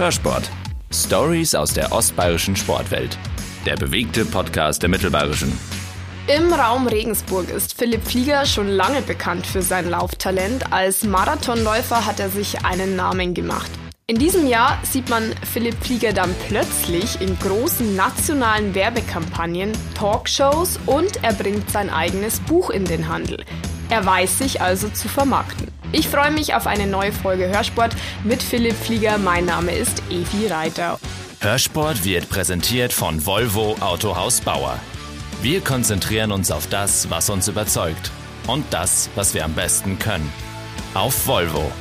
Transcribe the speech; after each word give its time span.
Hörsport. 0.00 0.50
Stories 0.90 1.54
aus 1.54 1.74
der 1.74 1.92
ostbayerischen 1.92 2.56
Sportwelt. 2.56 3.18
Der 3.66 3.76
bewegte 3.76 4.24
Podcast 4.24 4.82
der 4.82 4.88
Mittelbayerischen. 4.88 5.52
Im 6.26 6.50
Raum 6.54 6.86
Regensburg 6.86 7.50
ist 7.50 7.76
Philipp 7.76 8.02
Flieger 8.06 8.46
schon 8.46 8.68
lange 8.68 9.02
bekannt 9.02 9.46
für 9.46 9.60
sein 9.60 9.90
Lauftalent. 9.90 10.72
Als 10.72 11.04
Marathonläufer 11.04 12.06
hat 12.06 12.18
er 12.18 12.30
sich 12.30 12.64
einen 12.64 12.96
Namen 12.96 13.34
gemacht. 13.34 13.70
In 14.06 14.16
diesem 14.16 14.46
Jahr 14.46 14.78
sieht 14.84 15.10
man 15.10 15.34
Philipp 15.52 15.76
Flieger 15.84 16.14
dann 16.14 16.34
plötzlich 16.48 17.20
in 17.20 17.38
großen 17.38 17.94
nationalen 17.94 18.74
Werbekampagnen, 18.74 19.72
Talkshows 19.94 20.80
und 20.86 21.22
er 21.22 21.34
bringt 21.34 21.70
sein 21.70 21.90
eigenes 21.90 22.40
Buch 22.40 22.70
in 22.70 22.86
den 22.86 23.06
Handel. 23.06 23.44
Er 23.90 24.06
weiß 24.06 24.38
sich 24.38 24.62
also 24.62 24.88
zu 24.88 25.08
vermarkten. 25.08 25.68
Ich 25.92 26.06
freue 26.06 26.30
mich 26.30 26.54
auf 26.54 26.68
eine 26.68 26.86
neue 26.86 27.10
Folge 27.10 27.48
Hörsport 27.48 27.96
mit 28.22 28.40
Philipp 28.40 28.76
Flieger. 28.76 29.18
Mein 29.18 29.46
Name 29.46 29.74
ist 29.74 30.00
Evi 30.08 30.46
Reiter. 30.46 31.00
Hörsport 31.40 32.04
wird 32.04 32.28
präsentiert 32.28 32.92
von 32.92 33.26
Volvo 33.26 33.74
Autohaus 33.80 34.40
Bauer. 34.40 34.78
Wir 35.42 35.60
konzentrieren 35.60 36.30
uns 36.30 36.52
auf 36.52 36.68
das, 36.68 37.10
was 37.10 37.28
uns 37.28 37.48
überzeugt 37.48 38.12
und 38.46 38.64
das, 38.70 39.10
was 39.16 39.34
wir 39.34 39.44
am 39.44 39.54
besten 39.54 39.98
können. 39.98 40.32
Auf 40.94 41.26
Volvo. 41.26 41.72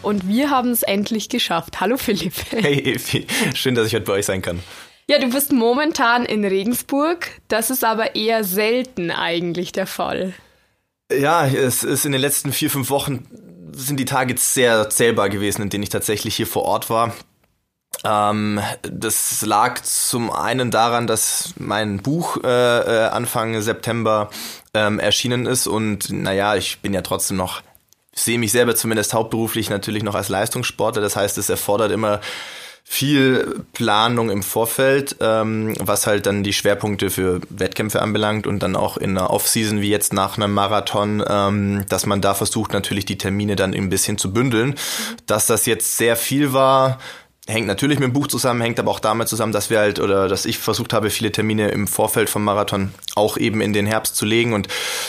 Und 0.00 0.26
wir 0.26 0.48
haben 0.48 0.70
es 0.70 0.82
endlich 0.82 1.28
geschafft. 1.28 1.80
Hallo 1.80 1.98
Philipp. 1.98 2.32
Hey 2.50 2.94
Evi, 2.94 3.26
schön, 3.54 3.74
dass 3.74 3.88
ich 3.88 3.94
heute 3.94 4.06
bei 4.06 4.14
euch 4.14 4.26
sein 4.26 4.40
kann. 4.40 4.62
Ja, 5.06 5.18
du 5.18 5.28
bist 5.28 5.52
momentan 5.52 6.24
in 6.24 6.46
Regensburg. 6.46 7.28
Das 7.48 7.68
ist 7.68 7.84
aber 7.84 8.14
eher 8.14 8.42
selten 8.42 9.10
eigentlich 9.10 9.72
der 9.72 9.86
Fall. 9.86 10.32
Ja, 11.10 11.46
es 11.46 11.84
ist 11.84 12.04
in 12.04 12.12
den 12.12 12.20
letzten 12.20 12.52
vier, 12.52 12.70
fünf 12.70 12.90
Wochen 12.90 13.26
sind 13.72 14.00
die 14.00 14.04
Tage 14.04 14.34
sehr 14.38 14.90
zählbar 14.90 15.28
gewesen, 15.28 15.62
in 15.62 15.70
denen 15.70 15.84
ich 15.84 15.90
tatsächlich 15.90 16.34
hier 16.34 16.46
vor 16.46 16.64
Ort 16.64 16.90
war. 16.90 17.14
Ähm, 18.04 18.60
das 18.82 19.42
lag 19.42 19.80
zum 19.82 20.30
einen 20.30 20.70
daran, 20.70 21.06
dass 21.06 21.54
mein 21.58 21.98
Buch 21.98 22.38
äh, 22.42 22.48
äh 22.48 23.08
Anfang 23.08 23.60
September 23.60 24.30
ähm, 24.74 24.98
erschienen 24.98 25.46
ist 25.46 25.66
und 25.66 26.10
naja, 26.10 26.56
ich 26.56 26.80
bin 26.80 26.92
ja 26.92 27.02
trotzdem 27.02 27.36
noch 27.36 27.62
sehe 28.18 28.38
mich 28.38 28.50
selber 28.52 28.74
zumindest 28.74 29.12
hauptberuflich 29.14 29.70
natürlich 29.70 30.02
noch 30.02 30.14
als 30.14 30.28
Leistungssportler. 30.28 31.02
Das 31.02 31.16
heißt, 31.16 31.38
es 31.38 31.50
erfordert 31.50 31.92
immer 31.92 32.20
viel 32.88 33.64
Planung 33.72 34.30
im 34.30 34.44
Vorfeld, 34.44 35.16
ähm, 35.20 35.74
was 35.80 36.06
halt 36.06 36.24
dann 36.24 36.44
die 36.44 36.52
Schwerpunkte 36.52 37.10
für 37.10 37.40
Wettkämpfe 37.50 38.00
anbelangt 38.00 38.46
und 38.46 38.60
dann 38.62 38.76
auch 38.76 38.96
in 38.96 39.10
einer 39.10 39.30
Offseason 39.30 39.80
wie 39.80 39.90
jetzt 39.90 40.12
nach 40.12 40.38
einem 40.38 40.54
Marathon, 40.54 41.22
ähm, 41.28 41.84
dass 41.88 42.06
man 42.06 42.20
da 42.20 42.34
versucht 42.34 42.72
natürlich 42.72 43.04
die 43.04 43.18
Termine 43.18 43.56
dann 43.56 43.74
ein 43.74 43.90
bisschen 43.90 44.18
zu 44.18 44.32
bündeln. 44.32 44.76
Dass 45.26 45.46
das 45.46 45.66
jetzt 45.66 45.96
sehr 45.96 46.14
viel 46.14 46.52
war, 46.52 46.98
hängt 47.48 47.66
natürlich 47.66 47.98
mit 47.98 48.08
dem 48.08 48.12
Buch 48.12 48.28
zusammen, 48.28 48.60
hängt 48.60 48.78
aber 48.78 48.92
auch 48.92 49.00
damit 49.00 49.28
zusammen, 49.28 49.52
dass 49.52 49.68
wir 49.68 49.80
halt 49.80 49.98
oder 49.98 50.28
dass 50.28 50.46
ich 50.46 50.58
versucht 50.58 50.92
habe, 50.92 51.10
viele 51.10 51.32
Termine 51.32 51.68
im 51.70 51.88
Vorfeld 51.88 52.30
vom 52.30 52.44
Marathon 52.44 52.94
auch 53.16 53.36
eben 53.36 53.60
in 53.60 53.72
den 53.72 53.86
Herbst 53.86 54.14
zu 54.14 54.24
legen 54.24 54.52
und 54.52 54.68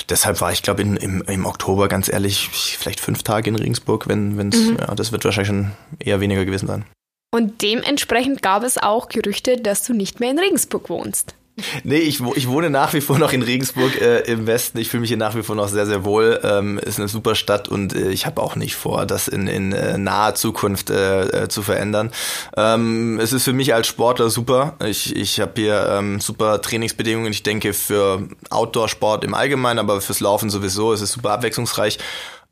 deshalb 0.09 0.41
war 0.41 0.51
ich 0.51 0.63
glaube 0.63 0.81
im, 0.81 1.21
im 1.21 1.45
Oktober 1.45 1.87
ganz 1.87 2.09
ehrlich 2.09 2.49
vielleicht 2.51 2.99
fünf 2.99 3.21
Tage 3.21 3.49
in 3.49 3.55
Regensburg, 3.55 4.07
wenn 4.07 4.35
wenn's 4.37 4.57
mhm. 4.57 4.77
ja 4.79 4.95
das 4.95 5.11
wird 5.11 5.23
wahrscheinlich 5.25 5.47
schon 5.47 5.71
eher 5.99 6.19
weniger 6.19 6.43
gewesen 6.43 6.67
sein. 6.67 6.85
Und 7.31 7.61
dementsprechend 7.61 8.41
gab 8.41 8.63
es 8.63 8.77
auch 8.77 9.09
Gerüchte, 9.09 9.57
dass 9.57 9.83
du 9.83 9.93
nicht 9.93 10.19
mehr 10.19 10.31
in 10.31 10.39
Regensburg 10.39 10.89
wohnst. 10.89 11.35
Nee, 11.83 11.97
ich, 11.97 12.21
ich 12.35 12.47
wohne 12.47 12.69
nach 12.69 12.93
wie 12.93 13.01
vor 13.01 13.17
noch 13.17 13.33
in 13.33 13.41
Regensburg 13.41 13.99
äh, 13.99 14.19
im 14.31 14.45
Westen. 14.45 14.77
Ich 14.77 14.89
fühle 14.89 15.01
mich 15.01 15.09
hier 15.09 15.17
nach 15.17 15.35
wie 15.35 15.41
vor 15.41 15.55
noch 15.55 15.67
sehr, 15.67 15.87
sehr 15.87 16.05
wohl. 16.05 16.39
Ähm, 16.43 16.77
ist 16.77 16.99
eine 16.99 17.07
super 17.07 17.33
Stadt 17.33 17.67
und 17.67 17.95
äh, 17.95 18.09
ich 18.11 18.27
habe 18.27 18.41
auch 18.43 18.55
nicht 18.55 18.75
vor, 18.75 19.07
das 19.07 19.27
in, 19.27 19.47
in 19.47 19.73
äh, 19.73 19.97
naher 19.97 20.35
Zukunft 20.35 20.91
äh, 20.91 21.45
äh, 21.45 21.47
zu 21.47 21.63
verändern. 21.63 22.11
Ähm, 22.55 23.19
es 23.19 23.33
ist 23.33 23.43
für 23.43 23.53
mich 23.53 23.73
als 23.73 23.87
Sportler 23.87 24.29
super. 24.29 24.75
Ich, 24.85 25.15
ich 25.15 25.39
habe 25.39 25.53
hier 25.55 25.87
ähm, 25.97 26.19
super 26.19 26.61
Trainingsbedingungen. 26.61 27.31
Ich 27.31 27.41
denke 27.41 27.73
für 27.73 28.27
Outdoor-Sport 28.51 29.23
im 29.23 29.33
Allgemeinen, 29.33 29.79
aber 29.79 29.99
fürs 29.99 30.19
Laufen 30.19 30.51
sowieso. 30.51 30.93
Es 30.93 31.01
ist 31.01 31.13
super 31.13 31.31
abwechslungsreich. 31.31 31.97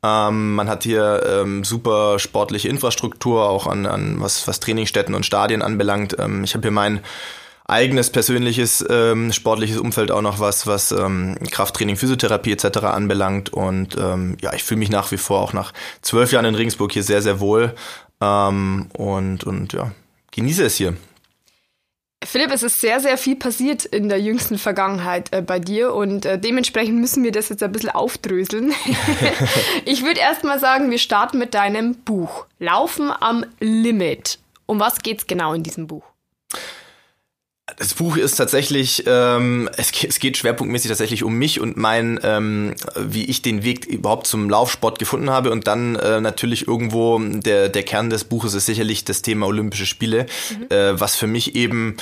Ähm, 0.06 0.54
man 0.54 0.68
hat 0.68 0.84
hier 0.84 1.22
ähm, 1.26 1.64
super 1.64 2.18
sportliche 2.18 2.68
Infrastruktur, 2.68 3.48
auch 3.48 3.66
an, 3.66 3.86
an 3.86 4.20
was, 4.20 4.46
was 4.46 4.60
Trainingsstätten 4.60 5.14
und 5.14 5.26
Stadien 5.26 5.62
anbelangt. 5.62 6.16
Ähm, 6.18 6.44
ich 6.44 6.54
habe 6.54 6.62
hier 6.62 6.70
mein 6.70 7.00
eigenes 7.66 8.10
persönliches 8.10 8.84
ähm, 8.88 9.32
sportliches 9.32 9.78
Umfeld 9.78 10.12
auch 10.12 10.22
noch 10.22 10.38
was, 10.38 10.66
was 10.68 10.92
ähm, 10.92 11.36
Krafttraining, 11.50 11.96
Physiotherapie 11.96 12.52
etc. 12.52 12.78
anbelangt. 12.84 13.52
Und 13.52 13.96
ähm, 13.96 14.36
ja, 14.40 14.52
ich 14.54 14.62
fühle 14.62 14.78
mich 14.78 14.90
nach 14.90 15.10
wie 15.10 15.16
vor 15.16 15.40
auch 15.40 15.52
nach 15.52 15.72
zwölf 16.02 16.30
Jahren 16.30 16.44
in 16.44 16.54
Regensburg 16.54 16.92
hier 16.92 17.02
sehr, 17.02 17.22
sehr 17.22 17.40
wohl. 17.40 17.74
Ähm, 18.20 18.86
und, 18.92 19.44
und 19.44 19.72
ja, 19.72 19.90
genieße 20.30 20.64
es 20.64 20.76
hier. 20.76 20.96
Philipp, 22.26 22.50
es 22.50 22.62
ist 22.62 22.80
sehr, 22.80 23.00
sehr 23.00 23.16
viel 23.16 23.36
passiert 23.36 23.84
in 23.84 24.08
der 24.08 24.20
jüngsten 24.20 24.58
Vergangenheit 24.58 25.32
äh, 25.32 25.42
bei 25.42 25.58
dir 25.58 25.94
und 25.94 26.26
äh, 26.26 26.38
dementsprechend 26.38 26.98
müssen 26.98 27.22
wir 27.22 27.32
das 27.32 27.48
jetzt 27.48 27.62
ein 27.62 27.72
bisschen 27.72 27.90
aufdröseln. 27.90 28.74
ich 29.84 30.04
würde 30.04 30.20
erstmal 30.20 30.58
sagen, 30.58 30.90
wir 30.90 30.98
starten 30.98 31.38
mit 31.38 31.54
deinem 31.54 31.94
Buch. 31.94 32.46
Laufen 32.58 33.10
am 33.10 33.46
Limit. 33.60 34.38
Um 34.66 34.80
was 34.80 34.98
geht's 34.98 35.26
genau 35.26 35.52
in 35.54 35.62
diesem 35.62 35.86
Buch? 35.86 36.04
Das 37.78 37.94
Buch 37.94 38.16
ist 38.16 38.36
tatsächlich, 38.36 39.02
ähm, 39.08 39.68
es, 39.76 39.90
es 40.04 40.20
geht 40.20 40.36
schwerpunktmäßig 40.36 40.88
tatsächlich 40.88 41.24
um 41.24 41.34
mich 41.34 41.60
und 41.60 41.76
mein, 41.76 42.20
ähm, 42.22 42.76
wie 42.94 43.24
ich 43.24 43.42
den 43.42 43.64
Weg 43.64 43.86
überhaupt 43.86 44.28
zum 44.28 44.48
Laufsport 44.48 45.00
gefunden 45.00 45.30
habe. 45.30 45.50
Und 45.50 45.66
dann 45.66 45.96
äh, 45.96 46.20
natürlich 46.20 46.68
irgendwo 46.68 47.18
der, 47.18 47.68
der 47.68 47.82
Kern 47.82 48.08
des 48.08 48.22
Buches 48.22 48.54
ist 48.54 48.66
sicherlich 48.66 49.04
das 49.04 49.22
Thema 49.22 49.46
Olympische 49.46 49.86
Spiele, 49.86 50.26
mhm. 50.50 50.66
äh, 50.70 51.00
was 51.00 51.16
für 51.16 51.26
mich 51.26 51.56
eben 51.56 51.96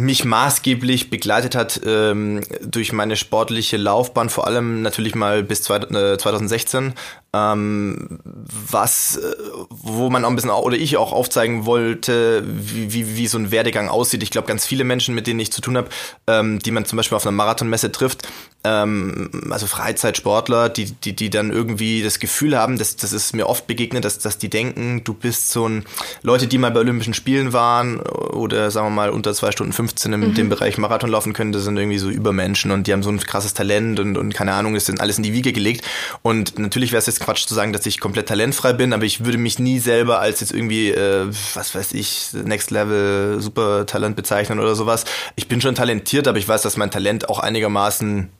mich 0.00 0.24
maßgeblich 0.24 1.10
begleitet 1.10 1.54
hat 1.54 1.80
ähm, 1.84 2.40
durch 2.62 2.92
meine 2.92 3.16
sportliche 3.16 3.76
Laufbahn, 3.76 4.30
vor 4.30 4.46
allem 4.46 4.82
natürlich 4.82 5.14
mal 5.14 5.42
bis 5.42 5.62
zwei, 5.62 5.76
äh, 5.76 6.18
2016, 6.18 6.94
ähm, 7.32 8.18
was, 8.24 9.16
äh, 9.16 9.34
wo 9.68 10.10
man 10.10 10.24
auch 10.24 10.30
ein 10.30 10.34
bisschen, 10.34 10.50
oder 10.50 10.76
ich 10.76 10.96
auch 10.96 11.12
aufzeigen 11.12 11.64
wollte, 11.64 12.42
wie, 12.44 12.92
wie, 12.92 13.16
wie 13.16 13.26
so 13.28 13.38
ein 13.38 13.50
Werdegang 13.52 13.88
aussieht. 13.88 14.22
Ich 14.22 14.30
glaube, 14.30 14.48
ganz 14.48 14.66
viele 14.66 14.84
Menschen, 14.84 15.14
mit 15.14 15.26
denen 15.26 15.38
ich 15.38 15.52
zu 15.52 15.60
tun 15.60 15.76
habe, 15.76 15.88
ähm, 16.26 16.58
die 16.58 16.72
man 16.72 16.84
zum 16.84 16.96
Beispiel 16.96 17.16
auf 17.16 17.24
einer 17.24 17.36
Marathonmesse 17.36 17.92
trifft, 17.92 18.26
ähm, 18.64 19.30
also 19.50 19.66
Freizeitsportler, 19.66 20.68
die, 20.68 20.86
die, 20.86 21.14
die 21.14 21.30
dann 21.30 21.50
irgendwie 21.50 22.02
das 22.02 22.18
Gefühl 22.18 22.58
haben, 22.58 22.78
dass 22.78 22.96
das 22.96 23.12
ist 23.12 23.34
mir 23.34 23.46
oft 23.46 23.66
begegnet, 23.66 24.04
dass, 24.04 24.18
dass 24.18 24.38
die 24.38 24.50
denken, 24.50 25.02
du 25.04 25.14
bist 25.14 25.50
so 25.50 25.68
ein, 25.68 25.84
Leute, 26.22 26.46
die 26.46 26.58
mal 26.58 26.70
bei 26.70 26.80
Olympischen 26.80 27.14
Spielen 27.14 27.52
waren 27.52 28.00
oder 28.00 28.70
sagen 28.70 28.88
wir 28.88 28.90
mal 28.90 29.10
unter 29.10 29.32
zwei 29.34 29.52
Stunden 29.52 29.72
15 29.72 30.12
in 30.12 30.20
mhm. 30.20 30.34
dem 30.34 30.48
Bereich 30.48 30.78
Marathon 30.78 31.10
laufen 31.10 31.32
können, 31.32 31.52
das 31.52 31.64
sind 31.64 31.76
irgendwie 31.76 31.98
so 31.98 32.10
Übermenschen 32.10 32.70
und 32.70 32.86
die 32.86 32.92
haben 32.92 33.02
so 33.02 33.10
ein 33.10 33.18
krasses 33.18 33.54
Talent 33.54 34.00
und, 34.00 34.18
und 34.18 34.34
keine 34.34 34.52
Ahnung, 34.52 34.74
ist 34.74 34.88
dann 34.88 34.98
alles 34.98 35.16
in 35.16 35.22
die 35.22 35.32
Wiege 35.32 35.52
gelegt. 35.52 35.86
Und 36.22 36.58
natürlich 36.58 36.92
wäre 36.92 36.98
es 36.98 37.06
jetzt 37.06 37.19
Quatsch 37.20 37.46
zu 37.46 37.54
sagen, 37.54 37.72
dass 37.72 37.86
ich 37.86 38.00
komplett 38.00 38.28
talentfrei 38.28 38.72
bin, 38.72 38.92
aber 38.92 39.04
ich 39.04 39.24
würde 39.24 39.38
mich 39.38 39.58
nie 39.58 39.78
selber 39.78 40.20
als 40.20 40.40
jetzt 40.40 40.52
irgendwie, 40.52 40.90
äh, 40.90 41.26
was 41.54 41.74
weiß 41.74 41.92
ich, 41.92 42.30
Next 42.32 42.70
Level 42.70 43.40
Super 43.40 43.86
Talent 43.86 44.16
bezeichnen 44.16 44.58
oder 44.58 44.74
sowas. 44.74 45.04
Ich 45.36 45.48
bin 45.48 45.60
schon 45.60 45.74
talentiert, 45.74 46.26
aber 46.26 46.38
ich 46.38 46.48
weiß, 46.48 46.62
dass 46.62 46.76
mein 46.76 46.90
Talent 46.90 47.28
auch 47.28 47.38
einigermaßen 47.38 48.30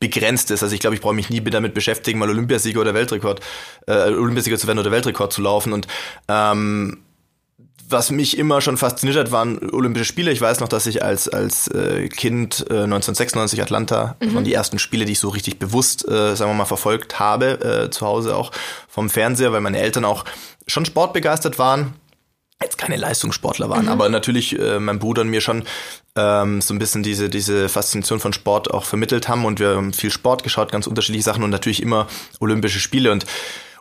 begrenzt 0.00 0.50
ist. 0.50 0.62
Also 0.62 0.74
ich 0.74 0.80
glaube, 0.80 0.94
ich 0.94 1.02
brauche 1.02 1.14
mich 1.14 1.30
nie 1.30 1.40
damit 1.40 1.74
beschäftigen, 1.74 2.18
mal 2.18 2.30
Olympiasieger 2.30 2.80
oder 2.80 2.94
Weltrekord, 2.94 3.40
äh, 3.86 3.92
Olympiasieger 3.92 4.58
zu 4.58 4.66
werden 4.66 4.78
oder 4.78 4.90
Weltrekord 4.90 5.32
zu 5.32 5.42
laufen. 5.42 5.72
Und 5.72 5.86
ähm, 6.28 6.98
was 7.90 8.10
mich 8.10 8.36
immer 8.36 8.60
schon 8.60 8.76
fasziniert 8.76 9.16
hat, 9.16 9.32
waren 9.32 9.58
Olympische 9.72 10.04
Spiele. 10.04 10.30
Ich 10.30 10.40
weiß 10.40 10.60
noch, 10.60 10.68
dass 10.68 10.86
ich 10.86 11.02
als, 11.02 11.28
als 11.28 11.68
äh, 11.68 12.08
Kind 12.08 12.60
äh, 12.68 12.84
1996 12.84 13.62
Atlanta, 13.62 14.16
mhm. 14.20 14.34
waren 14.34 14.44
die 14.44 14.52
ersten 14.52 14.78
Spiele, 14.78 15.04
die 15.04 15.12
ich 15.12 15.20
so 15.20 15.28
richtig 15.28 15.58
bewusst, 15.58 16.06
äh, 16.06 16.36
sagen 16.36 16.50
wir 16.50 16.54
mal, 16.54 16.64
verfolgt 16.66 17.18
habe, 17.18 17.86
äh, 17.86 17.90
zu 17.90 18.06
Hause 18.06 18.36
auch 18.36 18.52
vom 18.88 19.08
Fernseher, 19.08 19.52
weil 19.52 19.60
meine 19.60 19.78
Eltern 19.78 20.04
auch 20.04 20.24
schon 20.66 20.84
sportbegeistert 20.84 21.58
waren. 21.58 21.94
Jetzt 22.60 22.76
keine 22.76 22.96
Leistungssportler 22.96 23.70
waren, 23.70 23.84
mhm. 23.84 23.92
aber 23.92 24.08
natürlich 24.08 24.58
äh, 24.58 24.80
mein 24.80 24.98
Bruder 24.98 25.22
und 25.22 25.28
mir 25.28 25.40
schon 25.40 25.62
ähm, 26.16 26.60
so 26.60 26.74
ein 26.74 26.78
bisschen 26.78 27.04
diese, 27.04 27.28
diese 27.28 27.68
Faszination 27.68 28.18
von 28.18 28.32
Sport 28.32 28.72
auch 28.74 28.84
vermittelt 28.84 29.28
haben 29.28 29.44
und 29.44 29.60
wir 29.60 29.76
haben 29.76 29.92
viel 29.92 30.10
Sport 30.10 30.42
geschaut, 30.42 30.72
ganz 30.72 30.88
unterschiedliche 30.88 31.24
Sachen 31.24 31.44
und 31.44 31.50
natürlich 31.50 31.80
immer 31.80 32.08
Olympische 32.40 32.80
Spiele 32.80 33.12
und 33.12 33.24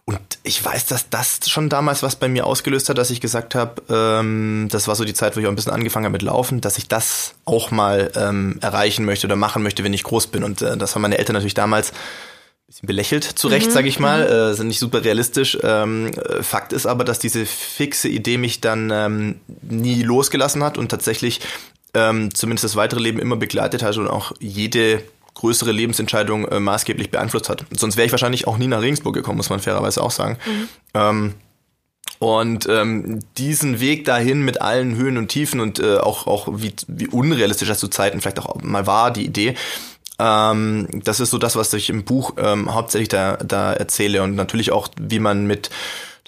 und 0.09 0.39
ich 0.43 0.63
weiß, 0.63 0.85
dass 0.85 1.09
das 1.09 1.41
schon 1.49 1.67
damals 1.67 2.01
was 2.01 2.15
bei 2.15 2.29
mir 2.29 2.45
ausgelöst 2.45 2.87
hat, 2.87 2.97
dass 2.97 3.09
ich 3.09 3.19
gesagt 3.19 3.55
habe, 3.55 3.81
ähm, 3.89 4.69
das 4.71 4.87
war 4.87 4.95
so 4.95 5.03
die 5.03 5.13
Zeit, 5.13 5.35
wo 5.35 5.41
ich 5.41 5.45
auch 5.47 5.51
ein 5.51 5.55
bisschen 5.55 5.73
angefangen 5.73 6.05
habe 6.05 6.13
mit 6.13 6.21
Laufen, 6.21 6.61
dass 6.61 6.77
ich 6.77 6.87
das 6.87 7.33
auch 7.43 7.71
mal 7.71 8.09
ähm, 8.15 8.57
erreichen 8.61 9.03
möchte 9.03 9.27
oder 9.27 9.35
machen 9.35 9.63
möchte, 9.63 9.83
wenn 9.83 9.93
ich 9.93 10.03
groß 10.03 10.27
bin. 10.27 10.45
Und 10.45 10.61
äh, 10.61 10.77
das 10.77 10.95
haben 10.95 11.01
meine 11.01 11.17
Eltern 11.17 11.33
natürlich 11.33 11.55
damals 11.55 11.91
ein 11.91 12.67
bisschen 12.67 12.87
belächelt, 12.87 13.25
zu 13.25 13.49
Recht, 13.49 13.67
mhm. 13.67 13.73
sage 13.73 13.89
ich 13.89 13.99
mal, 13.99 14.21
mhm. 14.23 14.31
äh, 14.31 14.53
sind 14.53 14.67
nicht 14.67 14.79
super 14.79 15.03
realistisch. 15.03 15.57
Ähm, 15.61 16.13
äh, 16.13 16.41
Fakt 16.41 16.71
ist 16.71 16.85
aber, 16.85 17.03
dass 17.03 17.19
diese 17.19 17.45
fixe 17.45 18.07
Idee 18.07 18.37
mich 18.37 18.61
dann 18.61 18.89
ähm, 18.93 19.41
nie 19.61 20.03
losgelassen 20.03 20.63
hat 20.63 20.77
und 20.77 20.87
tatsächlich 20.87 21.41
ähm, 21.93 22.33
zumindest 22.33 22.63
das 22.63 22.77
weitere 22.77 23.01
Leben 23.01 23.19
immer 23.19 23.35
begleitet 23.35 23.83
hat 23.83 23.97
und 23.97 24.07
auch 24.07 24.31
jede 24.39 25.03
größere 25.37 25.71
Lebensentscheidung 25.71 26.47
äh, 26.47 26.59
maßgeblich 26.59 27.09
beeinflusst 27.09 27.49
hat. 27.49 27.65
Sonst 27.75 27.97
wäre 27.97 28.05
ich 28.05 28.11
wahrscheinlich 28.11 28.47
auch 28.47 28.57
nie 28.57 28.67
nach 28.67 28.81
Regensburg 28.81 29.15
gekommen, 29.15 29.37
muss 29.37 29.49
man 29.49 29.59
fairerweise 29.59 30.03
auch 30.03 30.11
sagen. 30.11 30.37
Mhm. 30.45 30.67
Ähm, 30.93 31.33
Und 32.19 32.67
ähm, 32.67 33.19
diesen 33.37 33.79
Weg 33.79 34.05
dahin 34.05 34.41
mit 34.41 34.59
allen 34.61 34.95
Höhen 34.95 35.17
und 35.17 35.27
Tiefen 35.27 35.59
und 35.59 35.79
äh, 35.79 35.97
auch, 35.97 36.25
auch 36.25 36.47
wie, 36.53 36.73
wie 36.87 37.07
unrealistisch 37.07 37.67
das 37.67 37.79
zu 37.79 37.89
Zeiten 37.89 38.21
vielleicht 38.21 38.39
auch 38.39 38.61
mal 38.63 38.87
war, 38.87 39.11
die 39.11 39.25
Idee, 39.25 39.53
ähm, 40.17 40.87
das 41.03 41.19
ist 41.19 41.29
so 41.29 41.37
das, 41.37 41.55
was 41.55 41.71
ich 41.73 41.91
im 41.91 42.05
Buch 42.05 42.33
ähm, 42.37 42.73
hauptsächlich 42.73 43.09
da, 43.09 43.37
da 43.37 43.73
erzähle 43.73 44.23
und 44.23 44.33
natürlich 44.33 44.71
auch, 44.71 44.87
wie 44.99 45.19
man 45.19 45.45
mit 45.45 45.69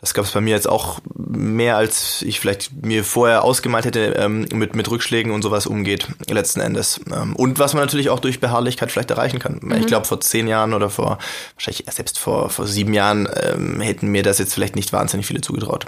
das 0.01 0.13
gab 0.13 0.25
es 0.25 0.31
bei 0.31 0.41
mir 0.41 0.55
jetzt 0.55 0.69
auch 0.69 0.99
mehr, 1.15 1.75
als 1.75 2.21
ich 2.21 2.39
vielleicht 2.39 2.71
mir 2.85 3.03
vorher 3.03 3.43
ausgemalt 3.43 3.85
hätte, 3.85 4.13
ähm, 4.17 4.45
mit, 4.53 4.75
mit 4.75 4.89
Rückschlägen 4.89 5.31
und 5.31 5.41
sowas 5.41 5.67
umgeht, 5.67 6.07
letzten 6.29 6.61
Endes. 6.61 7.01
Ähm, 7.13 7.35
und 7.35 7.59
was 7.59 7.73
man 7.73 7.83
natürlich 7.83 8.09
auch 8.09 8.19
durch 8.19 8.39
Beharrlichkeit 8.39 8.91
vielleicht 8.91 9.11
erreichen 9.11 9.39
kann. 9.39 9.59
Mhm. 9.61 9.73
Ich 9.73 9.87
glaube, 9.87 10.05
vor 10.05 10.21
zehn 10.21 10.47
Jahren 10.47 10.73
oder 10.73 10.89
vor, 10.89 11.17
wahrscheinlich 11.55 11.85
selbst 11.91 12.17
vor, 12.17 12.49
vor 12.49 12.65
sieben 12.65 12.93
Jahren, 12.93 13.27
ähm, 13.41 13.81
hätten 13.81 14.07
mir 14.07 14.23
das 14.23 14.39
jetzt 14.39 14.53
vielleicht 14.53 14.75
nicht 14.75 14.93
wahnsinnig 14.93 15.25
viele 15.25 15.41
zugetraut. 15.41 15.85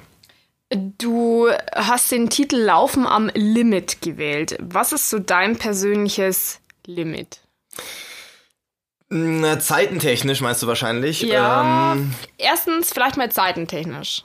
Du 0.98 1.50
hast 1.74 2.12
den 2.12 2.30
Titel 2.30 2.56
Laufen 2.56 3.06
am 3.06 3.30
Limit 3.34 4.02
gewählt. 4.02 4.58
Was 4.62 4.94
ist 4.94 5.10
so 5.10 5.20
dein 5.20 5.58
persönliches 5.58 6.60
Limit? 6.86 7.42
Na, 9.14 9.60
zeitentechnisch 9.60 10.40
meinst 10.40 10.64
du 10.64 10.68
wahrscheinlich? 10.68 11.20
Ja. 11.22 11.92
Ähm, 11.92 12.14
erstens 12.38 12.94
vielleicht 12.94 13.18
mal 13.18 13.30
zeitentechnisch. 13.30 14.24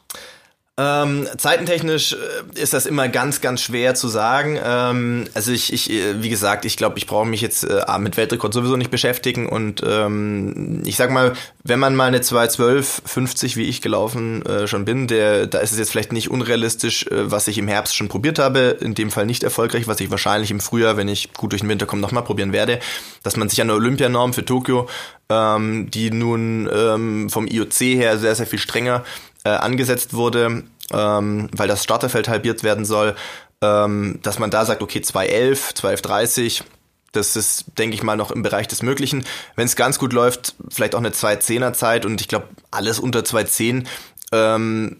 Ähm, 0.78 1.26
zeitentechnisch 1.38 2.12
äh, 2.12 2.60
ist 2.60 2.74
das 2.74 2.84
immer 2.84 3.08
ganz, 3.08 3.40
ganz 3.40 3.62
schwer 3.62 3.94
zu 3.94 4.08
sagen. 4.08 4.58
Ähm, 4.62 5.24
also 5.32 5.50
ich, 5.50 5.72
ich, 5.72 5.90
äh, 5.90 6.22
wie 6.22 6.28
gesagt, 6.28 6.66
ich 6.66 6.76
glaube, 6.76 6.98
ich 6.98 7.06
brauche 7.06 7.24
mich 7.24 7.40
jetzt 7.40 7.64
äh, 7.64 7.82
mit 7.98 8.18
Weltrekord 8.18 8.52
sowieso 8.52 8.76
nicht 8.76 8.90
beschäftigen 8.90 9.48
und 9.48 9.82
ähm, 9.86 10.82
ich 10.84 10.96
sag 10.96 11.10
mal, 11.10 11.32
wenn 11.64 11.78
man 11.78 11.96
mal 11.96 12.08
eine 12.08 12.20
212, 12.20 13.02
50 13.06 13.56
wie 13.56 13.62
ich 13.62 13.80
gelaufen 13.80 14.44
äh, 14.44 14.66
schon 14.66 14.84
bin, 14.84 15.06
der, 15.06 15.46
da 15.46 15.60
ist 15.60 15.72
es 15.72 15.78
jetzt 15.78 15.92
vielleicht 15.92 16.12
nicht 16.12 16.30
unrealistisch, 16.30 17.06
äh, 17.06 17.30
was 17.30 17.48
ich 17.48 17.56
im 17.56 17.68
Herbst 17.68 17.96
schon 17.96 18.08
probiert 18.08 18.38
habe, 18.38 18.76
in 18.78 18.94
dem 18.94 19.10
Fall 19.10 19.24
nicht 19.24 19.44
erfolgreich, 19.44 19.88
was 19.88 20.00
ich 20.00 20.10
wahrscheinlich 20.10 20.50
im 20.50 20.60
Frühjahr, 20.60 20.98
wenn 20.98 21.08
ich 21.08 21.32
gut 21.32 21.52
durch 21.52 21.62
den 21.62 21.70
Winter 21.70 21.86
komme, 21.86 22.02
nochmal 22.02 22.24
probieren 22.24 22.52
werde, 22.52 22.80
dass 23.22 23.38
man 23.38 23.48
sich 23.48 23.62
an 23.62 23.68
der 23.68 23.76
Olympianorm 23.76 24.34
für 24.34 24.44
Tokio, 24.44 24.90
ähm, 25.30 25.90
die 25.90 26.10
nun 26.10 26.68
ähm, 26.70 27.30
vom 27.30 27.46
IOC 27.46 27.80
her 27.80 28.18
sehr, 28.18 28.34
sehr 28.34 28.46
viel 28.46 28.58
strenger 28.58 29.04
angesetzt 29.48 30.14
wurde, 30.14 30.64
ähm, 30.92 31.48
weil 31.52 31.68
das 31.68 31.84
Starterfeld 31.84 32.28
halbiert 32.28 32.62
werden 32.62 32.84
soll, 32.84 33.14
ähm, 33.62 34.18
dass 34.22 34.38
man 34.38 34.50
da 34.50 34.64
sagt, 34.64 34.82
okay, 34.82 35.00
211, 35.00 35.70
1230, 35.70 36.64
das 37.12 37.36
ist, 37.36 37.64
denke 37.78 37.94
ich 37.94 38.02
mal, 38.02 38.16
noch 38.16 38.30
im 38.30 38.42
Bereich 38.42 38.68
des 38.68 38.82
Möglichen. 38.82 39.24
Wenn 39.54 39.66
es 39.66 39.76
ganz 39.76 39.98
gut 39.98 40.12
läuft, 40.12 40.54
vielleicht 40.68 40.94
auch 40.94 41.00
eine 41.00 41.10
210er 41.10 41.72
Zeit 41.72 42.04
und 42.04 42.20
ich 42.20 42.28
glaube, 42.28 42.48
alles 42.70 42.98
unter 42.98 43.24
210 43.24 43.88
ähm, 44.32 44.98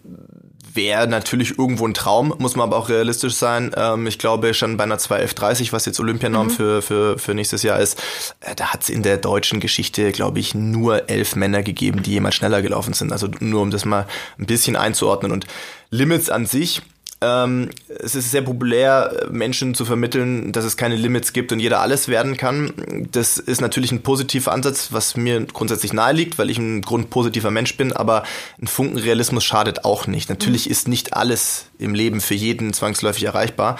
wäre 0.77 1.07
natürlich 1.07 1.59
irgendwo 1.59 1.85
ein 1.85 1.93
Traum, 1.93 2.33
muss 2.37 2.55
man 2.55 2.69
aber 2.69 2.77
auch 2.77 2.87
realistisch 2.87 3.33
sein. 3.33 3.71
Ähm, 3.75 4.07
ich 4.07 4.17
glaube 4.17 4.53
schon 4.53 4.77
bei 4.77 4.85
einer 4.85 4.97
21130, 4.97 5.73
was 5.73 5.85
jetzt 5.85 5.99
Olympianorm 5.99 6.47
mhm. 6.47 6.51
für, 6.51 6.81
für, 6.81 7.19
für 7.19 7.33
nächstes 7.33 7.63
Jahr 7.63 7.79
ist, 7.79 8.01
äh, 8.39 8.55
da 8.55 8.67
hat 8.67 8.83
es 8.83 8.89
in 8.89 9.03
der 9.03 9.17
deutschen 9.17 9.59
Geschichte, 9.59 10.13
glaube 10.13 10.39
ich, 10.39 10.55
nur 10.55 11.09
elf 11.09 11.35
Männer 11.35 11.63
gegeben, 11.63 12.03
die 12.03 12.11
jemals 12.11 12.35
schneller 12.35 12.61
gelaufen 12.61 12.93
sind. 12.93 13.11
Also 13.11 13.27
nur 13.41 13.61
um 13.61 13.71
das 13.71 13.83
mal 13.83 14.07
ein 14.39 14.45
bisschen 14.45 14.77
einzuordnen. 14.77 15.33
Und 15.33 15.47
Limits 15.89 16.29
an 16.29 16.45
sich, 16.45 16.81
ähm, 17.19 17.69
es 17.87 18.13
ist 18.13 18.29
sehr 18.29 18.43
populär, 18.43 19.27
Menschen 19.31 19.73
zu 19.73 19.85
vermitteln, 19.85 20.51
dass 20.51 20.65
es 20.65 20.77
keine 20.77 20.95
Limits 20.95 21.33
gibt 21.33 21.51
und 21.51 21.59
jeder 21.59 21.79
alles 21.79 22.07
werden 22.07 22.37
kann. 22.37 23.07
Das 23.11 23.39
ist 23.39 23.59
natürlich 23.59 23.91
ein 23.91 24.03
positiver 24.03 24.51
Ansatz, 24.51 24.89
was 24.91 25.17
mir 25.17 25.43
grundsätzlich 25.45 25.93
nahe 25.93 26.13
liegt, 26.13 26.37
weil 26.37 26.51
ich 26.51 26.59
ein 26.59 26.83
grundpositiver 26.83 27.49
Mensch 27.49 27.75
bin, 27.75 27.91
aber 27.91 28.23
ein 28.61 28.67
Funken 28.67 28.97
Realismus 28.97 29.43
schadet 29.43 29.83
auch 29.83 30.05
nicht. 30.05 30.29
Natürlich 30.29 30.67
mhm. 30.67 30.71
ist 30.71 30.87
nicht 30.87 31.13
alles 31.13 31.65
im 31.79 31.95
Leben 31.95 32.21
für 32.21 32.35
jeden 32.35 32.73
zwangsläufig 32.73 33.23
erreichbar. 33.23 33.79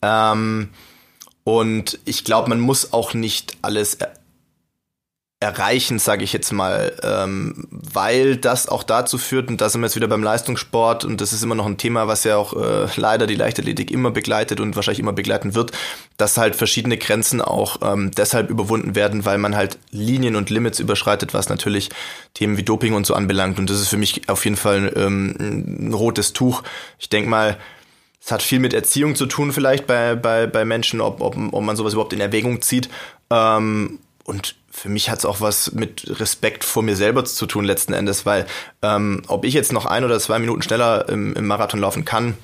Ähm, 0.00 0.70
und 1.44 1.98
ich 2.06 2.24
glaube, 2.24 2.48
man 2.48 2.60
muss 2.60 2.92
auch 2.92 3.12
nicht 3.12 3.56
alles 3.60 3.98
erreichen, 5.40 6.00
sage 6.00 6.24
ich 6.24 6.32
jetzt 6.32 6.50
mal, 6.52 6.92
ähm, 7.02 7.68
weil 7.70 8.36
das 8.36 8.68
auch 8.68 8.82
dazu 8.82 9.18
führt, 9.18 9.48
und 9.48 9.60
da 9.60 9.68
sind 9.68 9.80
wir 9.80 9.86
jetzt 9.86 9.94
wieder 9.94 10.08
beim 10.08 10.22
Leistungssport, 10.22 11.04
und 11.04 11.20
das 11.20 11.32
ist 11.32 11.44
immer 11.44 11.54
noch 11.54 11.66
ein 11.66 11.76
Thema, 11.78 12.08
was 12.08 12.24
ja 12.24 12.36
auch 12.36 12.54
äh, 12.54 12.88
leider 12.96 13.28
die 13.28 13.36
Leichtathletik 13.36 13.92
immer 13.92 14.10
begleitet 14.10 14.58
und 14.58 14.74
wahrscheinlich 14.74 14.98
immer 14.98 15.12
begleiten 15.12 15.54
wird, 15.54 15.70
dass 16.16 16.38
halt 16.38 16.56
verschiedene 16.56 16.98
Grenzen 16.98 17.40
auch 17.40 17.76
ähm, 17.82 18.10
deshalb 18.10 18.50
überwunden 18.50 18.96
werden, 18.96 19.24
weil 19.24 19.38
man 19.38 19.54
halt 19.54 19.78
Linien 19.92 20.34
und 20.34 20.50
Limits 20.50 20.80
überschreitet, 20.80 21.34
was 21.34 21.48
natürlich 21.48 21.90
Themen 22.34 22.56
wie 22.56 22.64
Doping 22.64 22.94
und 22.94 23.06
so 23.06 23.14
anbelangt. 23.14 23.60
Und 23.60 23.70
das 23.70 23.80
ist 23.80 23.88
für 23.88 23.96
mich 23.96 24.28
auf 24.28 24.44
jeden 24.44 24.56
Fall 24.56 24.92
ähm, 24.96 25.36
ein 25.38 25.94
rotes 25.94 26.32
Tuch. 26.32 26.64
Ich 26.98 27.10
denk 27.10 27.28
mal, 27.28 27.56
es 28.20 28.32
hat 28.32 28.42
viel 28.42 28.58
mit 28.58 28.74
Erziehung 28.74 29.14
zu 29.14 29.26
tun, 29.26 29.52
vielleicht 29.52 29.86
bei, 29.86 30.16
bei, 30.16 30.48
bei 30.48 30.64
Menschen, 30.64 31.00
ob, 31.00 31.20
ob, 31.20 31.36
ob 31.52 31.62
man 31.62 31.76
sowas 31.76 31.92
überhaupt 31.92 32.12
in 32.12 32.20
Erwägung 32.20 32.60
zieht. 32.60 32.88
Ähm, 33.30 34.00
und 34.24 34.56
für 34.78 34.88
mich 34.88 35.10
hat 35.10 35.18
es 35.18 35.24
auch 35.24 35.40
was 35.40 35.72
mit 35.72 36.20
Respekt 36.20 36.64
vor 36.64 36.82
mir 36.82 36.96
selber 36.96 37.24
zu 37.24 37.46
tun 37.46 37.64
letzten 37.64 37.92
Endes, 37.92 38.26
weil 38.26 38.46
ähm, 38.82 39.22
ob 39.26 39.44
ich 39.44 39.54
jetzt 39.54 39.72
noch 39.72 39.86
ein 39.86 40.04
oder 40.04 40.18
zwei 40.20 40.38
Minuten 40.38 40.62
schneller 40.62 41.08
im, 41.08 41.34
im 41.34 41.46
Marathon 41.46 41.80
laufen 41.80 42.04
kann, 42.04 42.36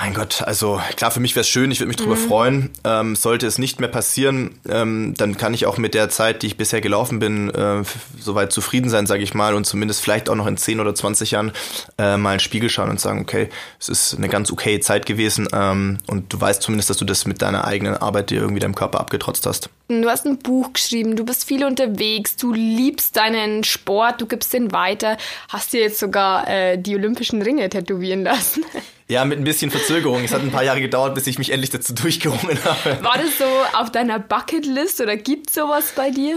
mein 0.00 0.14
Gott, 0.14 0.40
also 0.40 0.80
klar, 0.96 1.10
für 1.10 1.20
mich 1.20 1.36
wäre 1.36 1.42
es 1.42 1.48
schön, 1.50 1.70
ich 1.70 1.78
würde 1.78 1.88
mich 1.88 1.98
drüber 1.98 2.16
mhm. 2.16 2.26
freuen. 2.26 2.70
Ähm, 2.84 3.16
sollte 3.16 3.46
es 3.46 3.58
nicht 3.58 3.80
mehr 3.80 3.88
passieren, 3.90 4.58
ähm, 4.66 5.12
dann 5.14 5.36
kann 5.36 5.52
ich 5.52 5.66
auch 5.66 5.76
mit 5.76 5.92
der 5.92 6.08
Zeit, 6.08 6.40
die 6.40 6.46
ich 6.46 6.56
bisher 6.56 6.80
gelaufen 6.80 7.18
bin, 7.18 7.50
äh, 7.50 7.82
soweit 8.18 8.50
zufrieden 8.50 8.88
sein, 8.88 9.06
sage 9.06 9.22
ich 9.22 9.34
mal, 9.34 9.54
und 9.54 9.66
zumindest 9.66 10.00
vielleicht 10.00 10.30
auch 10.30 10.36
noch 10.36 10.46
in 10.46 10.56
10 10.56 10.80
oder 10.80 10.94
20 10.94 11.32
Jahren 11.32 11.52
äh, 11.98 12.16
mal 12.16 12.32
in 12.32 12.36
den 12.36 12.40
Spiegel 12.40 12.70
schauen 12.70 12.88
und 12.88 12.98
sagen, 12.98 13.20
okay, 13.20 13.50
es 13.78 13.90
ist 13.90 14.14
eine 14.16 14.30
ganz 14.30 14.50
okay 14.50 14.80
Zeit 14.80 15.04
gewesen 15.04 15.48
ähm, 15.52 15.98
und 16.06 16.32
du 16.32 16.40
weißt 16.40 16.62
zumindest, 16.62 16.88
dass 16.88 16.96
du 16.96 17.04
das 17.04 17.26
mit 17.26 17.42
deiner 17.42 17.66
eigenen 17.66 17.94
Arbeit 17.94 18.30
dir 18.30 18.40
irgendwie 18.40 18.60
deinem 18.60 18.74
Körper 18.74 19.00
abgetrotzt 19.00 19.44
hast. 19.44 19.68
Du 19.90 20.08
hast 20.08 20.24
ein 20.24 20.38
Buch 20.38 20.72
geschrieben, 20.72 21.16
du 21.16 21.24
bist 21.24 21.44
viel 21.44 21.64
unterwegs, 21.64 22.36
du 22.36 22.52
liebst 22.52 23.16
deinen 23.16 23.64
Sport, 23.64 24.20
du 24.20 24.26
gibst 24.26 24.52
den 24.52 24.70
weiter, 24.70 25.16
hast 25.48 25.72
dir 25.72 25.80
jetzt 25.80 25.98
sogar 25.98 26.46
äh, 26.48 26.78
die 26.78 26.94
olympischen 26.94 27.42
Ringe 27.42 27.68
tätowieren 27.68 28.22
lassen. 28.22 28.64
Ja, 29.08 29.24
mit 29.24 29.40
ein 29.40 29.44
bisschen 29.44 29.72
Verzögerung. 29.72 30.22
Es 30.22 30.32
hat 30.32 30.40
ein 30.40 30.52
paar 30.52 30.62
Jahre 30.62 30.80
gedauert, 30.80 31.16
bis 31.16 31.26
ich 31.26 31.36
mich 31.36 31.50
endlich 31.50 31.70
dazu 31.70 31.92
durchgerungen 31.94 32.56
habe. 32.64 33.02
War 33.02 33.18
das 33.18 33.38
so 33.38 33.44
auf 33.76 33.90
deiner 33.90 34.20
Bucketlist 34.20 35.00
oder 35.00 35.16
gibt 35.16 35.50
sowas 35.50 35.94
bei 35.96 36.10
dir? 36.10 36.36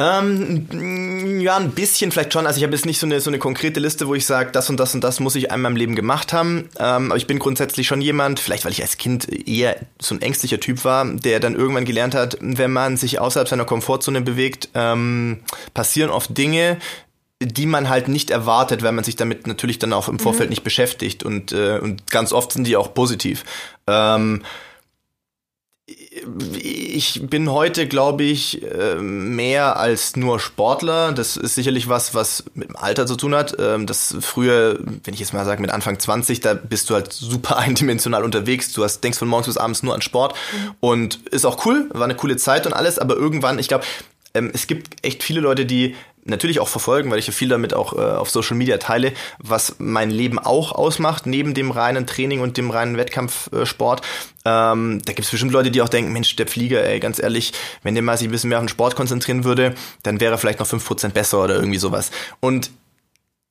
Ähm, 0.00 1.40
ja, 1.40 1.56
ein 1.56 1.72
bisschen 1.72 2.12
vielleicht 2.12 2.32
schon. 2.32 2.46
Also 2.46 2.58
ich 2.58 2.64
habe 2.64 2.72
jetzt 2.72 2.86
nicht 2.86 3.00
so 3.00 3.06
eine, 3.06 3.20
so 3.20 3.30
eine 3.30 3.40
konkrete 3.40 3.80
Liste, 3.80 4.06
wo 4.06 4.14
ich 4.14 4.24
sage, 4.26 4.52
das 4.52 4.70
und 4.70 4.78
das 4.78 4.94
und 4.94 5.02
das 5.02 5.18
muss 5.18 5.34
ich 5.34 5.50
einmal 5.50 5.72
im 5.72 5.76
Leben 5.76 5.96
gemacht 5.96 6.32
haben. 6.32 6.68
Ähm, 6.78 7.10
aber 7.10 7.16
ich 7.16 7.26
bin 7.26 7.40
grundsätzlich 7.40 7.88
schon 7.88 8.00
jemand, 8.00 8.38
vielleicht 8.38 8.64
weil 8.64 8.70
ich 8.70 8.80
als 8.80 8.96
Kind 8.96 9.28
eher 9.28 9.76
so 10.00 10.14
ein 10.14 10.22
ängstlicher 10.22 10.60
Typ 10.60 10.84
war, 10.84 11.04
der 11.04 11.40
dann 11.40 11.56
irgendwann 11.56 11.84
gelernt 11.84 12.14
hat, 12.14 12.38
wenn 12.40 12.72
man 12.72 12.96
sich 12.96 13.18
außerhalb 13.18 13.48
seiner 13.48 13.64
Komfortzone 13.64 14.20
bewegt, 14.20 14.68
ähm, 14.74 15.40
passieren 15.74 16.10
oft 16.10 16.36
Dinge, 16.38 16.78
die 17.40 17.66
man 17.66 17.88
halt 17.88 18.06
nicht 18.06 18.30
erwartet, 18.30 18.84
weil 18.84 18.92
man 18.92 19.02
sich 19.02 19.16
damit 19.16 19.48
natürlich 19.48 19.80
dann 19.80 19.92
auch 19.92 20.08
im 20.08 20.20
Vorfeld 20.20 20.48
mhm. 20.48 20.50
nicht 20.50 20.64
beschäftigt 20.64 21.24
und, 21.24 21.50
äh, 21.50 21.78
und 21.78 22.08
ganz 22.08 22.32
oft 22.32 22.52
sind 22.52 22.68
die 22.68 22.76
auch 22.76 22.94
positiv. 22.94 23.44
Ähm, 23.88 24.42
ich 26.88 27.20
bin 27.28 27.50
heute, 27.50 27.86
glaube 27.86 28.24
ich, 28.24 28.62
äh, 28.62 28.96
mehr 28.96 29.76
als 29.76 30.16
nur 30.16 30.40
Sportler. 30.40 31.12
Das 31.12 31.36
ist 31.36 31.54
sicherlich 31.54 31.88
was, 31.88 32.14
was 32.14 32.44
mit 32.54 32.68
dem 32.68 32.76
Alter 32.76 33.06
zu 33.06 33.16
tun 33.16 33.34
hat. 33.34 33.56
Ähm, 33.58 33.86
das 33.86 34.16
früher, 34.20 34.78
wenn 35.04 35.14
ich 35.14 35.20
jetzt 35.20 35.32
mal 35.32 35.44
sage, 35.44 35.60
mit 35.60 35.70
Anfang 35.70 35.98
20, 35.98 36.40
da 36.40 36.54
bist 36.54 36.90
du 36.90 36.94
halt 36.94 37.12
super 37.12 37.56
eindimensional 37.58 38.24
unterwegs. 38.24 38.72
Du 38.72 38.82
hast, 38.82 39.02
denkst 39.02 39.18
von 39.18 39.28
morgens 39.28 39.46
bis 39.46 39.56
abends 39.56 39.82
nur 39.82 39.94
an 39.94 40.02
Sport 40.02 40.34
mhm. 40.34 40.74
und 40.80 41.26
ist 41.26 41.44
auch 41.44 41.64
cool, 41.66 41.88
war 41.92 42.04
eine 42.04 42.16
coole 42.16 42.36
Zeit 42.36 42.66
und 42.66 42.72
alles, 42.72 42.98
aber 42.98 43.16
irgendwann, 43.16 43.58
ich 43.58 43.68
glaube, 43.68 43.84
ähm, 44.34 44.50
es 44.52 44.66
gibt 44.66 45.04
echt 45.04 45.22
viele 45.22 45.40
Leute, 45.40 45.66
die 45.66 45.94
natürlich 46.28 46.60
auch 46.60 46.68
verfolgen, 46.68 47.10
weil 47.10 47.18
ich 47.18 47.26
ja 47.26 47.32
viel 47.32 47.48
damit 47.48 47.74
auch 47.74 47.92
äh, 47.92 48.00
auf 48.00 48.30
Social 48.30 48.56
Media 48.56 48.78
teile, 48.78 49.12
was 49.38 49.76
mein 49.78 50.10
Leben 50.10 50.38
auch 50.38 50.72
ausmacht, 50.72 51.26
neben 51.26 51.54
dem 51.54 51.70
reinen 51.70 52.06
Training 52.06 52.40
und 52.40 52.56
dem 52.56 52.70
reinen 52.70 52.96
Wettkampfsport. 52.96 54.02
Ähm, 54.44 55.02
da 55.04 55.12
gibt 55.12 55.24
es 55.24 55.30
bestimmt 55.30 55.52
Leute, 55.52 55.70
die 55.70 55.82
auch 55.82 55.88
denken, 55.88 56.12
Mensch, 56.12 56.36
der 56.36 56.46
Flieger, 56.46 56.84
ey, 56.84 57.00
ganz 57.00 57.18
ehrlich, 57.18 57.52
wenn 57.82 57.94
der 57.94 58.02
mal 58.02 58.16
sich 58.16 58.28
ein 58.28 58.30
bisschen 58.30 58.48
mehr 58.48 58.58
auf 58.58 58.64
den 58.64 58.68
Sport 58.68 58.96
konzentrieren 58.96 59.44
würde, 59.44 59.74
dann 60.02 60.20
wäre 60.20 60.34
er 60.34 60.38
vielleicht 60.38 60.60
noch 60.60 60.66
fünf 60.66 60.86
Prozent 60.86 61.14
besser 61.14 61.42
oder 61.42 61.56
irgendwie 61.56 61.78
sowas. 61.78 62.10
Und 62.40 62.70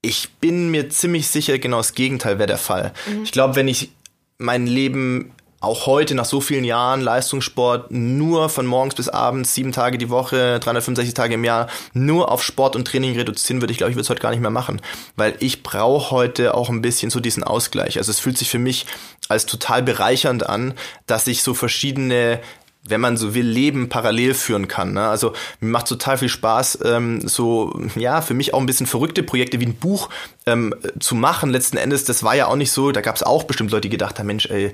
ich 0.02 0.30
bin 0.40 0.70
mir 0.70 0.90
ziemlich 0.90 1.28
sicher, 1.28 1.60
genau 1.60 1.78
das 1.78 1.94
Gegenteil 1.94 2.38
wäre 2.40 2.48
der 2.48 2.58
Fall. 2.58 2.94
Mhm. 3.08 3.24
Ich 3.24 3.32
glaube, 3.32 3.56
wenn 3.56 3.68
ich 3.68 3.92
mein 4.38 4.68
Leben 4.68 5.32
auch 5.68 5.86
heute 5.86 6.16
nach 6.16 6.26
so 6.26 6.42
vielen 6.42 6.64
Jahren 6.64 7.02
Leistungssport 7.02 7.92
nur 7.92 8.50
von 8.50 8.66
morgens 8.66 8.96
bis 8.96 9.10
abends, 9.10 9.54
sieben 9.54 9.72
Tage 9.72 9.98
die 9.98 10.10
Woche, 10.10 10.60
365 10.60 11.14
Tage 11.14 11.36
im 11.36 11.44
Jahr, 11.44 11.68
nur 11.94 12.32
auf 12.32 12.44
Sport 12.44 12.76
und 12.76 12.86
Training 12.86 13.16
reduzieren 13.16 13.62
würde, 13.62 13.72
ich 13.72 13.78
glaube, 13.78 13.92
ich 13.92 13.96
würde 13.96 14.04
es 14.04 14.10
heute 14.10 14.22
gar 14.22 14.32
nicht 14.32 14.42
mehr 14.42 14.50
machen. 14.50 14.82
Weil 15.16 15.36
ich 15.40 15.64
brauche 15.64 16.12
heute 16.12 16.56
auch 16.56 16.70
ein 16.70 16.82
bisschen 16.82 17.12
so 17.12 17.20
diesen 17.20 17.44
Ausgleich. 17.44 17.98
Also 17.98 18.12
es 18.12 18.20
fühlt 18.20 18.38
sich 18.38 18.50
für 18.50 18.60
mich 18.60 18.86
als 19.30 19.46
total 19.46 19.84
bereichernd 19.84 20.48
an, 20.48 20.74
dass 21.06 21.28
ich 21.28 21.44
so 21.44 21.54
verschiedene 21.54 22.40
wenn 22.90 23.02
man 23.02 23.18
so 23.18 23.34
will, 23.34 23.46
Leben 23.46 23.90
parallel 23.90 24.34
führen 24.34 24.68
kann. 24.68 24.94
Ne? 24.94 25.08
Also 25.08 25.34
mir 25.60 25.70
macht 25.70 25.88
total 25.88 26.18
viel 26.18 26.30
Spaß, 26.30 26.80
ähm, 26.84 27.28
so, 27.28 27.80
ja, 27.96 28.22
für 28.22 28.34
mich 28.34 28.54
auch 28.54 28.60
ein 28.60 28.66
bisschen 28.66 28.88
verrückte 28.88 29.24
Projekte 29.24 29.60
wie 29.60 29.66
ein 29.66 29.76
Buch 29.76 30.10
ähm, 30.46 30.74
zu 31.00 31.16
machen. 31.16 31.50
Letzten 31.50 31.78
Endes, 31.78 32.06
das 32.06 32.24
war 32.24 32.36
ja 32.36 32.48
auch 32.48 32.56
nicht 32.56 32.72
so, 32.72 32.92
da 32.92 33.02
gab 33.02 33.16
es 33.16 33.24
auch 33.24 33.44
bestimmt 33.44 33.72
Leute, 33.72 33.82
die 33.82 33.90
gedacht 33.90 34.20
haben, 34.20 34.28
Mensch, 34.28 34.48
ey, 34.48 34.72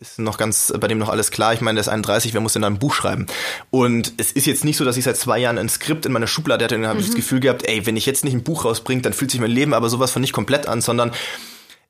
ist 0.00 0.18
noch 0.18 0.38
ganz, 0.38 0.72
bei 0.78 0.88
dem 0.88 0.98
noch 0.98 1.08
alles 1.08 1.30
klar. 1.30 1.54
Ich 1.54 1.60
meine, 1.60 1.76
der 1.76 1.82
ist 1.82 1.88
31, 1.88 2.34
wer 2.34 2.40
muss 2.40 2.52
denn 2.52 2.62
da 2.62 2.68
ein 2.68 2.78
Buch 2.78 2.94
schreiben? 2.94 3.26
Und 3.70 4.12
es 4.18 4.32
ist 4.32 4.46
jetzt 4.46 4.64
nicht 4.64 4.76
so, 4.76 4.84
dass 4.84 4.96
ich 4.96 5.04
seit 5.04 5.16
zwei 5.16 5.38
Jahren 5.38 5.58
ein 5.58 5.68
Skript 5.68 6.06
in 6.06 6.12
meiner 6.12 6.26
Schublade 6.26 6.64
hatte 6.64 6.76
und 6.76 6.82
dann 6.82 6.90
habe 6.90 6.98
mhm. 6.98 7.04
ich 7.04 7.06
das 7.06 7.16
mhm. 7.16 7.20
Gefühl 7.20 7.40
gehabt, 7.40 7.66
ey, 7.66 7.86
wenn 7.86 7.96
ich 7.96 8.06
jetzt 8.06 8.24
nicht 8.24 8.34
ein 8.34 8.42
Buch 8.42 8.64
rausbringe, 8.64 9.02
dann 9.02 9.12
fühlt 9.12 9.30
sich 9.30 9.40
mein 9.40 9.50
Leben 9.50 9.74
aber 9.74 9.88
sowas 9.88 10.10
von 10.10 10.22
nicht 10.22 10.32
komplett 10.32 10.66
an, 10.66 10.80
sondern 10.80 11.12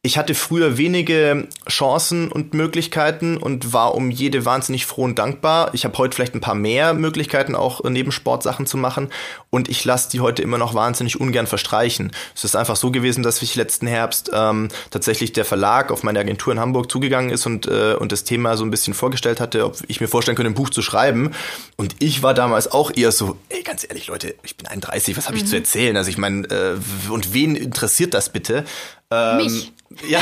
ich 0.04 0.18
hatte 0.18 0.34
früher 0.34 0.78
wenige 0.78 1.46
Chancen 1.68 2.32
und 2.32 2.54
Möglichkeiten 2.54 3.36
und 3.36 3.72
war 3.72 3.94
um 3.94 4.10
jede 4.10 4.44
wahnsinnig 4.44 4.84
froh 4.84 5.04
und 5.04 5.16
dankbar. 5.16 5.72
Ich 5.74 5.84
habe 5.84 5.96
heute 5.96 6.16
vielleicht 6.16 6.34
ein 6.34 6.40
paar 6.40 6.56
mehr 6.56 6.92
Möglichkeiten, 6.92 7.54
auch 7.54 7.84
neben 7.84 8.10
Sportsachen 8.10 8.66
zu 8.66 8.76
machen. 8.76 9.10
Und 9.50 9.68
ich 9.68 9.84
lasse 9.84 10.10
die 10.10 10.18
heute 10.18 10.42
immer 10.42 10.58
noch 10.58 10.74
wahnsinnig 10.74 11.20
ungern 11.20 11.46
verstreichen. 11.46 12.10
Es 12.34 12.42
ist 12.42 12.56
einfach 12.56 12.74
so 12.74 12.90
gewesen, 12.90 13.22
dass 13.22 13.40
ich 13.42 13.54
letzten 13.54 13.86
Herbst 13.86 14.32
ähm, 14.34 14.70
tatsächlich 14.90 15.34
der 15.34 15.44
Verlag 15.44 15.92
auf 15.92 16.02
meine 16.02 16.18
Agentur 16.18 16.52
in 16.52 16.58
Hamburg 16.58 16.90
zugegangen 16.90 17.30
ist 17.30 17.46
und, 17.46 17.68
äh, 17.68 17.94
und 17.94 18.10
das 18.10 18.24
Thema 18.24 18.56
so 18.56 18.64
ein 18.64 18.72
bisschen 18.72 18.94
vorgestellt 18.94 19.40
hatte, 19.40 19.64
ob 19.64 19.76
ich 19.86 20.00
mir 20.00 20.08
vorstellen 20.08 20.34
könnte, 20.34 20.50
ein 20.50 20.54
Buch 20.54 20.70
zu 20.70 20.82
schreiben. 20.82 21.30
Und 21.76 21.94
ich 22.00 22.24
war 22.24 22.34
damals 22.34 22.72
auch 22.72 22.90
eher 22.92 23.12
so, 23.12 23.36
ey, 23.50 23.62
ganz 23.62 23.84
ehrlich, 23.88 24.08
Leute, 24.08 24.34
ich 24.42 24.56
bin 24.56 24.66
31, 24.66 25.16
was 25.16 25.28
habe 25.28 25.36
ich 25.36 25.44
mhm. 25.44 25.48
zu 25.48 25.56
erzählen? 25.56 25.96
Also 25.96 26.10
ich 26.10 26.18
meine, 26.18 26.44
äh, 26.48 26.76
und 27.08 27.32
wen 27.32 27.54
interessiert 27.54 28.14
das 28.14 28.32
bitte? 28.32 28.64
Ähm, 29.12 29.36
Mich. 29.36 29.72
Ja, 30.08 30.20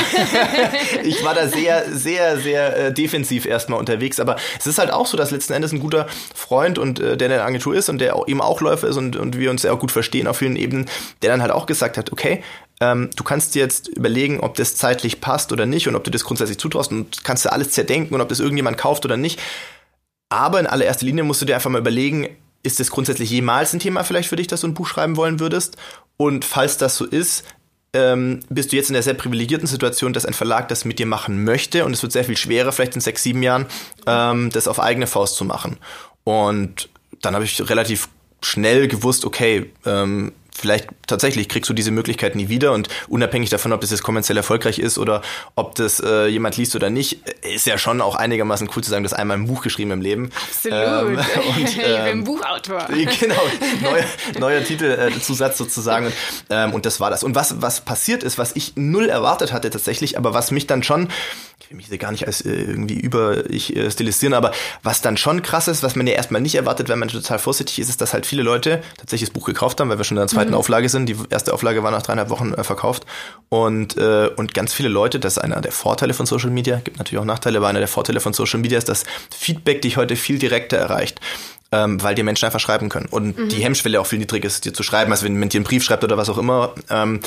ich 1.03 1.23
war 1.23 1.33
da 1.33 1.47
sehr, 1.47 1.85
sehr, 1.91 2.37
sehr 2.37 2.77
äh, 2.77 2.93
defensiv 2.93 3.45
erstmal 3.45 3.79
unterwegs. 3.79 4.19
Aber 4.19 4.35
es 4.59 4.67
ist 4.67 4.79
halt 4.79 4.91
auch 4.91 5.05
so, 5.05 5.15
dass 5.15 5.31
letzten 5.31 5.53
Endes 5.53 5.71
ein 5.71 5.79
guter 5.79 6.07
Freund 6.35 6.77
und 6.77 6.99
äh, 6.99 7.15
der 7.15 7.27
in 7.27 7.31
der 7.31 7.45
Agentur 7.45 7.73
ist 7.73 7.87
und 7.87 7.99
der 7.99 8.15
auch, 8.15 8.27
eben 8.27 8.41
auch 8.41 8.59
Läufer 8.59 8.87
ist 8.87 8.97
und, 8.97 9.15
und 9.15 9.37
wir 9.37 9.49
uns 9.49 9.61
sehr 9.61 9.75
gut 9.77 9.91
verstehen 9.91 10.27
auf 10.27 10.37
vielen 10.37 10.57
Ebenen, 10.57 10.89
der 11.21 11.29
dann 11.31 11.41
halt 11.41 11.51
auch 11.51 11.65
gesagt 11.65 11.97
hat, 11.97 12.11
okay, 12.11 12.43
ähm, 12.81 13.09
du 13.15 13.23
kannst 13.23 13.55
dir 13.55 13.61
jetzt 13.61 13.87
überlegen, 13.87 14.39
ob 14.41 14.55
das 14.55 14.75
zeitlich 14.75 15.21
passt 15.21 15.51
oder 15.51 15.65
nicht 15.65 15.87
und 15.87 15.95
ob 15.95 16.03
du 16.03 16.11
das 16.11 16.25
grundsätzlich 16.25 16.57
zutraust 16.57 16.91
und 16.91 17.23
kannst 17.23 17.45
dir 17.45 17.53
alles 17.53 17.71
zerdenken 17.71 18.13
und 18.13 18.21
ob 18.21 18.29
das 18.29 18.39
irgendjemand 18.39 18.77
kauft 18.77 19.05
oder 19.05 19.17
nicht. 19.17 19.39
Aber 20.29 20.59
in 20.59 20.67
allererster 20.67 21.05
Linie 21.05 21.23
musst 21.23 21.41
du 21.41 21.45
dir 21.45 21.55
einfach 21.55 21.69
mal 21.69 21.79
überlegen, 21.79 22.27
ist 22.63 22.79
das 22.79 22.91
grundsätzlich 22.91 23.29
jemals 23.29 23.73
ein 23.73 23.79
Thema 23.79 24.03
vielleicht 24.03 24.29
für 24.29 24.35
dich, 24.35 24.47
dass 24.47 24.61
du 24.61 24.67
ein 24.67 24.73
Buch 24.73 24.87
schreiben 24.87 25.17
wollen 25.17 25.39
würdest? 25.39 25.77
Und 26.17 26.45
falls 26.45 26.77
das 26.77 26.95
so 26.95 27.05
ist, 27.05 27.43
ähm, 27.93 28.39
bist 28.49 28.71
du 28.71 28.75
jetzt 28.75 28.89
in 28.89 28.93
der 28.93 29.03
sehr 29.03 29.13
privilegierten 29.13 29.67
Situation, 29.67 30.13
dass 30.13 30.25
ein 30.25 30.33
Verlag 30.33 30.67
das 30.69 30.85
mit 30.85 30.99
dir 30.99 31.05
machen 31.05 31.43
möchte 31.43 31.85
und 31.85 31.93
es 31.93 32.01
wird 32.01 32.13
sehr 32.13 32.23
viel 32.23 32.37
schwerer, 32.37 32.71
vielleicht 32.71 32.95
in 32.95 33.01
sechs, 33.01 33.23
sieben 33.23 33.43
Jahren, 33.43 33.65
ähm, 34.07 34.49
das 34.51 34.67
auf 34.67 34.79
eigene 34.79 35.07
Faust 35.07 35.35
zu 35.35 35.45
machen. 35.45 35.77
Und 36.23 36.89
dann 37.21 37.35
habe 37.35 37.45
ich 37.45 37.69
relativ 37.69 38.09
schnell 38.41 38.87
gewusst, 38.87 39.25
okay, 39.25 39.71
ähm, 39.85 40.31
vielleicht 40.53 40.89
tatsächlich 41.07 41.49
kriegst 41.49 41.69
du 41.69 41.73
diese 41.73 41.91
Möglichkeit 41.91 42.35
nie 42.35 42.49
wieder 42.49 42.73
und 42.73 42.89
unabhängig 43.07 43.49
davon, 43.49 43.73
ob 43.73 43.81
das 43.81 43.91
jetzt 43.91 44.03
kommerziell 44.03 44.37
erfolgreich 44.37 44.79
ist 44.79 44.97
oder 44.97 45.21
ob 45.55 45.75
das 45.75 45.99
äh, 45.99 46.27
jemand 46.27 46.57
liest 46.57 46.75
oder 46.75 46.89
nicht, 46.89 47.19
ist 47.41 47.65
ja 47.65 47.77
schon 47.77 48.01
auch 48.01 48.15
einigermaßen 48.15 48.69
cool 48.75 48.83
zu 48.83 48.89
sagen, 48.89 49.03
dass 49.03 49.13
einmal 49.13 49.37
ein 49.37 49.47
Buch 49.47 49.61
geschrieben 49.61 49.91
im 49.91 50.01
Leben. 50.01 50.31
Absolut. 50.49 50.77
Ähm, 50.77 51.07
und, 51.57 51.77
ähm, 51.77 52.05
ich 52.05 52.11
bin 52.11 52.23
Buchautor. 52.23 52.87
Genau, 53.21 53.41
neuer, 53.81 54.03
neuer 54.39 54.63
Titelzusatz 54.63 55.55
äh, 55.55 55.57
sozusagen. 55.57 56.07
Und, 56.07 56.13
ähm, 56.49 56.73
und 56.73 56.85
das 56.85 56.99
war 56.99 57.09
das. 57.09 57.23
Und 57.23 57.35
was, 57.35 57.61
was 57.61 57.81
passiert 57.81 58.23
ist, 58.23 58.37
was 58.37 58.55
ich 58.55 58.73
null 58.75 59.09
erwartet 59.09 59.53
hatte 59.53 59.69
tatsächlich, 59.69 60.17
aber 60.17 60.33
was 60.33 60.51
mich 60.51 60.65
dann 60.65 60.81
schon 60.81 61.09
will 61.71 61.77
mich 61.77 61.99
gar 61.99 62.11
nicht 62.11 62.27
als 62.27 62.41
äh, 62.41 62.51
irgendwie 62.51 62.99
über 62.99 63.49
ich 63.49 63.75
äh, 63.75 63.89
stilisieren, 63.89 64.33
aber 64.33 64.51
was 64.83 65.01
dann 65.01 65.17
schon 65.17 65.41
krass 65.41 65.67
ist, 65.67 65.83
was 65.83 65.95
man 65.95 66.07
ja 66.07 66.13
erstmal 66.13 66.41
nicht 66.41 66.55
erwartet, 66.55 66.89
wenn 66.89 66.99
man 66.99 67.07
total 67.07 67.39
vorsichtig 67.39 67.79
ist, 67.79 67.89
ist, 67.89 68.01
dass 68.01 68.13
halt 68.13 68.25
viele 68.25 68.43
Leute 68.43 68.81
tatsächlich 68.97 69.29
das 69.29 69.33
Buch 69.33 69.45
gekauft 69.45 69.79
haben, 69.79 69.89
weil 69.89 69.97
wir 69.97 70.03
schon 70.03 70.17
in 70.17 70.21
der 70.21 70.27
zweiten. 70.49 70.53
Auflage 70.55 70.89
sind. 70.89 71.07
Die 71.07 71.15
erste 71.29 71.53
Auflage 71.53 71.83
war 71.83 71.91
nach 71.91 72.01
dreieinhalb 72.01 72.29
Wochen 72.29 72.53
äh, 72.53 72.63
verkauft 72.63 73.05
und 73.49 73.97
äh, 73.97 74.29
und 74.35 74.53
ganz 74.53 74.73
viele 74.73 74.89
Leute, 74.89 75.19
das 75.19 75.37
ist 75.37 75.43
einer 75.43 75.61
der 75.61 75.71
Vorteile 75.71 76.13
von 76.13 76.25
Social 76.25 76.51
Media, 76.51 76.79
gibt 76.83 76.97
natürlich 76.97 77.19
auch 77.19 77.25
Nachteile, 77.25 77.57
aber 77.57 77.67
einer 77.67 77.79
der 77.79 77.87
Vorteile 77.87 78.19
von 78.19 78.33
Social 78.33 78.59
Media 78.59 78.77
ist, 78.77 78.89
dass 78.89 79.03
Feedback 79.35 79.81
dich 79.81 79.97
heute 79.97 80.15
viel 80.15 80.39
direkter 80.39 80.77
erreicht 80.77 81.19
ähm, 81.71 82.01
weil 82.01 82.15
die 82.15 82.23
Menschen 82.23 82.45
einfach 82.45 82.59
schreiben 82.59 82.89
können 82.89 83.07
und 83.09 83.37
mhm. 83.37 83.49
die 83.49 83.63
Hemmschwelle 83.63 83.99
auch 83.99 84.05
viel 84.05 84.19
niedrig 84.19 84.43
ist, 84.43 84.65
dir 84.65 84.73
zu 84.73 84.83
schreiben, 84.83 85.11
also 85.11 85.25
wenn 85.25 85.39
man 85.39 85.49
dir 85.49 85.59
einen 85.59 85.65
Brief 85.65 85.83
schreibt 85.83 86.03
oder 86.03 86.17
was 86.17 86.29
auch 86.29 86.37
immer. 86.37 86.73
Ähm, 86.89 87.21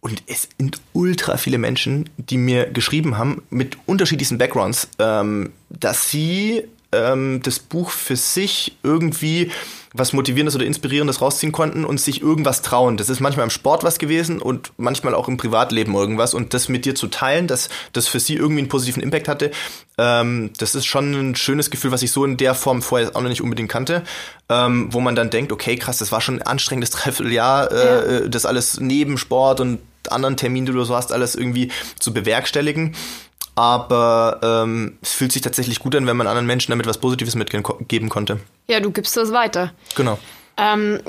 und 0.00 0.22
es 0.26 0.48
sind 0.58 0.80
ultra 0.94 1.36
viele 1.36 1.58
Menschen, 1.58 2.10
die 2.16 2.36
mir 2.36 2.66
geschrieben 2.66 3.18
haben, 3.18 3.42
mit 3.50 3.76
unterschiedlichsten 3.86 4.38
Backgrounds, 4.38 4.88
ähm, 4.98 5.52
dass 5.68 6.10
sie 6.10 6.64
ähm, 6.90 7.40
das 7.42 7.60
Buch 7.60 7.90
für 7.90 8.16
sich 8.16 8.76
irgendwie 8.82 9.52
was 9.94 10.12
Motivierendes 10.12 10.54
oder 10.54 10.64
Inspirierendes 10.64 11.20
rausziehen 11.20 11.52
konnten 11.52 11.84
und 11.84 12.00
sich 12.00 12.22
irgendwas 12.22 12.62
trauen. 12.62 12.96
Das 12.96 13.08
ist 13.08 13.20
manchmal 13.20 13.44
im 13.44 13.50
Sport 13.50 13.84
was 13.84 13.98
gewesen 13.98 14.40
und 14.40 14.72
manchmal 14.76 15.14
auch 15.14 15.28
im 15.28 15.36
Privatleben 15.36 15.94
irgendwas. 15.94 16.34
Und 16.34 16.54
das 16.54 16.68
mit 16.68 16.84
dir 16.84 16.94
zu 16.94 17.08
teilen, 17.08 17.46
dass 17.46 17.68
das 17.92 18.08
für 18.08 18.20
sie 18.20 18.36
irgendwie 18.36 18.60
einen 18.60 18.68
positiven 18.68 19.02
Impact 19.02 19.28
hatte, 19.28 19.50
ähm, 19.98 20.50
das 20.58 20.74
ist 20.74 20.86
schon 20.86 21.12
ein 21.12 21.34
schönes 21.36 21.70
Gefühl, 21.70 21.92
was 21.92 22.02
ich 22.02 22.12
so 22.12 22.24
in 22.24 22.36
der 22.36 22.54
Form 22.54 22.82
vorher 22.82 23.14
auch 23.14 23.20
noch 23.20 23.28
nicht 23.28 23.42
unbedingt 23.42 23.70
kannte. 23.70 24.02
Ähm, 24.48 24.88
wo 24.92 25.00
man 25.00 25.14
dann 25.14 25.30
denkt, 25.30 25.52
okay, 25.52 25.76
krass, 25.76 25.98
das 25.98 26.12
war 26.12 26.20
schon 26.20 26.36
ein 26.36 26.42
anstrengendes 26.42 26.90
Dreivierteljahr, 26.92 27.72
äh, 27.72 28.22
ja. 28.22 28.28
Das 28.28 28.46
alles 28.46 28.80
neben 28.80 29.18
Sport 29.18 29.60
und 29.60 29.78
anderen 30.08 30.36
Terminen, 30.36 30.66
die 30.66 30.72
du 30.72 30.84
so 30.84 30.96
hast, 30.96 31.12
alles 31.12 31.34
irgendwie 31.34 31.70
zu 31.98 32.12
bewerkstelligen. 32.12 32.94
Aber 33.54 34.40
ähm, 34.42 34.98
es 35.02 35.12
fühlt 35.12 35.32
sich 35.32 35.42
tatsächlich 35.42 35.78
gut 35.78 35.94
an, 35.94 36.06
wenn 36.06 36.16
man 36.16 36.26
anderen 36.26 36.46
Menschen 36.46 36.70
damit 36.72 36.86
was 36.86 36.98
Positives 36.98 37.34
mitgeben 37.34 38.08
konnte. 38.08 38.40
Ja, 38.68 38.80
du 38.80 38.90
gibst 38.90 39.16
das 39.16 39.32
weiter. 39.32 39.72
Genau. 39.94 40.18
Ähm, 40.56 41.00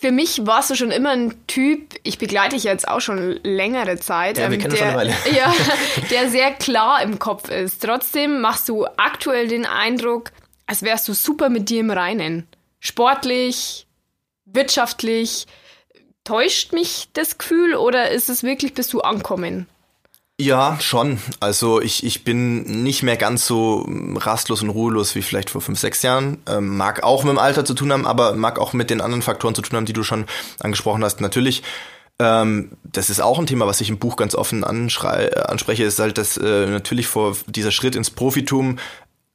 für 0.00 0.12
mich 0.12 0.46
warst 0.46 0.70
du 0.70 0.74
schon 0.74 0.90
immer 0.90 1.10
ein 1.10 1.34
Typ, 1.46 1.94
ich 2.04 2.18
begleite 2.18 2.54
dich 2.54 2.64
jetzt 2.64 2.86
auch 2.86 3.00
schon 3.00 3.40
längere 3.42 3.98
Zeit. 3.98 4.38
Ja, 4.38 4.50
wir 4.50 4.56
ähm, 4.56 4.62
kennen 4.62 4.74
der, 4.74 4.78
schon 4.78 4.88
eine 4.88 4.96
Weile. 4.96 5.14
Ja, 5.36 5.52
der 6.10 6.30
sehr 6.30 6.52
klar 6.52 7.02
im 7.02 7.18
Kopf 7.18 7.50
ist. 7.50 7.82
Trotzdem 7.82 8.40
machst 8.40 8.68
du 8.68 8.86
aktuell 8.96 9.48
den 9.48 9.66
Eindruck, 9.66 10.30
als 10.66 10.82
wärst 10.82 11.08
du 11.08 11.14
super 11.14 11.48
mit 11.48 11.68
dir 11.68 11.80
im 11.80 11.90
Reinen. 11.90 12.46
Sportlich, 12.80 13.86
wirtschaftlich, 14.44 15.46
Täuscht 16.28 16.74
mich 16.74 17.08
das 17.14 17.38
Gefühl 17.38 17.74
oder 17.74 18.10
ist 18.10 18.28
es 18.28 18.42
wirklich, 18.42 18.74
bist 18.74 18.92
du 18.92 19.00
ankommen? 19.00 19.66
Ja, 20.40 20.78
schon. 20.80 21.18
Also 21.40 21.80
ich, 21.80 22.04
ich 22.04 22.22
bin 22.22 22.84
nicht 22.84 23.02
mehr 23.02 23.16
ganz 23.16 23.44
so 23.44 23.84
rastlos 24.14 24.62
und 24.62 24.70
ruhelos 24.70 25.16
wie 25.16 25.22
vielleicht 25.22 25.50
vor 25.50 25.60
fünf, 25.60 25.80
sechs 25.80 26.02
Jahren. 26.02 26.38
Ähm, 26.48 26.76
mag 26.76 27.02
auch 27.02 27.24
mit 27.24 27.32
dem 27.32 27.38
Alter 27.38 27.64
zu 27.64 27.74
tun 27.74 27.92
haben, 27.92 28.06
aber 28.06 28.34
mag 28.34 28.60
auch 28.60 28.72
mit 28.72 28.88
den 28.88 29.00
anderen 29.00 29.22
Faktoren 29.22 29.56
zu 29.56 29.62
tun 29.62 29.76
haben, 29.76 29.86
die 29.86 29.92
du 29.92 30.04
schon 30.04 30.26
angesprochen 30.60 31.02
hast. 31.02 31.20
Natürlich, 31.20 31.64
ähm, 32.20 32.70
das 32.84 33.10
ist 33.10 33.20
auch 33.20 33.40
ein 33.40 33.46
Thema, 33.46 33.66
was 33.66 33.80
ich 33.80 33.90
im 33.90 33.98
Buch 33.98 34.14
ganz 34.14 34.36
offen 34.36 34.62
äh, 34.62 34.66
anspreche, 34.66 35.82
ist 35.82 35.98
halt, 35.98 36.18
dass 36.18 36.36
äh, 36.36 36.66
natürlich 36.66 37.08
vor 37.08 37.36
dieser 37.46 37.72
Schritt 37.72 37.96
ins 37.96 38.10
Profitum 38.10 38.78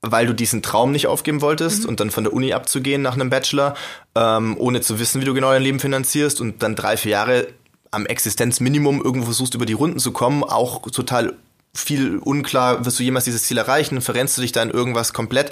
weil 0.06 0.28
du 0.28 0.34
diesen 0.34 0.62
Traum 0.62 0.92
nicht 0.92 1.08
aufgeben 1.08 1.42
wolltest 1.42 1.84
mhm. 1.84 1.90
und 1.90 2.00
dann 2.02 2.12
von 2.12 2.26
der 2.26 2.34
Uni 2.34 2.52
abzugehen 2.52 3.02
nach 3.02 3.14
einem 3.14 3.30
Bachelor, 3.30 3.74
ähm, 4.16 4.58
ohne 4.60 4.82
zu 4.82 5.00
wissen, 5.00 5.22
wie 5.22 5.26
du 5.26 5.34
genau 5.34 5.52
dein 5.52 5.64
Leben 5.64 5.80
finanzierst 5.80 6.42
und 6.42 6.62
dann 6.62 6.76
drei, 6.76 6.98
vier 6.98 7.14
Jahre 7.14 7.48
am 7.94 8.06
Existenzminimum 8.06 9.02
irgendwo 9.02 9.26
versuchst, 9.26 9.56
über 9.56 9.66
die 9.66 9.74
Runden 9.74 10.00
zu 10.00 10.12
kommen, 10.12 10.44
auch 10.44 10.82
total 10.90 11.36
viel 11.74 12.18
unklar, 12.18 12.86
wirst 12.86 13.00
du 13.00 13.04
jemals 13.04 13.26
dieses 13.26 13.44
Ziel 13.44 13.58
erreichen, 13.58 14.02
verrennst 14.02 14.38
du 14.38 14.42
dich 14.42 14.52
da 14.52 14.62
in 14.62 14.70
irgendwas 14.70 15.14
komplett. 15.14 15.52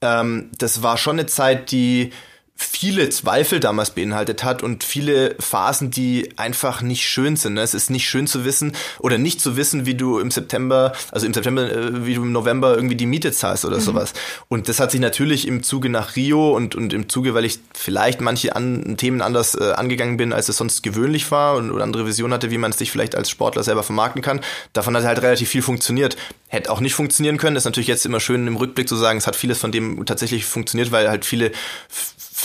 Ähm, 0.00 0.50
das 0.58 0.82
war 0.82 0.96
schon 0.96 1.18
eine 1.18 1.26
Zeit, 1.26 1.70
die 1.70 2.12
viele 2.56 3.10
Zweifel 3.10 3.60
damals 3.60 3.90
beinhaltet 3.90 4.42
hat 4.42 4.62
und 4.62 4.82
viele 4.82 5.36
Phasen, 5.38 5.90
die 5.90 6.30
einfach 6.36 6.80
nicht 6.80 7.06
schön 7.06 7.36
sind. 7.36 7.54
Ne? 7.54 7.60
Es 7.60 7.74
ist 7.74 7.90
nicht 7.90 8.08
schön 8.08 8.26
zu 8.26 8.46
wissen 8.46 8.72
oder 8.98 9.18
nicht 9.18 9.42
zu 9.42 9.56
wissen, 9.56 9.84
wie 9.84 9.94
du 9.94 10.18
im 10.18 10.30
September, 10.30 10.92
also 11.12 11.26
im 11.26 11.34
September, 11.34 11.70
äh, 11.70 12.06
wie 12.06 12.14
du 12.14 12.22
im 12.22 12.32
November 12.32 12.74
irgendwie 12.74 12.96
die 12.96 13.06
Miete 13.06 13.32
zahlst 13.32 13.66
oder 13.66 13.76
mhm. 13.76 13.82
sowas. 13.82 14.14
Und 14.48 14.68
das 14.68 14.80
hat 14.80 14.90
sich 14.90 15.00
natürlich 15.00 15.46
im 15.46 15.62
Zuge 15.62 15.90
nach 15.90 16.16
Rio 16.16 16.56
und, 16.56 16.74
und 16.74 16.94
im 16.94 17.10
Zuge, 17.10 17.34
weil 17.34 17.44
ich 17.44 17.58
vielleicht 17.74 18.22
manche 18.22 18.56
an, 18.56 18.96
Themen 18.96 19.20
anders 19.20 19.54
äh, 19.54 19.72
angegangen 19.72 20.16
bin, 20.16 20.32
als 20.32 20.48
es 20.48 20.56
sonst 20.56 20.82
gewöhnlich 20.82 21.30
war 21.30 21.56
und 21.56 21.70
oder 21.70 21.84
andere 21.84 22.06
Vision 22.06 22.32
hatte, 22.32 22.50
wie 22.50 22.58
man 22.58 22.70
es 22.70 22.78
sich 22.78 22.90
vielleicht 22.90 23.14
als 23.14 23.28
Sportler 23.28 23.64
selber 23.64 23.82
vermarkten 23.82 24.22
kann. 24.22 24.40
Davon 24.72 24.96
hat 24.96 25.04
halt 25.04 25.20
relativ 25.20 25.50
viel 25.50 25.62
funktioniert. 25.62 26.16
Hätte 26.48 26.70
auch 26.70 26.80
nicht 26.80 26.94
funktionieren 26.94 27.36
können. 27.36 27.56
Ist 27.56 27.64
natürlich 27.64 27.88
jetzt 27.88 28.06
immer 28.06 28.20
schön 28.20 28.46
im 28.46 28.56
Rückblick 28.56 28.88
zu 28.88 28.96
sagen, 28.96 29.18
es 29.18 29.26
hat 29.26 29.36
vieles 29.36 29.58
von 29.58 29.72
dem 29.72 30.06
tatsächlich 30.06 30.46
funktioniert, 30.46 30.90
weil 30.90 31.10
halt 31.10 31.24
viele 31.24 31.50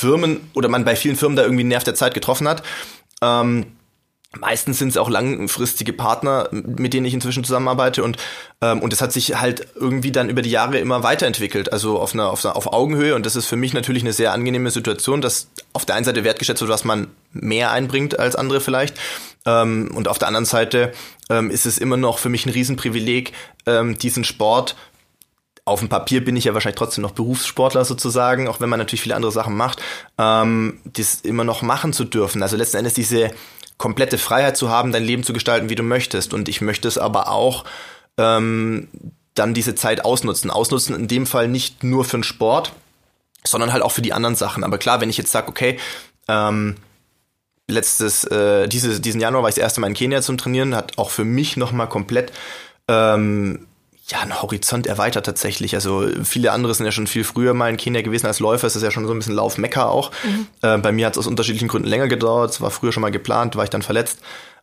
Firmen 0.02 0.50
oder 0.54 0.68
man 0.68 0.84
bei 0.84 0.96
vielen 0.96 1.16
Firmen 1.16 1.36
da 1.36 1.44
irgendwie 1.44 1.62
einen 1.62 1.70
Nerv 1.70 1.84
der 1.84 1.96
Zeit 1.96 2.14
getroffen 2.14 2.48
hat. 2.48 2.64
Ähm, 3.22 3.68
Meistens 4.40 4.80
sind 4.80 4.88
es 4.88 4.98
auch 4.98 5.10
langfristige 5.10 5.92
Partner, 5.92 6.48
mit 6.52 6.94
denen 6.94 7.06
ich 7.06 7.14
inzwischen 7.14 7.44
zusammenarbeite 7.44 8.02
und 8.02 8.16
ähm, 8.62 8.82
und 8.82 8.94
es 8.94 9.02
hat 9.02 9.12
sich 9.12 9.42
halt 9.42 9.68
irgendwie 9.76 10.14
dann 10.14 10.30
über 10.30 10.42
die 10.42 10.50
Jahre 10.50 10.78
immer 10.80 11.04
weiterentwickelt, 11.04 11.74
also 11.74 12.00
auf 12.00 12.14
einer, 12.14 12.30
auf 12.30 12.46
einer 12.46 12.56
auf 12.56 12.72
Augenhöhe 12.72 13.14
und 13.14 13.26
das 13.26 13.36
ist 13.36 13.48
für 13.48 13.58
mich 13.58 13.74
natürlich 13.74 14.04
eine 14.04 14.14
sehr 14.14 14.32
angenehme 14.32 14.72
Situation, 14.72 15.20
dass 15.20 15.50
auf 15.74 15.86
der 15.86 15.96
einen 15.96 16.06
Seite 16.06 16.24
wertgeschätzt 16.24 16.62
wird, 16.62 16.72
was 16.72 16.86
man 16.86 17.08
mehr 17.34 17.72
einbringt 17.72 18.20
als 18.20 18.38
andere 18.38 18.62
vielleicht 18.62 18.98
ähm, 19.46 19.92
und 19.94 20.08
auf 20.08 20.18
der 20.18 20.30
anderen 20.30 20.46
Seite 20.46 20.94
ähm, 21.30 21.52
ist 21.52 21.66
es 21.66 21.78
immer 21.78 21.98
noch 21.98 22.18
für 22.18 22.30
mich 22.30 22.46
ein 22.46 22.54
Riesenprivileg, 22.54 23.34
ähm, 23.66 23.98
diesen 23.98 24.24
Sport 24.24 24.78
auf 25.72 25.80
dem 25.80 25.90
Papier 25.90 26.24
bin 26.24 26.36
ich 26.36 26.46
ja 26.46 26.54
wahrscheinlich 26.54 26.78
trotzdem 26.78 27.02
noch 27.02 27.12
Berufssportler 27.12 27.86
sozusagen, 27.86 28.48
auch 28.48 28.60
wenn 28.60 28.70
man 28.70 28.80
natürlich 28.80 29.02
viele 29.02 29.16
andere 29.16 29.32
Sachen 29.32 29.56
macht, 29.56 29.82
ähm, 30.18 30.80
das 30.86 31.22
immer 31.22 31.44
noch 31.44 31.62
machen 31.62 31.94
zu 31.94 32.04
dürfen. 32.04 32.44
Also 32.44 32.58
letzten 32.58 32.78
Endes 32.78 32.94
diese 32.94 33.32
komplette 33.78 34.18
Freiheit 34.18 34.58
zu 34.58 34.70
haben, 34.70 34.92
dein 34.92 35.04
Leben 35.04 35.24
zu 35.24 35.34
gestalten, 35.34 35.70
wie 35.70 35.76
du 35.76 35.84
möchtest. 35.84 36.34
Und 36.34 36.48
ich 36.50 36.62
möchte 36.62 36.88
es 36.88 37.00
aber 37.00 37.30
auch 37.30 37.66
ähm, 38.18 38.88
dann 39.34 39.54
diese 39.54 39.74
Zeit 39.74 40.06
ausnutzen. 40.06 40.52
Ausnutzen 40.52 40.96
in 40.96 41.08
dem 41.08 41.26
Fall 41.26 41.48
nicht 41.48 41.84
nur 41.84 42.06
für 42.06 42.18
den 42.18 42.24
Sport, 42.24 42.74
sondern 43.44 43.74
halt 43.74 43.82
auch 43.82 43.92
für 43.92 44.04
die 44.04 44.14
anderen 44.14 44.36
Sachen. 44.36 44.64
Aber 44.64 44.78
klar, 44.78 45.02
wenn 45.02 45.10
ich 45.10 45.18
jetzt 45.18 45.32
sage, 45.32 45.48
okay, 45.48 45.80
ähm, 46.28 46.76
letztes, 47.68 48.24
äh, 48.26 48.68
diese, 48.68 49.00
diesen 49.00 49.20
Januar 49.20 49.44
war 49.44 49.50
ich 49.50 49.56
das 49.56 49.64
erste 49.64 49.82
Mal 49.82 49.88
in 49.88 49.94
Kenia 49.94 50.22
zum 50.22 50.38
Trainieren, 50.38 50.76
hat 50.76 50.98
auch 50.98 51.10
für 51.10 51.26
mich 51.26 51.58
nochmal 51.58 51.90
komplett 51.90 52.32
ähm, 52.88 53.68
ja, 54.12 54.20
ein 54.20 54.42
Horizont 54.42 54.88
erweitert 54.88 55.26
tatsächlich. 55.26 55.74
Also 55.74 56.08
viele 56.24 56.52
andere 56.52 56.74
sind 56.74 56.86
ja 56.86 56.92
schon 56.92 57.08
viel 57.08 57.24
früher 57.24 57.54
mal 57.54 57.70
in 57.70 57.78
Kenia 57.78 58.02
gewesen 58.02 58.28
als 58.28 58.40
Läufer. 58.40 58.68
Es 58.68 58.76
ist 58.76 58.84
ja 58.84 58.92
schon 58.92 59.08
so 59.08 59.14
ein 59.14 59.20
bisschen 59.20 59.36
Laufmecker 59.36 59.90
auch. 59.90 60.12
Mhm. 60.24 60.48
Äh, 60.62 60.78
bei 60.80 60.92
mir 60.92 61.06
hat 61.06 61.14
es 61.14 61.20
aus 61.20 61.28
unterschiedlichen 61.28 61.70
Gründen 61.70 61.88
länger 61.88 62.08
gedauert. 62.08 62.52
Es 62.52 62.62
war 62.62 62.72
früher 62.72 62.92
schon 62.92 63.02
mal 63.02 63.12
geplant, 63.12 63.56
war 63.56 63.64
ich 63.64 63.70
dann 63.70 63.82
verletzt. 63.82 64.20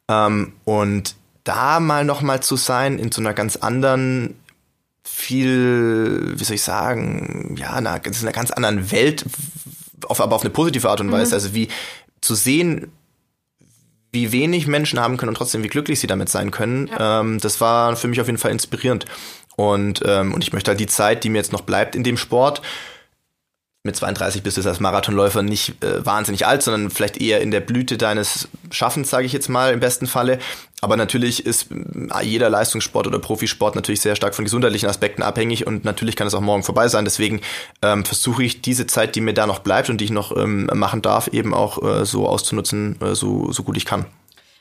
Ähm, 0.09 0.53
und 0.65 1.15
da 1.45 1.81
mal 1.81 2.05
nochmal 2.05 2.43
zu 2.43 2.57
sein 2.57 2.99
in 2.99 3.11
so 3.11 3.23
einer 3.23 3.33
ganz 3.33 3.57
anderen, 3.57 4.35
viel, 5.03 6.35
wie 6.37 6.45
soll 6.45 6.57
ich 6.57 6.63
sagen, 6.63 7.57
ja, 7.59 7.73
einer, 7.73 8.05
in 8.05 8.15
einer 8.15 8.33
ganz 8.33 8.51
anderen 8.51 8.91
Welt, 8.91 9.25
auf, 10.07 10.21
aber 10.21 10.37
auf 10.37 10.43
eine 10.43 10.51
positive 10.51 10.91
Art 10.91 11.01
und 11.01 11.11
Weise. 11.11 11.31
Mhm. 11.31 11.35
Also 11.35 11.55
wie 11.55 11.69
zu 12.21 12.35
sehen, 12.35 12.93
wie 14.13 14.33
wenig 14.33 14.67
Menschen 14.67 15.01
haben 15.01 15.17
können 15.17 15.31
und 15.31 15.37
trotzdem 15.37 15.63
wie 15.63 15.69
glücklich 15.69 16.01
sie 16.01 16.07
damit 16.07 16.29
sein 16.29 16.51
können, 16.51 16.89
ja. 16.89 17.21
ähm, 17.21 17.39
das 17.41 17.61
war 17.61 17.97
für 17.97 18.09
mich 18.09 18.21
auf 18.21 18.27
jeden 18.27 18.39
Fall 18.39 18.51
inspirierend. 18.51 19.07
Und, 19.57 20.03
ähm, 20.07 20.35
und 20.35 20.45
ich 20.45 20.53
möchte 20.53 20.71
halt 20.71 20.81
die 20.81 20.87
Zeit, 20.87 21.25
die 21.25 21.31
mir 21.31 21.39
jetzt 21.39 21.53
noch 21.53 21.63
bleibt 21.63 21.97
in 21.97 22.05
dem 22.05 22.17
Sport, 22.17 22.63
mit 23.85 23.97
32 23.97 24.43
bist 24.43 24.57
du 24.57 24.69
als 24.69 24.81
Marathonläufer 24.81 25.43
nicht 25.43 25.83
äh, 25.83 26.05
wahnsinnig 26.05 26.47
alt, 26.47 26.63
sondern 26.63 26.91
vielleicht 26.91 27.21
eher 27.21 27.41
in 27.41 27.51
der 27.51 27.61
Blüte 27.61 27.97
deines 27.97 28.49
Schaffens, 28.71 29.09
sage 29.09 29.25
ich 29.25 29.33
jetzt 29.33 29.49
mal 29.49 29.73
im 29.73 29.81
besten 29.81 30.07
Falle. 30.07 30.39
Aber 30.81 30.97
natürlich 30.97 31.47
ist 31.47 31.69
äh, 31.71 32.25
jeder 32.25 32.51
Leistungssport 32.51 33.07
oder 33.07 33.19
Profisport 33.19 33.77
natürlich 33.77 34.01
sehr 34.01 34.17
stark 34.17 34.35
von 34.35 34.45
gesundheitlichen 34.45 34.89
Aspekten 34.89 35.23
abhängig 35.23 35.67
und 35.67 35.85
natürlich 35.85 36.17
kann 36.17 36.27
es 36.27 36.35
auch 36.35 36.41
morgen 36.41 36.65
vorbei 36.65 36.89
sein. 36.89 37.05
Deswegen 37.05 37.41
ähm, 37.81 38.05
versuche 38.05 38.43
ich 38.43 38.63
diese 38.63 38.87
Zeit, 38.87 39.15
die 39.15 39.21
mir 39.21 39.33
da 39.33 39.47
noch 39.47 39.61
bleibt 39.61 39.91
und 39.91 40.01
die 40.01 40.07
ich 40.07 40.11
noch 40.11 40.37
ähm, 40.37 40.69
machen 40.75 41.01
darf, 41.01 41.29
eben 41.29 41.55
auch 41.55 41.83
äh, 41.83 42.05
so 42.05 42.27
auszunutzen, 42.27 43.01
äh, 43.01 43.15
so, 43.15 43.53
so 43.53 43.63
gut 43.63 43.77
ich 43.77 43.87
kann. 43.87 44.07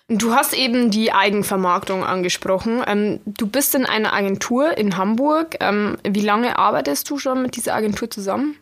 Du 0.09 0.33
hast 0.33 0.53
eben 0.53 0.89
die 0.89 1.11
Eigenvermarktung 1.11 2.05
angesprochen. 2.05 2.81
Ähm, 2.87 3.19
du 3.25 3.45
bist 3.45 3.75
in 3.75 3.85
einer 3.85 4.13
Agentur 4.13 4.77
in 4.77 4.95
Hamburg. 4.95 5.57
Ähm, 5.59 5.97
wie 6.07 6.21
lange 6.21 6.57
arbeitest 6.57 7.09
du 7.09 7.17
schon 7.17 7.41
mit 7.41 7.57
dieser 7.57 7.73
Agentur 7.73 8.09
zusammen? 8.09 8.55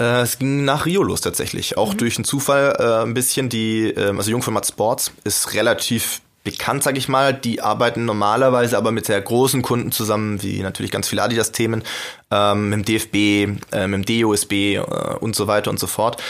Äh, 0.00 0.22
es 0.22 0.38
ging 0.38 0.64
nach 0.64 0.86
Rio 0.86 1.02
los 1.02 1.20
tatsächlich. 1.20 1.78
Auch 1.78 1.94
mhm. 1.94 1.98
durch 1.98 2.16
einen 2.16 2.24
Zufall 2.24 2.76
äh, 2.78 3.04
ein 3.04 3.14
bisschen. 3.14 3.48
Die, 3.48 3.90
äh, 3.90 4.14
also 4.16 4.30
Jungformat 4.30 4.66
Sports 4.66 5.12
ist 5.24 5.54
relativ 5.54 6.20
bekannt, 6.44 6.82
sag 6.82 6.96
ich 6.96 7.08
mal. 7.08 7.34
Die 7.34 7.60
arbeiten 7.60 8.04
normalerweise 8.04 8.76
aber 8.76 8.92
mit 8.92 9.06
sehr 9.06 9.20
großen 9.20 9.62
Kunden 9.62 9.92
zusammen, 9.92 10.42
wie 10.42 10.62
natürlich 10.62 10.90
ganz 10.90 11.08
viele 11.08 11.22
Adidas-Themen, 11.22 11.82
ähm, 12.30 12.70
mit 12.70 12.78
dem 12.78 12.84
DFB, 12.84 13.62
äh, 13.72 13.86
mit 13.88 14.08
dem 14.08 14.22
DOSB 14.22 14.52
äh, 14.76 14.80
und 15.20 15.34
so 15.34 15.46
weiter 15.46 15.70
und 15.70 15.80
so 15.80 15.86
fort. 15.86 16.22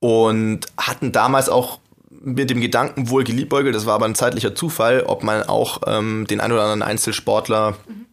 Und 0.00 0.66
hatten 0.76 1.12
damals 1.12 1.48
auch 1.48 1.78
mit 2.10 2.48
dem 2.48 2.60
Gedanken 2.60 3.10
wohl 3.10 3.24
geliebäugelt, 3.24 3.74
das 3.74 3.84
war 3.84 3.94
aber 3.94 4.06
ein 4.06 4.14
zeitlicher 4.14 4.54
Zufall, 4.54 5.02
ob 5.02 5.22
man 5.22 5.42
auch 5.42 5.82
ähm, 5.86 6.26
den 6.26 6.40
ein 6.40 6.52
oder 6.52 6.62
anderen 6.62 6.82
Einzelsportler 6.82 7.72
mhm 7.86 8.06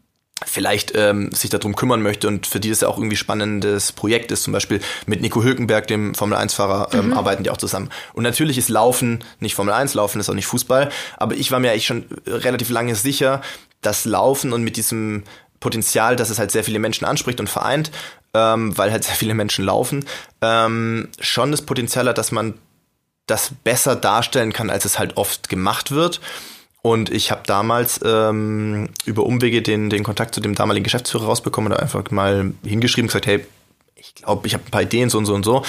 vielleicht 0.46 0.94
ähm, 0.96 1.32
sich 1.32 1.50
darum 1.50 1.76
kümmern 1.76 2.02
möchte 2.02 2.28
und 2.28 2.48
für 2.48 2.60
die 2.60 2.70
das 2.70 2.82
ja 2.82 2.88
auch 2.88 2.98
irgendwie 2.98 3.16
spannendes 3.16 3.92
Projekt 3.92 4.32
ist. 4.32 4.44
Zum 4.44 4.54
Beispiel 4.54 4.80
mit 5.06 5.22
Nico 5.22 5.44
Hülkenberg, 5.44 5.88
dem 5.88 6.16
Formel-1-Fahrer, 6.16 6.90
ähm, 6.94 7.08
mhm. 7.08 7.14
arbeiten 7.14 7.44
die 7.44 7.50
auch 7.50 7.58
zusammen. 7.58 7.90
Und 8.14 8.24
natürlich 8.24 8.58
ist 8.58 8.70
Laufen 8.70 9.24
nicht 9.40 9.56
Formel 9.56 9.74
1, 9.74 9.94
Laufen 9.94 10.20
ist 10.20 10.30
auch 10.30 10.34
nicht 10.34 10.48
Fußball, 10.48 10.90
aber 11.18 11.36
ich 11.36 11.52
war 11.52 11.60
mir 11.60 11.72
eigentlich 11.72 11.86
schon 11.86 12.06
relativ 12.28 12.70
lange 12.70 12.96
sicher, 12.96 13.42
dass 13.82 14.06
Laufen 14.06 14.54
und 14.54 14.64
mit 14.64 14.78
diesem 14.78 15.24
Potenzial, 15.60 16.16
dass 16.16 16.30
es 16.30 16.40
halt 16.40 16.52
sehr 16.52 16.64
viele 16.64 16.80
Menschen 16.80 17.06
anspricht 17.06 17.40
und 17.40 17.48
vereint, 17.48 17.92
ähm, 18.34 18.78
weil 18.78 18.92
halt 18.92 19.04
sehr 19.04 19.16
viele 19.16 19.34
Menschen 19.34 19.66
laufen, 19.66 20.06
ähm, 20.42 21.10
schon 21.20 21.52
das 21.52 21.62
Potenzial 21.62 22.08
hat, 22.08 22.18
dass 22.18 22.32
man 22.32 22.56
das 23.28 23.52
besser 23.64 23.96
darstellen 23.96 24.54
kann, 24.54 24.70
als 24.70 24.86
es 24.86 25.00
halt 25.00 25.18
oft 25.18 25.50
gemacht 25.50 25.92
wird. 25.92 26.20
Und 26.82 27.12
ich 27.12 27.30
habe 27.30 27.42
damals 27.46 28.00
ähm, 28.04 28.90
über 29.06 29.24
Umwege 29.24 29.62
den, 29.62 29.90
den 29.90 30.04
Kontakt 30.04 30.34
zu 30.34 30.42
dem 30.42 30.56
damaligen 30.56 30.84
Geschäftsführer 30.84 31.26
rausbekommen 31.26 31.72
und 31.72 31.80
einfach 31.80 32.10
mal 32.10 32.54
hingeschrieben 32.64 33.08
gesagt, 33.08 33.28
hey, 33.28 33.46
ich 33.96 34.16
glaube, 34.16 34.48
ich 34.48 34.54
habe 34.56 34.64
ein 34.66 34.72
paar 34.72 34.82
Ideen, 34.82 35.10
so 35.10 35.20
und 35.20 35.26
so 35.26 35.36
und 35.36 35.44
so. 35.44 35.64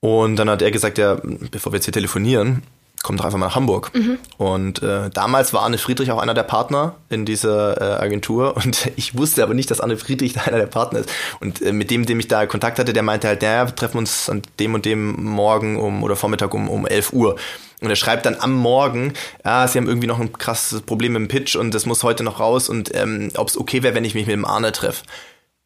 Und 0.00 0.36
dann 0.36 0.50
hat 0.50 0.60
er 0.60 0.70
gesagt, 0.70 0.98
ja, 0.98 1.18
bevor 1.50 1.72
wir 1.72 1.78
jetzt 1.78 1.86
hier 1.86 1.92
telefonieren, 1.92 2.62
komm 3.02 3.16
doch 3.16 3.24
einfach 3.24 3.38
mal 3.38 3.46
nach 3.46 3.56
Hamburg. 3.56 3.90
Mhm. 3.94 4.18
Und 4.38 4.82
äh, 4.82 5.10
damals 5.10 5.52
war 5.52 5.62
Anne 5.62 5.78
Friedrich 5.78 6.10
auch 6.10 6.18
einer 6.18 6.34
der 6.34 6.44
Partner 6.44 6.94
in 7.08 7.24
dieser 7.24 7.80
äh, 7.80 8.02
Agentur 8.02 8.56
und 8.64 8.90
ich 8.96 9.16
wusste 9.16 9.42
aber 9.42 9.54
nicht, 9.54 9.70
dass 9.70 9.80
Anne 9.80 9.96
Friedrich 9.96 10.32
da 10.34 10.42
einer 10.42 10.58
der 10.58 10.66
Partner 10.66 11.00
ist. 11.00 11.10
Und 11.40 11.60
äh, 11.62 11.72
mit 11.72 11.90
dem, 11.90 12.06
dem 12.06 12.20
ich 12.20 12.28
da 12.28 12.46
Kontakt 12.46 12.78
hatte, 12.78 12.92
der 12.92 13.02
meinte 13.02 13.28
halt, 13.28 13.42
naja, 13.42 13.66
wir 13.66 13.74
treffen 13.74 13.98
uns 13.98 14.30
an 14.30 14.42
dem 14.58 14.74
und 14.74 14.84
dem 14.84 15.24
Morgen 15.24 15.78
um 15.78 16.02
oder 16.02 16.16
Vormittag 16.16 16.54
um, 16.54 16.68
um 16.68 16.86
11 16.86 17.12
Uhr. 17.12 17.36
Und 17.80 17.90
er 17.90 17.96
schreibt 17.96 18.26
dann 18.26 18.36
am 18.38 18.52
Morgen, 18.52 19.12
ja, 19.44 19.66
sie 19.66 19.78
haben 19.78 19.88
irgendwie 19.88 20.06
noch 20.06 20.20
ein 20.20 20.32
krasses 20.32 20.82
Problem 20.82 21.14
mit 21.14 21.22
dem 21.22 21.28
Pitch 21.28 21.56
und 21.56 21.74
das 21.74 21.84
muss 21.84 22.04
heute 22.04 22.22
noch 22.22 22.38
raus 22.38 22.68
und 22.68 22.94
ähm, 22.94 23.30
ob 23.36 23.48
es 23.48 23.58
okay 23.58 23.82
wäre, 23.82 23.96
wenn 23.96 24.04
ich 24.04 24.14
mich 24.14 24.26
mit 24.26 24.34
dem 24.34 24.44
Arne 24.44 24.70
treffe. 24.70 25.02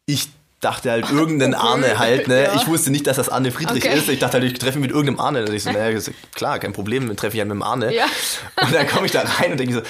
Ich 0.07 0.29
dachte 0.59 0.91
halt 0.91 1.09
irgendeinen 1.11 1.53
okay. 1.53 1.67
Arne 1.67 1.99
halt, 1.99 2.27
ne? 2.27 2.43
Ja. 2.43 2.55
Ich 2.55 2.67
wusste 2.67 2.91
nicht, 2.91 3.05
dass 3.05 3.17
das 3.17 3.29
Arne 3.29 3.51
Friedrich 3.51 3.85
okay. 3.85 3.97
ist. 3.97 4.09
Ich 4.09 4.19
dachte 4.19 4.39
halt, 4.39 4.43
ich 4.43 4.57
treffe 4.57 4.79
mich 4.79 4.89
mit 4.89 4.91
irgendeinem 4.91 5.19
Arne. 5.19 5.45
Und 5.45 5.53
ich 5.53 5.63
so, 5.63 5.71
naja, 5.71 5.99
klar, 6.33 6.59
kein 6.59 6.73
Problem, 6.73 7.07
dann 7.07 7.15
treffe 7.15 7.35
ich 7.35 7.41
halt 7.41 7.49
mit 7.49 7.55
dem 7.55 7.63
Arne. 7.63 7.93
Ja. 7.93 8.05
Und 8.61 8.73
dann 8.73 8.87
komme 8.87 9.05
ich 9.05 9.11
da 9.11 9.21
rein 9.21 9.51
und 9.51 9.59
denke 9.59 9.75
so, 9.75 9.81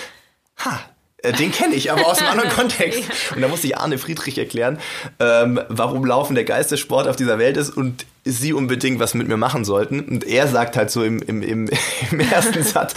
ha, 0.65 0.79
äh, 1.19 1.31
den 1.31 1.51
kenne 1.51 1.75
ich, 1.75 1.91
aber 1.91 2.05
aus 2.05 2.19
einem 2.19 2.31
anderen 2.31 2.49
Kontext. 2.55 3.01
Und 3.33 3.41
da 3.41 3.47
musste 3.47 3.67
ich 3.67 3.77
Arne 3.77 3.97
Friedrich 3.97 4.37
erklären, 4.37 4.79
ähm, 5.19 5.59
warum 5.69 6.05
Laufen 6.05 6.35
der 6.35 6.43
geilste 6.43 6.77
Sport 6.77 7.07
auf 7.07 7.15
dieser 7.15 7.39
Welt 7.39 7.57
ist 7.57 7.69
und 7.69 8.05
sie 8.25 8.53
unbedingt 8.53 8.99
was 8.99 9.13
mit 9.13 9.27
mir 9.27 9.37
machen 9.37 9.63
sollten. 9.63 10.01
Und 10.01 10.25
er 10.25 10.47
sagt 10.47 10.75
halt 10.75 10.91
so 10.91 11.03
im, 11.03 11.19
im, 11.19 11.41
im, 11.41 11.69
im 12.11 12.19
ersten 12.19 12.61
Satz, 12.63 12.93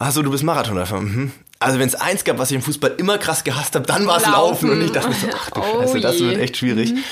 Achso, 0.00 0.22
du 0.22 0.30
bist 0.30 0.44
Marathonläufer. 0.44 1.00
Mhm. 1.00 1.32
Also 1.60 1.78
wenn 1.78 1.88
es 1.88 1.94
eins 1.94 2.24
gab, 2.24 2.38
was 2.38 2.50
ich 2.50 2.56
im 2.56 2.62
Fußball 2.62 2.94
immer 2.98 3.18
krass 3.18 3.42
gehasst 3.42 3.74
habe, 3.74 3.86
dann 3.86 4.06
war 4.06 4.18
es 4.18 4.26
Laufen. 4.26 4.70
Und 4.70 4.80
ich 4.80 4.92
dachte 4.92 5.12
so, 5.12 5.26
ach 5.34 5.50
du 5.50 5.60
oh 5.60 5.80
Scheiße, 5.82 6.00
das 6.00 6.20
wird 6.20 6.38
echt 6.38 6.56
schwierig. 6.56 6.92
Mhm. 6.92 7.04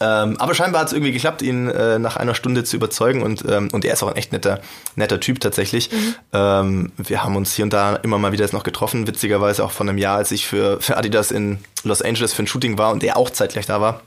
Ähm, 0.00 0.36
aber 0.38 0.54
scheinbar 0.54 0.82
hat 0.82 0.88
es 0.88 0.92
irgendwie 0.92 1.12
geklappt, 1.12 1.42
ihn 1.42 1.68
äh, 1.68 1.98
nach 1.98 2.16
einer 2.16 2.34
Stunde 2.34 2.62
zu 2.62 2.76
überzeugen 2.76 3.22
und, 3.22 3.44
ähm, 3.48 3.68
und 3.72 3.84
er 3.84 3.92
ist 3.92 4.02
auch 4.02 4.08
ein 4.08 4.16
echt 4.16 4.32
netter, 4.32 4.60
netter 4.94 5.18
Typ 5.18 5.40
tatsächlich. 5.40 5.90
Mhm. 5.90 6.14
Ähm, 6.32 6.92
wir 6.96 7.24
haben 7.24 7.34
uns 7.34 7.54
hier 7.54 7.64
und 7.64 7.72
da 7.72 7.96
immer 7.96 8.18
mal 8.18 8.30
wieder 8.30 8.44
jetzt 8.44 8.52
noch 8.52 8.62
getroffen, 8.62 9.06
witzigerweise 9.06 9.64
auch 9.64 9.72
von 9.72 9.88
einem 9.88 9.98
Jahr, 9.98 10.18
als 10.18 10.30
ich 10.30 10.46
für, 10.46 10.80
für 10.80 10.96
Adidas 10.96 11.30
in 11.32 11.58
Los 11.82 12.02
Angeles 12.02 12.32
für 12.32 12.44
ein 12.44 12.46
Shooting 12.46 12.78
war 12.78 12.92
und 12.92 13.02
er 13.02 13.16
auch 13.16 13.30
zeitgleich 13.30 13.66
da 13.66 13.80
war. 13.80 14.02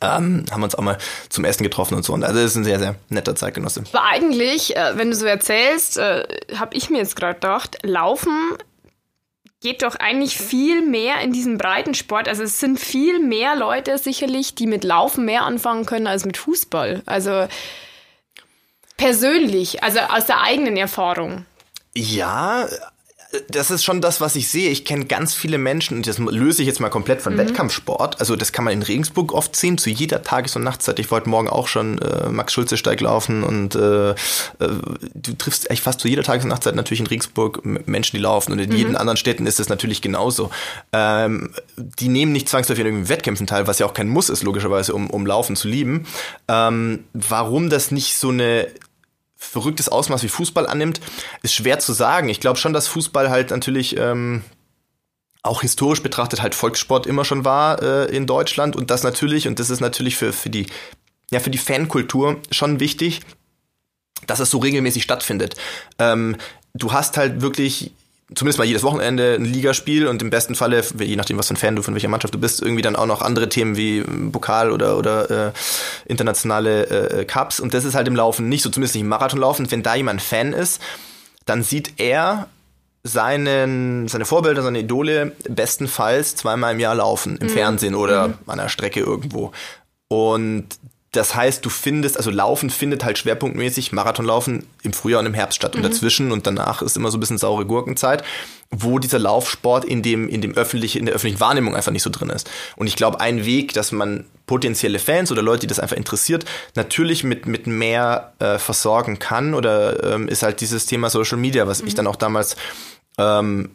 Ähm, 0.00 0.44
haben 0.52 0.60
wir 0.60 0.64
uns 0.64 0.76
auch 0.76 0.82
mal 0.82 0.98
zum 1.28 1.44
Essen 1.44 1.64
getroffen 1.64 1.94
und 1.94 2.04
so. 2.04 2.12
Und 2.12 2.22
also 2.22 2.38
es 2.38 2.52
ist 2.52 2.56
ein 2.56 2.62
sehr, 2.62 2.78
sehr 2.78 2.94
netter 3.08 3.34
Zeitgenosse. 3.34 3.82
Aber 3.92 4.04
eigentlich, 4.04 4.76
äh, 4.76 4.92
wenn 4.94 5.10
du 5.10 5.16
so 5.16 5.26
erzählst, 5.26 5.96
äh, 5.96 6.22
habe 6.54 6.76
ich 6.76 6.88
mir 6.90 6.98
jetzt 6.98 7.16
gerade 7.16 7.34
gedacht, 7.34 7.78
Laufen 7.82 8.52
geht 9.60 9.82
doch 9.82 9.96
eigentlich 9.96 10.38
viel 10.38 10.82
mehr 10.82 11.20
in 11.20 11.32
diesen 11.32 11.58
breiten 11.58 11.94
Sport. 11.94 12.28
Also 12.28 12.44
es 12.44 12.60
sind 12.60 12.78
viel 12.78 13.18
mehr 13.18 13.56
Leute 13.56 13.98
sicherlich, 13.98 14.54
die 14.54 14.66
mit 14.66 14.84
Laufen 14.84 15.24
mehr 15.24 15.42
anfangen 15.42 15.84
können 15.84 16.06
als 16.06 16.24
mit 16.24 16.36
Fußball. 16.36 17.02
Also 17.06 17.48
persönlich, 18.96 19.82
also 19.82 20.00
aus 20.00 20.26
der 20.26 20.42
eigenen 20.42 20.76
Erfahrung. 20.76 21.44
Ja, 21.94 22.68
das 23.48 23.70
ist 23.70 23.84
schon 23.84 24.00
das, 24.00 24.22
was 24.22 24.36
ich 24.36 24.48
sehe. 24.48 24.70
Ich 24.70 24.86
kenne 24.86 25.04
ganz 25.04 25.34
viele 25.34 25.58
Menschen, 25.58 25.98
und 25.98 26.06
das 26.06 26.18
löse 26.18 26.62
ich 26.62 26.68
jetzt 26.68 26.80
mal 26.80 26.88
komplett 26.88 27.20
von 27.20 27.34
mhm. 27.34 27.38
Wettkampfsport. 27.38 28.20
Also 28.20 28.36
das 28.36 28.52
kann 28.52 28.64
man 28.64 28.72
in 28.72 28.82
Regensburg 28.82 29.32
oft 29.32 29.54
sehen, 29.54 29.76
zu 29.76 29.90
jeder 29.90 30.22
Tages- 30.22 30.56
und 30.56 30.64
Nachtzeit. 30.64 30.98
Ich 30.98 31.10
wollte 31.10 31.28
morgen 31.28 31.48
auch 31.48 31.68
schon 31.68 31.98
äh, 31.98 32.30
Max-Schulze-Steig 32.30 33.00
laufen 33.02 33.44
und 33.44 33.74
äh, 33.74 34.10
äh, 34.10 34.14
du 34.58 35.32
triffst 35.36 35.70
echt 35.70 35.82
fast 35.82 36.00
zu 36.00 36.08
jeder 36.08 36.22
Tages- 36.22 36.44
und 36.44 36.50
Nachtzeit 36.50 36.74
natürlich 36.74 37.00
in 37.00 37.06
Regensburg 37.06 37.64
Menschen, 37.64 38.16
die 38.16 38.22
laufen. 38.22 38.52
Und 38.52 38.60
in 38.60 38.70
mhm. 38.70 38.76
jeden 38.76 38.96
anderen 38.96 39.18
Städten 39.18 39.46
ist 39.46 39.60
es 39.60 39.68
natürlich 39.68 40.00
genauso. 40.00 40.50
Ähm, 40.92 41.50
die 41.76 42.08
nehmen 42.08 42.32
nicht 42.32 42.48
zwangsläufig 42.48 42.80
in 42.80 42.86
irgendwelchen 42.86 43.14
Wettkämpfen 43.14 43.46
teil, 43.46 43.66
was 43.66 43.78
ja 43.78 43.84
auch 43.84 43.94
kein 43.94 44.08
Muss 44.08 44.30
ist, 44.30 44.42
logischerweise, 44.42 44.94
um, 44.94 45.10
um 45.10 45.26
Laufen 45.26 45.54
zu 45.54 45.68
lieben. 45.68 46.06
Ähm, 46.48 47.04
warum 47.12 47.68
das 47.68 47.90
nicht 47.90 48.16
so 48.16 48.30
eine 48.30 48.68
verrücktes 49.38 49.88
Ausmaß 49.88 50.22
wie 50.24 50.28
Fußball 50.28 50.66
annimmt, 50.66 51.00
ist 51.42 51.54
schwer 51.54 51.78
zu 51.78 51.92
sagen. 51.92 52.28
Ich 52.28 52.40
glaube 52.40 52.58
schon, 52.58 52.72
dass 52.72 52.88
Fußball 52.88 53.30
halt 53.30 53.50
natürlich 53.50 53.96
ähm, 53.96 54.42
auch 55.42 55.62
historisch 55.62 56.02
betrachtet 56.02 56.42
halt 56.42 56.54
Volkssport 56.54 57.06
immer 57.06 57.24
schon 57.24 57.44
war 57.44 57.80
äh, 57.80 58.14
in 58.14 58.26
Deutschland 58.26 58.76
und 58.76 58.90
das 58.90 59.04
natürlich, 59.04 59.46
und 59.46 59.60
das 59.60 59.70
ist 59.70 59.80
natürlich 59.80 60.16
für, 60.16 60.32
für 60.32 60.50
die, 60.50 60.66
ja, 61.30 61.38
für 61.38 61.50
die 61.50 61.58
Fankultur 61.58 62.40
schon 62.50 62.80
wichtig, 62.80 63.20
dass 64.26 64.40
es 64.40 64.50
so 64.50 64.58
regelmäßig 64.58 65.04
stattfindet. 65.04 65.54
Ähm, 66.00 66.36
du 66.74 66.92
hast 66.92 67.16
halt 67.16 67.40
wirklich 67.40 67.92
zumindest 68.34 68.58
mal 68.58 68.64
jedes 68.64 68.82
Wochenende 68.82 69.36
ein 69.38 69.44
Ligaspiel 69.44 70.06
und 70.06 70.20
im 70.20 70.30
besten 70.30 70.54
Falle, 70.54 70.82
je 70.98 71.16
nachdem, 71.16 71.38
was 71.38 71.48
für 71.48 71.54
ein 71.54 71.56
Fan 71.56 71.76
du 71.76 71.82
von 71.82 71.94
welcher 71.94 72.08
Mannschaft 72.08 72.34
du 72.34 72.38
bist, 72.38 72.60
irgendwie 72.60 72.82
dann 72.82 72.96
auch 72.96 73.06
noch 73.06 73.22
andere 73.22 73.48
Themen 73.48 73.76
wie 73.76 74.02
Pokal 74.02 74.70
oder, 74.70 74.98
oder 74.98 75.48
äh, 75.48 75.52
internationale 76.06 76.86
äh, 76.86 77.24
Cups. 77.24 77.58
Und 77.58 77.72
das 77.72 77.84
ist 77.84 77.94
halt 77.94 78.06
im 78.06 78.16
Laufen 78.16 78.48
nicht 78.48 78.62
so, 78.62 78.70
zumindest 78.70 78.94
nicht 78.94 79.02
im 79.02 79.08
Marathonlaufen. 79.08 79.70
Wenn 79.70 79.82
da 79.82 79.94
jemand 79.94 80.20
Fan 80.20 80.52
ist, 80.52 80.82
dann 81.46 81.62
sieht 81.62 81.94
er 81.98 82.48
seinen, 83.02 84.08
seine 84.08 84.26
Vorbilder, 84.26 84.62
seine 84.62 84.80
Idole 84.80 85.32
bestenfalls 85.48 86.36
zweimal 86.36 86.74
im 86.74 86.80
Jahr 86.80 86.96
laufen, 86.96 87.38
im 87.38 87.46
mhm. 87.46 87.50
Fernsehen 87.50 87.94
oder 87.94 88.28
mhm. 88.28 88.34
an 88.46 88.58
der 88.58 88.68
Strecke 88.68 89.00
irgendwo. 89.00 89.52
Und 90.08 90.66
das 91.12 91.34
heißt, 91.34 91.64
du 91.64 91.70
findest, 91.70 92.18
also 92.18 92.30
Laufen 92.30 92.68
findet 92.68 93.02
halt 93.02 93.16
schwerpunktmäßig 93.16 93.92
Marathonlaufen 93.92 94.66
im 94.82 94.92
Frühjahr 94.92 95.20
und 95.20 95.26
im 95.26 95.34
Herbst 95.34 95.56
statt. 95.56 95.74
Und 95.74 95.82
mhm. 95.82 95.88
dazwischen 95.88 96.32
und 96.32 96.46
danach 96.46 96.82
ist 96.82 96.96
immer 96.98 97.10
so 97.10 97.16
ein 97.16 97.20
bisschen 97.20 97.38
saure 97.38 97.64
Gurkenzeit, 97.64 98.22
wo 98.70 98.98
dieser 98.98 99.18
Laufsport 99.18 99.86
in 99.86 100.02
dem, 100.02 100.28
in 100.28 100.42
dem 100.42 100.54
öffentlichen, 100.54 100.98
in 100.98 101.06
der 101.06 101.14
öffentlichen 101.14 101.40
Wahrnehmung 101.40 101.74
einfach 101.74 101.92
nicht 101.92 102.02
so 102.02 102.10
drin 102.10 102.28
ist. 102.28 102.50
Und 102.76 102.88
ich 102.88 102.96
glaube, 102.96 103.20
ein 103.20 103.46
Weg, 103.46 103.72
dass 103.72 103.90
man 103.90 104.26
potenzielle 104.46 104.98
Fans 104.98 105.32
oder 105.32 105.40
Leute, 105.40 105.60
die 105.60 105.66
das 105.68 105.80
einfach 105.80 105.96
interessiert, 105.96 106.44
natürlich 106.74 107.24
mit, 107.24 107.46
mit 107.46 107.66
mehr 107.66 108.34
äh, 108.38 108.58
versorgen 108.58 109.18
kann 109.18 109.54
oder 109.54 110.14
ähm, 110.14 110.28
ist 110.28 110.42
halt 110.42 110.60
dieses 110.60 110.84
Thema 110.84 111.08
Social 111.08 111.38
Media, 111.38 111.66
was 111.66 111.80
mhm. 111.80 111.88
ich 111.88 111.94
dann 111.94 112.06
auch 112.06 112.16
damals 112.16 112.56
ähm, 113.18 113.70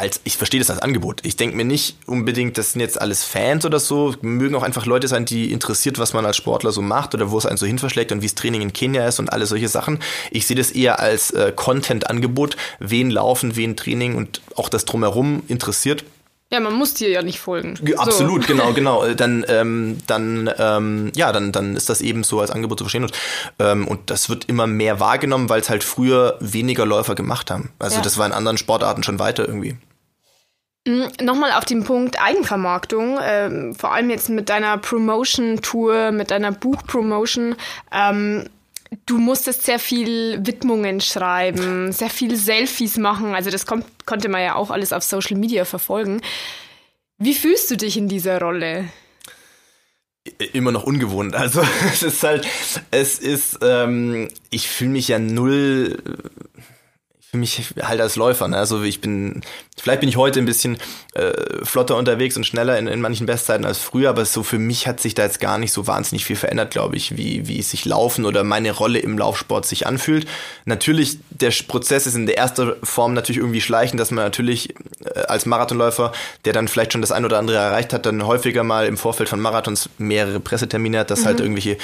als, 0.00 0.20
ich 0.24 0.38
verstehe 0.38 0.60
das 0.60 0.70
als 0.70 0.80
Angebot. 0.80 1.20
Ich 1.24 1.36
denke 1.36 1.56
mir 1.56 1.64
nicht 1.64 1.96
unbedingt, 2.06 2.56
das 2.56 2.72
sind 2.72 2.80
jetzt 2.80 3.00
alles 3.00 3.22
Fans 3.22 3.66
oder 3.66 3.78
so, 3.78 4.14
mögen 4.22 4.54
auch 4.54 4.62
einfach 4.62 4.86
Leute 4.86 5.06
sein, 5.08 5.26
die 5.26 5.52
interessiert, 5.52 5.98
was 5.98 6.14
man 6.14 6.24
als 6.24 6.38
Sportler 6.38 6.72
so 6.72 6.80
macht 6.80 7.14
oder 7.14 7.30
wo 7.30 7.36
es 7.36 7.44
einen 7.44 7.58
so 7.58 7.66
hinverschlägt 7.66 8.10
und 8.10 8.22
wie 8.22 8.26
es 8.26 8.34
Training 8.34 8.62
in 8.62 8.72
Kenia 8.72 9.06
ist 9.06 9.18
und 9.18 9.30
alle 9.30 9.44
solche 9.44 9.68
Sachen. 9.68 9.98
Ich 10.30 10.46
sehe 10.46 10.56
das 10.56 10.70
eher 10.70 11.00
als 11.00 11.32
äh, 11.32 11.52
Content-Angebot, 11.54 12.56
wen 12.78 13.10
laufen, 13.10 13.56
wen 13.56 13.76
Training 13.76 14.16
und 14.16 14.40
auch 14.56 14.70
das 14.70 14.86
drumherum 14.86 15.42
interessiert. 15.48 16.04
Ja, 16.52 16.58
man 16.58 16.74
muss 16.74 16.94
dir 16.94 17.08
ja 17.08 17.22
nicht 17.22 17.38
folgen. 17.38 17.78
Absolut, 17.96 18.42
so. 18.42 18.48
genau, 18.48 18.72
genau. 18.74 19.04
Äh, 19.04 19.14
dann, 19.14 19.44
ähm, 19.48 19.98
dann, 20.06 20.50
ähm, 20.58 21.12
ja, 21.14 21.30
dann, 21.30 21.52
dann 21.52 21.76
ist 21.76 21.90
das 21.90 22.00
eben 22.00 22.24
so 22.24 22.40
als 22.40 22.50
Angebot 22.50 22.78
zu 22.78 22.84
verstehen 22.84 23.04
und, 23.04 23.12
ähm, 23.60 23.86
und 23.86 24.10
das 24.10 24.28
wird 24.30 24.46
immer 24.46 24.66
mehr 24.66 24.98
wahrgenommen, 24.98 25.48
weil 25.48 25.60
es 25.60 25.70
halt 25.70 25.84
früher 25.84 26.36
weniger 26.40 26.86
Läufer 26.86 27.14
gemacht 27.14 27.50
haben. 27.50 27.70
Also 27.78 27.96
ja. 27.96 28.02
das 28.02 28.18
war 28.18 28.26
in 28.26 28.32
anderen 28.32 28.56
Sportarten 28.56 29.02
schon 29.02 29.18
weiter 29.18 29.46
irgendwie. 29.46 29.76
Mm, 30.86 31.04
nochmal 31.22 31.52
auf 31.52 31.64
den 31.64 31.84
Punkt 31.84 32.20
Eigenvermarktung, 32.20 33.18
ähm, 33.22 33.74
vor 33.74 33.92
allem 33.92 34.08
jetzt 34.08 34.30
mit 34.30 34.48
deiner 34.48 34.78
Promotion-Tour, 34.78 36.10
mit 36.12 36.30
deiner 36.30 36.52
Buchpromotion. 36.52 37.54
Ähm, 37.92 38.48
du 39.06 39.18
musstest 39.18 39.64
sehr 39.64 39.78
viel 39.78 40.44
Widmungen 40.46 41.00
schreiben, 41.00 41.92
sehr 41.92 42.10
viel 42.10 42.34
Selfies 42.36 42.96
machen. 42.96 43.34
Also 43.34 43.50
das 43.50 43.66
kommt, 43.66 43.84
konnte 44.06 44.28
man 44.28 44.42
ja 44.42 44.54
auch 44.54 44.70
alles 44.70 44.92
auf 44.92 45.02
Social 45.02 45.36
Media 45.36 45.64
verfolgen. 45.64 46.22
Wie 47.18 47.34
fühlst 47.34 47.70
du 47.70 47.76
dich 47.76 47.98
in 47.98 48.08
dieser 48.08 48.40
Rolle? 48.40 48.88
Immer 50.54 50.72
noch 50.72 50.84
ungewohnt. 50.84 51.34
Also 51.34 51.60
es 51.92 52.02
ist 52.02 52.22
halt, 52.22 52.46
es 52.90 53.18
ist, 53.18 53.58
ähm, 53.60 54.28
ich 54.48 54.68
fühle 54.68 54.90
mich 54.90 55.08
ja 55.08 55.18
null 55.18 56.02
für 57.30 57.36
mich 57.36 57.62
halt 57.80 58.00
als 58.00 58.16
Läufer. 58.16 58.48
Ne? 58.48 58.56
Also 58.56 58.82
ich 58.82 59.00
bin, 59.00 59.42
vielleicht 59.80 60.00
bin 60.00 60.08
ich 60.08 60.16
heute 60.16 60.40
ein 60.40 60.46
bisschen 60.46 60.78
äh, 61.14 61.32
flotter 61.64 61.96
unterwegs 61.96 62.36
und 62.36 62.44
schneller 62.44 62.76
in, 62.76 62.88
in 62.88 63.00
manchen 63.00 63.26
Bestzeiten 63.26 63.64
als 63.64 63.78
früher, 63.78 64.10
aber 64.10 64.24
so 64.24 64.42
für 64.42 64.58
mich 64.58 64.88
hat 64.88 65.00
sich 65.00 65.14
da 65.14 65.22
jetzt 65.22 65.38
gar 65.38 65.56
nicht 65.56 65.72
so 65.72 65.86
wahnsinnig 65.86 66.24
viel 66.24 66.34
verändert, 66.34 66.72
glaube 66.72 66.96
ich, 66.96 67.16
wie, 67.16 67.46
wie 67.46 67.60
es 67.60 67.70
sich 67.70 67.84
Laufen 67.84 68.24
oder 68.24 68.42
meine 68.42 68.72
Rolle 68.72 68.98
im 68.98 69.16
Laufsport 69.16 69.64
sich 69.64 69.86
anfühlt. 69.86 70.26
Natürlich, 70.64 71.18
der 71.30 71.52
Prozess 71.68 72.08
ist 72.08 72.16
in 72.16 72.26
der 72.26 72.36
ersten 72.36 72.72
Form 72.82 73.14
natürlich 73.14 73.38
irgendwie 73.38 73.60
schleichend, 73.60 74.00
dass 74.00 74.10
man 74.10 74.24
natürlich 74.24 74.74
äh, 75.04 75.20
als 75.20 75.46
Marathonläufer, 75.46 76.10
der 76.44 76.52
dann 76.52 76.66
vielleicht 76.66 76.92
schon 76.92 77.00
das 77.00 77.12
ein 77.12 77.24
oder 77.24 77.38
andere 77.38 77.58
erreicht 77.58 77.92
hat, 77.92 78.06
dann 78.06 78.26
häufiger 78.26 78.64
mal 78.64 78.86
im 78.86 78.96
Vorfeld 78.96 79.28
von 79.28 79.40
Marathons 79.40 79.88
mehrere 79.98 80.40
Pressetermine 80.40 80.98
hat, 80.98 81.12
dass 81.12 81.24
halt 81.24 81.38
mhm. 81.38 81.38
halt 81.38 81.40
irgendwelche 81.40 81.76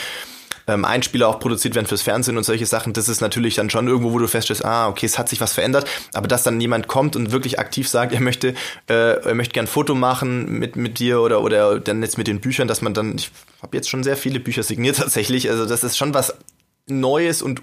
ähm, 0.67 0.85
Einspieler 0.85 1.29
auch 1.29 1.39
produziert 1.39 1.75
werden 1.75 1.87
fürs 1.87 2.03
Fernsehen 2.03 2.37
und 2.37 2.45
solche 2.45 2.67
Sachen, 2.67 2.93
das 2.93 3.09
ist 3.09 3.21
natürlich 3.21 3.55
dann 3.55 3.71
schon 3.71 3.87
irgendwo, 3.87 4.13
wo 4.13 4.19
du 4.19 4.27
feststellst, 4.27 4.65
ah, 4.65 4.89
okay, 4.89 5.07
es 5.07 5.19
hat 5.19 5.29
sich 5.29 5.41
was 5.41 5.53
verändert, 5.53 5.89
aber 6.13 6.29
dass 6.29 6.43
dann 6.43 6.61
jemand 6.61 6.89
kommt 6.89 7.17
und 7.17 7.33
wirklich 7.33 7.59
aktiv 7.59 7.89
sagt, 7.89 8.13
er 8.13 8.21
möchte, 8.21 8.55
äh, 8.89 9.21
er 9.21 9.35
möchte 9.35 9.55
gern 9.55 9.67
ein 9.67 9.69
Foto 9.69 9.95
machen 9.95 10.59
mit, 10.59 10.77
mit 10.77 10.99
dir 10.99 11.21
oder, 11.21 11.43
oder 11.43 11.79
dann 11.81 12.03
jetzt 12.03 12.19
mit 12.19 12.27
den 12.27 12.41
Büchern, 12.41 12.69
dass 12.69 12.83
man 12.83 12.95
dann, 12.95 13.17
ich 13.17 13.31
habe 13.63 13.77
jetzt 13.77 13.89
schon 13.89 14.03
sehr 14.03 14.17
viele 14.17 14.41
Bücher 14.41 14.63
signiert 14.63 14.97
tatsächlich, 14.99 15.51
also 15.51 15.67
das 15.67 15.85
ist 15.85 15.97
schon 15.97 16.15
was 16.15 16.35
Neues 16.89 17.43
und 17.43 17.63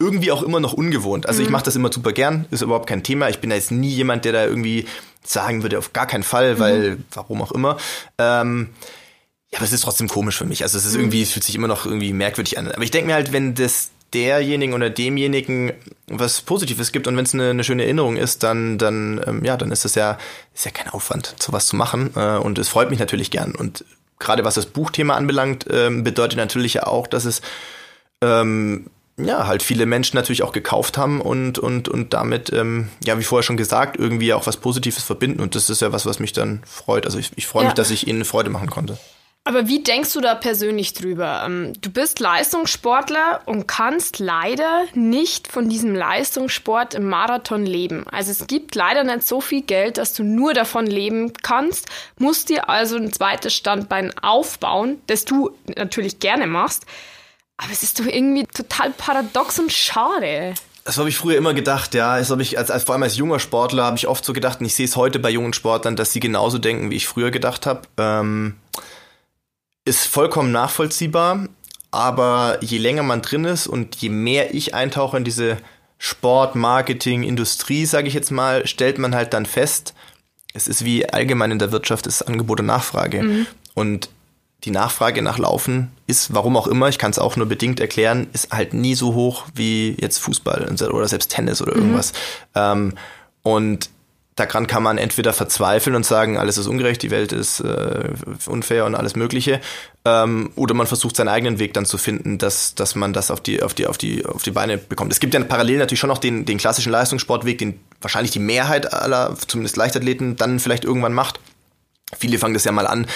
irgendwie 0.00 0.32
auch 0.32 0.42
immer 0.42 0.60
noch 0.60 0.72
ungewohnt. 0.72 1.26
Also 1.26 1.40
mhm. 1.40 1.46
ich 1.46 1.50
mache 1.50 1.64
das 1.64 1.76
immer 1.76 1.92
super 1.92 2.12
gern, 2.12 2.46
ist 2.50 2.62
überhaupt 2.62 2.88
kein 2.88 3.02
Thema. 3.02 3.28
Ich 3.28 3.38
bin 3.38 3.50
da 3.50 3.56
jetzt 3.56 3.70
nie 3.70 3.90
jemand, 3.90 4.24
der 4.24 4.32
da 4.32 4.44
irgendwie 4.44 4.86
sagen 5.22 5.62
würde, 5.62 5.78
auf 5.78 5.92
gar 5.92 6.06
keinen 6.06 6.24
Fall, 6.24 6.58
weil 6.58 6.90
mhm. 6.90 7.04
warum 7.12 7.42
auch 7.42 7.52
immer. 7.52 7.76
Ähm, 8.18 8.70
ja, 9.54 9.58
aber 9.58 9.66
es 9.66 9.72
ist 9.72 9.82
trotzdem 9.82 10.08
komisch 10.08 10.36
für 10.36 10.46
mich. 10.46 10.64
Also 10.64 10.76
es 10.76 10.84
ist 10.84 10.96
irgendwie, 10.96 11.22
es 11.22 11.30
fühlt 11.30 11.44
sich 11.44 11.54
immer 11.54 11.68
noch 11.68 11.86
irgendwie 11.86 12.12
merkwürdig 12.12 12.58
an. 12.58 12.72
Aber 12.72 12.82
ich 12.82 12.90
denke 12.90 13.06
mir 13.06 13.14
halt, 13.14 13.32
wenn 13.32 13.54
das 13.54 13.90
derjenigen 14.12 14.74
oder 14.74 14.90
demjenigen 14.90 15.72
was 16.08 16.40
Positives 16.40 16.90
gibt 16.90 17.06
und 17.06 17.16
wenn 17.16 17.24
es 17.24 17.34
eine, 17.34 17.50
eine, 17.50 17.62
schöne 17.62 17.84
Erinnerung 17.84 18.16
ist, 18.16 18.42
dann, 18.42 18.78
dann, 18.78 19.22
ähm, 19.24 19.44
ja, 19.44 19.56
dann 19.56 19.70
ist 19.70 19.84
das 19.84 19.94
ja, 19.94 20.18
ist 20.52 20.64
ja 20.64 20.72
kein 20.72 20.88
Aufwand, 20.88 21.36
sowas 21.40 21.66
zu 21.66 21.76
machen. 21.76 22.10
Äh, 22.16 22.38
und 22.38 22.58
es 22.58 22.68
freut 22.68 22.90
mich 22.90 22.98
natürlich 22.98 23.30
gern. 23.30 23.54
Und 23.54 23.84
gerade 24.18 24.44
was 24.44 24.54
das 24.54 24.66
Buchthema 24.66 25.14
anbelangt, 25.14 25.66
ähm, 25.70 26.02
bedeutet 26.02 26.36
natürlich 26.36 26.74
ja 26.74 26.88
auch, 26.88 27.06
dass 27.06 27.24
es 27.24 27.40
ähm, 28.22 28.90
ja, 29.16 29.46
halt 29.46 29.62
viele 29.62 29.86
Menschen 29.86 30.16
natürlich 30.16 30.42
auch 30.42 30.52
gekauft 30.52 30.98
haben 30.98 31.20
und, 31.20 31.60
und, 31.60 31.88
und 31.88 32.12
damit, 32.12 32.52
ähm, 32.52 32.88
ja, 33.04 33.20
wie 33.20 33.22
vorher 33.22 33.44
schon 33.44 33.56
gesagt, 33.56 33.96
irgendwie 34.00 34.32
auch 34.32 34.48
was 34.48 34.56
Positives 34.56 35.04
verbinden. 35.04 35.40
Und 35.40 35.54
das 35.54 35.70
ist 35.70 35.80
ja 35.80 35.92
was, 35.92 36.06
was 36.06 36.18
mich 36.18 36.32
dann 36.32 36.60
freut. 36.66 37.06
Also 37.06 37.20
ich, 37.20 37.30
ich 37.36 37.46
freue 37.46 37.62
ja. 37.62 37.68
mich, 37.68 37.74
dass 37.74 37.92
ich 37.92 38.08
ihnen 38.08 38.24
Freude 38.24 38.50
machen 38.50 38.70
konnte. 38.70 38.98
Aber 39.46 39.68
wie 39.68 39.82
denkst 39.82 40.14
du 40.14 40.22
da 40.22 40.34
persönlich 40.34 40.94
drüber? 40.94 41.42
Ähm, 41.44 41.74
du 41.82 41.90
bist 41.90 42.18
Leistungssportler 42.18 43.42
und 43.44 43.68
kannst 43.68 44.18
leider 44.18 44.84
nicht 44.94 45.48
von 45.48 45.68
diesem 45.68 45.94
Leistungssport 45.94 46.94
im 46.94 47.10
Marathon 47.10 47.66
leben. 47.66 48.06
Also 48.08 48.30
es 48.30 48.46
gibt 48.46 48.74
leider 48.74 49.04
nicht 49.04 49.28
so 49.28 49.42
viel 49.42 49.60
Geld, 49.60 49.98
dass 49.98 50.14
du 50.14 50.22
nur 50.22 50.54
davon 50.54 50.86
leben 50.86 51.34
kannst, 51.42 51.88
musst 52.18 52.48
dir 52.48 52.70
also 52.70 52.96
ein 52.96 53.12
zweites 53.12 53.52
Standbein 53.52 54.14
aufbauen, 54.22 55.02
das 55.08 55.26
du 55.26 55.50
natürlich 55.76 56.20
gerne 56.20 56.46
machst. 56.46 56.86
Aber 57.58 57.70
es 57.70 57.82
ist 57.82 58.00
doch 58.00 58.06
irgendwie 58.06 58.46
total 58.46 58.92
paradox 58.92 59.58
und 59.58 59.70
schade. 59.70 60.54
Das 60.86 60.96
habe 60.96 61.10
ich 61.10 61.18
früher 61.18 61.36
immer 61.36 61.52
gedacht, 61.52 61.92
ja. 61.92 62.18
Das 62.18 62.30
habe 62.30 62.40
ich 62.40 62.56
als, 62.56 62.70
als 62.70 62.84
vor 62.84 62.94
allem 62.94 63.02
als 63.02 63.16
junger 63.18 63.40
Sportler 63.40 63.84
habe 63.84 63.98
ich 63.98 64.08
oft 64.08 64.24
so 64.24 64.32
gedacht, 64.32 64.60
und 64.60 64.66
ich 64.66 64.74
sehe 64.74 64.86
es 64.86 64.96
heute 64.96 65.18
bei 65.18 65.28
jungen 65.28 65.52
Sportlern, 65.52 65.96
dass 65.96 66.14
sie 66.14 66.20
genauso 66.20 66.56
denken, 66.56 66.90
wie 66.90 66.96
ich 66.96 67.06
früher 67.06 67.30
gedacht 67.30 67.66
habe. 67.66 67.82
Ähm 67.98 68.54
ist 69.84 70.06
vollkommen 70.06 70.52
nachvollziehbar, 70.52 71.48
aber 71.90 72.58
je 72.60 72.78
länger 72.78 73.02
man 73.02 73.22
drin 73.22 73.44
ist 73.44 73.66
und 73.66 73.96
je 73.96 74.08
mehr 74.08 74.54
ich 74.54 74.74
eintauche 74.74 75.16
in 75.16 75.24
diese 75.24 75.58
Sport, 75.98 76.54
Marketing, 76.54 77.22
Industrie, 77.22 77.86
sage 77.86 78.08
ich 78.08 78.14
jetzt 78.14 78.30
mal, 78.30 78.66
stellt 78.66 78.98
man 78.98 79.14
halt 79.14 79.32
dann 79.32 79.46
fest, 79.46 79.94
es 80.54 80.68
ist 80.68 80.84
wie 80.84 81.08
allgemein 81.08 81.50
in 81.50 81.58
der 81.58 81.72
Wirtschaft, 81.72 82.06
ist 82.06 82.22
Angebot 82.22 82.60
und 82.60 82.66
Nachfrage. 82.66 83.22
Mhm. 83.22 83.46
Und 83.74 84.08
die 84.64 84.70
Nachfrage 84.70 85.20
nach 85.20 85.38
Laufen 85.38 85.90
ist, 86.06 86.32
warum 86.32 86.56
auch 86.56 86.66
immer, 86.66 86.88
ich 86.88 86.98
kann 86.98 87.10
es 87.10 87.18
auch 87.18 87.36
nur 87.36 87.46
bedingt 87.46 87.80
erklären, 87.80 88.28
ist 88.32 88.52
halt 88.52 88.72
nie 88.72 88.94
so 88.94 89.14
hoch 89.14 89.46
wie 89.54 89.96
jetzt 90.00 90.18
Fußball 90.18 90.74
oder 90.90 91.08
selbst 91.08 91.30
Tennis 91.30 91.60
oder 91.60 91.74
mhm. 91.74 91.80
irgendwas. 91.80 92.12
Mhm. 92.12 92.18
Ähm, 92.54 92.94
und 93.42 93.90
daran 94.36 94.66
kann 94.66 94.82
man 94.82 94.98
entweder 94.98 95.32
verzweifeln 95.32 95.94
und 95.94 96.04
sagen, 96.04 96.38
alles 96.38 96.58
ist 96.58 96.66
ungerecht, 96.66 97.02
die 97.02 97.10
Welt 97.10 97.32
ist 97.32 97.60
äh, 97.60 98.08
unfair 98.46 98.84
und 98.84 98.94
alles 98.94 99.14
Mögliche, 99.14 99.60
ähm, 100.04 100.50
oder 100.56 100.74
man 100.74 100.86
versucht 100.86 101.16
seinen 101.16 101.28
eigenen 101.28 101.58
Weg 101.58 101.72
dann 101.74 101.86
zu 101.86 101.98
finden, 101.98 102.38
dass, 102.38 102.74
dass 102.74 102.94
man 102.94 103.12
das 103.12 103.30
auf 103.30 103.40
die, 103.40 103.62
auf 103.62 103.74
die, 103.74 103.86
auf 103.86 103.96
die, 103.96 104.26
auf 104.26 104.42
die 104.42 104.50
Beine 104.50 104.76
bekommt. 104.76 105.12
Es 105.12 105.20
gibt 105.20 105.34
ja 105.34 105.44
parallel 105.44 105.78
natürlich 105.78 106.00
schon 106.00 106.08
noch 106.08 106.18
den, 106.18 106.44
den 106.44 106.58
klassischen 106.58 106.90
Leistungssportweg, 106.90 107.58
den 107.58 107.80
wahrscheinlich 108.00 108.32
die 108.32 108.40
Mehrheit 108.40 108.92
aller, 108.92 109.36
zumindest 109.46 109.76
Leichtathleten, 109.76 110.36
dann 110.36 110.58
vielleicht 110.58 110.84
irgendwann 110.84 111.12
macht. 111.12 111.38
Viele 112.18 112.38
fangen 112.38 112.54
das 112.54 112.64
ja 112.64 112.72
mal 112.72 112.86
an, 112.86 113.06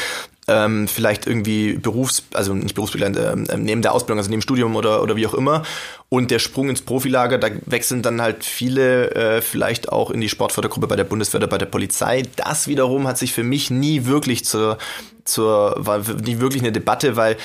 ähm, 0.48 0.88
vielleicht 0.88 1.26
irgendwie 1.26 1.74
Berufs-, 1.74 2.24
also 2.32 2.54
nicht 2.54 2.74
berufsbegleitend, 2.74 3.48
äh, 3.50 3.56
neben 3.56 3.82
der 3.82 3.92
Ausbildung, 3.92 4.18
also 4.18 4.30
neben 4.30 4.42
Studium 4.42 4.74
oder, 4.76 5.02
oder 5.02 5.14
wie 5.14 5.26
auch 5.26 5.34
immer. 5.34 5.62
Und 6.08 6.30
der 6.30 6.38
Sprung 6.38 6.70
ins 6.70 6.80
Profilager, 6.80 7.38
da 7.38 7.48
wechseln 7.66 8.02
dann 8.02 8.22
halt 8.22 8.44
viele 8.44 9.10
äh, 9.10 9.42
vielleicht 9.42 9.90
auch 9.90 10.10
in 10.10 10.20
die 10.20 10.28
Sportfördergruppe 10.28 10.86
bei 10.86 10.96
der 10.96 11.04
Bundeswehr 11.04 11.38
oder 11.38 11.48
bei 11.48 11.58
der 11.58 11.66
Polizei. 11.66 12.22
Das 12.36 12.66
wiederum 12.66 13.06
hat 13.06 13.18
sich 13.18 13.32
für 13.32 13.44
mich 13.44 13.70
nie 13.70 14.06
wirklich 14.06 14.44
zur, 14.44 14.78
zur, 15.24 15.74
war 15.76 15.98
nie 15.98 16.40
wirklich 16.40 16.62
eine 16.62 16.72
Debatte, 16.72 17.16
weil 17.16 17.36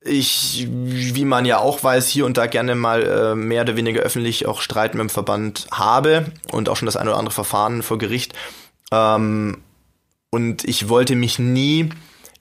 ich, 0.00 0.68
wie 0.70 1.24
man 1.24 1.44
ja 1.44 1.58
auch 1.58 1.82
weiß, 1.82 2.08
hier 2.08 2.26
und 2.26 2.36
da 2.36 2.46
gerne 2.46 2.74
mal 2.74 3.02
äh, 3.02 3.34
mehr 3.34 3.62
oder 3.62 3.76
weniger 3.76 4.02
öffentlich 4.02 4.46
auch 4.46 4.60
Streit 4.60 4.94
mit 4.94 5.00
dem 5.00 5.10
Verband 5.10 5.66
habe 5.72 6.26
und 6.52 6.68
auch 6.68 6.76
schon 6.76 6.86
das 6.86 6.96
ein 6.96 7.08
oder 7.08 7.16
andere 7.16 7.34
Verfahren 7.34 7.82
vor 7.82 7.98
Gericht. 7.98 8.34
Ähm, 8.92 9.58
und 10.30 10.64
ich 10.64 10.88
wollte 10.88 11.16
mich 11.16 11.38
nie 11.38 11.90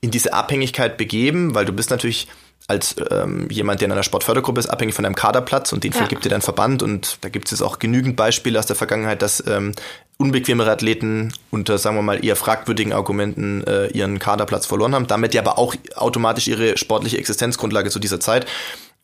in 0.01 0.11
diese 0.11 0.33
Abhängigkeit 0.33 0.97
begeben, 0.97 1.55
weil 1.55 1.65
du 1.65 1.73
bist 1.73 1.89
natürlich 1.89 2.27
als 2.67 2.95
ähm, 3.11 3.47
jemand, 3.49 3.79
der 3.79 3.85
in 3.85 3.93
einer 3.93 4.03
Sportfördergruppe 4.03 4.59
ist, 4.59 4.67
abhängig 4.67 4.93
von 4.93 5.05
einem 5.05 5.15
Kaderplatz 5.15 5.71
und 5.71 5.85
den 5.85 5.93
ja. 5.93 5.99
vergibt 5.99 6.25
dir 6.25 6.29
dein 6.29 6.41
Verband. 6.41 6.83
Und 6.83 7.19
da 7.21 7.29
gibt 7.29 7.51
es 7.51 7.61
auch 7.61 7.79
genügend 7.79 8.17
Beispiele 8.17 8.59
aus 8.59 8.65
der 8.65 8.75
Vergangenheit, 8.75 9.21
dass 9.21 9.41
ähm, 9.47 9.71
unbequemere 10.17 10.69
Athleten 10.69 11.31
unter, 11.49 11.77
sagen 11.77 11.95
wir 11.95 12.01
mal, 12.01 12.23
eher 12.23 12.35
fragwürdigen 12.35 12.91
Argumenten 12.91 13.63
äh, 13.65 13.87
ihren 13.87 14.19
Kaderplatz 14.19 14.65
verloren 14.65 14.95
haben, 14.95 15.07
damit 15.07 15.33
ja 15.33 15.41
aber 15.41 15.57
auch 15.57 15.75
automatisch 15.95 16.47
ihre 16.49 16.77
sportliche 16.77 17.17
Existenzgrundlage 17.17 17.89
zu 17.89 17.99
dieser 17.99 18.19
Zeit. 18.19 18.45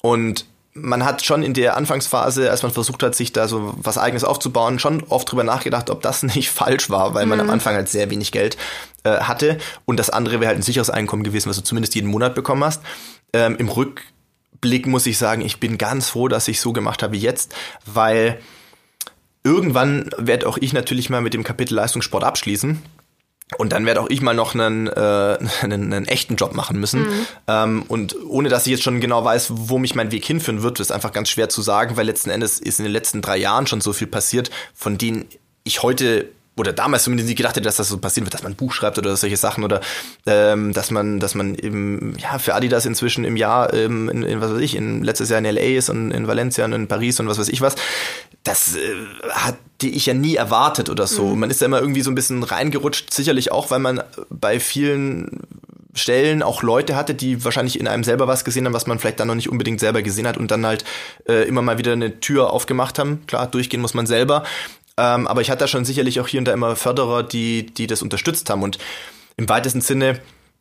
Und 0.01 0.45
man 0.73 1.05
hat 1.05 1.23
schon 1.23 1.43
in 1.43 1.53
der 1.53 1.77
Anfangsphase, 1.77 2.49
als 2.49 2.63
man 2.63 2.71
versucht 2.71 3.03
hat, 3.03 3.15
sich 3.15 3.31
da 3.31 3.47
so 3.47 3.73
was 3.77 3.97
eigenes 3.97 4.23
aufzubauen, 4.23 4.79
schon 4.79 5.03
oft 5.03 5.31
drüber 5.31 5.43
nachgedacht, 5.43 5.89
ob 5.89 6.01
das 6.01 6.23
nicht 6.35 6.49
falsch 6.49 6.89
war, 6.89 7.13
weil 7.13 7.25
man 7.27 7.37
mhm. 7.37 7.45
am 7.45 7.49
Anfang 7.51 7.75
halt 7.75 7.87
sehr 7.87 8.09
wenig 8.09 8.31
Geld 8.33 8.57
äh, 9.03 9.19
hatte 9.19 9.57
und 9.85 9.97
das 9.97 10.09
andere 10.09 10.39
wäre 10.39 10.47
halt 10.49 10.59
ein 10.59 10.63
sicheres 10.63 10.89
Einkommen 10.89 11.23
gewesen, 11.23 11.49
was 11.49 11.57
du 11.57 11.63
zumindest 11.63 11.95
jeden 11.95 12.09
Monat 12.09 12.35
bekommen 12.35 12.63
hast. 12.63 12.81
Ähm, 13.33 13.55
Im 13.57 13.69
Rückblick 13.69 14.87
muss 14.87 15.05
ich 15.05 15.17
sagen, 15.17 15.41
ich 15.41 15.59
bin 15.59 15.77
ganz 15.77 16.09
froh, 16.09 16.27
dass 16.27 16.47
ich 16.47 16.59
so 16.59 16.73
gemacht 16.73 17.03
habe 17.03 17.13
wie 17.13 17.19
jetzt, 17.19 17.55
weil 17.85 18.39
irgendwann 19.43 20.09
werde 20.17 20.47
auch 20.47 20.57
ich 20.57 20.73
natürlich 20.73 21.09
mal 21.09 21.21
mit 21.21 21.33
dem 21.33 21.43
Kapitel 21.43 21.75
Leistungssport 21.75 22.23
abschließen. 22.23 22.81
Und 23.57 23.71
dann 23.71 23.85
werde 23.85 24.01
auch 24.01 24.09
ich 24.09 24.21
mal 24.21 24.33
noch 24.33 24.55
einen, 24.55 24.87
äh, 24.87 25.37
einen, 25.61 25.93
einen 25.93 26.07
echten 26.07 26.35
Job 26.35 26.55
machen 26.55 26.79
müssen. 26.79 27.01
Mhm. 27.01 27.25
Ähm, 27.47 27.83
und 27.87 28.15
ohne 28.27 28.49
dass 28.49 28.65
ich 28.65 28.71
jetzt 28.71 28.83
schon 28.83 29.01
genau 29.01 29.23
weiß, 29.23 29.47
wo 29.51 29.77
mich 29.77 29.95
mein 29.95 30.11
Weg 30.11 30.25
hinführen 30.25 30.63
wird, 30.63 30.79
ist 30.79 30.91
einfach 30.91 31.11
ganz 31.11 31.29
schwer 31.29 31.49
zu 31.49 31.61
sagen, 31.61 31.97
weil 31.97 32.05
letzten 32.05 32.29
Endes 32.29 32.59
ist 32.59 32.79
in 32.79 32.85
den 32.85 32.93
letzten 32.93 33.21
drei 33.21 33.37
Jahren 33.37 33.67
schon 33.67 33.81
so 33.81 33.93
viel 33.93 34.07
passiert, 34.07 34.49
von 34.73 34.97
denen 34.97 35.25
ich 35.63 35.83
heute 35.83 36.29
oder 36.55 36.71
damals 36.71 37.03
zumindest 37.03 37.27
nicht 37.27 37.37
gedacht 37.37 37.55
hätte, 37.55 37.65
dass 37.65 37.77
das 37.77 37.89
so 37.89 37.97
passieren 37.97 38.25
wird, 38.25 38.33
dass 38.33 38.43
man 38.43 38.51
ein 38.51 38.55
Buch 38.55 38.73
schreibt 38.73 38.97
oder 38.97 39.15
solche 39.15 39.37
Sachen 39.37 39.63
oder 39.63 39.81
ähm, 40.25 40.71
dass 40.73 40.91
man, 40.91 41.19
dass 41.19 41.33
man 41.33 41.55
eben, 41.55 42.15
ja, 42.19 42.37
für 42.37 42.53
Adidas 42.53 42.85
inzwischen 42.85 43.25
im 43.25 43.37
Jahr, 43.37 43.73
ähm, 43.73 44.09
in, 44.09 44.23
in 44.23 44.41
was 44.41 44.51
weiß 44.51 44.61
ich, 44.61 44.75
in 44.75 45.03
letztes 45.03 45.29
Jahr 45.29 45.39
in 45.39 45.45
LA 45.45 45.77
ist 45.77 45.89
und 45.89 46.11
in 46.11 46.27
Valencia 46.27 46.65
und 46.65 46.73
in 46.73 46.87
Paris 46.87 47.19
und 47.19 47.27
was 47.27 47.39
weiß 47.39 47.49
ich 47.49 47.61
was. 47.61 47.75
Das 48.43 48.75
äh, 48.75 48.79
hatte 49.31 49.57
ich 49.81 50.05
ja 50.05 50.13
nie 50.13 50.35
erwartet 50.35 50.89
oder 50.89 51.07
so. 51.07 51.27
Mhm. 51.27 51.39
Man 51.39 51.49
ist 51.49 51.61
ja 51.61 51.65
immer 51.65 51.79
irgendwie 51.79 52.01
so 52.01 52.11
ein 52.11 52.15
bisschen 52.15 52.43
reingerutscht, 52.43 53.11
sicherlich 53.11 53.51
auch, 53.51 53.71
weil 53.71 53.79
man 53.79 54.03
bei 54.29 54.59
vielen 54.59 55.41
Stellen 55.95 56.41
auch 56.41 56.63
Leute 56.63 56.95
hatte, 56.95 57.13
die 57.13 57.43
wahrscheinlich 57.45 57.79
in 57.79 57.87
einem 57.87 58.03
selber 58.03 58.27
was 58.27 58.43
gesehen 58.43 58.65
haben, 58.65 58.73
was 58.73 58.87
man 58.87 58.99
vielleicht 58.99 59.19
dann 59.19 59.27
noch 59.27 59.35
nicht 59.35 59.49
unbedingt 59.49 59.79
selber 59.79 60.01
gesehen 60.01 60.27
hat 60.27 60.37
und 60.37 60.49
dann 60.49 60.65
halt 60.65 60.83
äh, 61.27 61.47
immer 61.47 61.61
mal 61.61 61.77
wieder 61.77 61.93
eine 61.93 62.19
Tür 62.19 62.51
aufgemacht 62.51 62.97
haben. 62.97 63.25
Klar, 63.27 63.47
durchgehen 63.47 63.81
muss 63.81 63.93
man 63.93 64.07
selber, 64.07 64.43
ähm, 64.97 65.27
aber 65.27 65.41
ich 65.41 65.49
hatte 65.49 65.61
da 65.61 65.67
schon 65.67 65.85
sicherlich 65.85 66.19
auch 66.19 66.27
hier 66.27 66.39
und 66.39 66.45
da 66.45 66.53
immer 66.53 66.75
Förderer, 66.75 67.23
die, 67.23 67.65
die 67.65 67.87
das 67.87 68.01
unterstützt 68.01 68.49
haben. 68.49 68.63
Und 68.63 68.77
im 69.37 69.49
weitesten 69.49 69.81
Sinne 69.81 70.19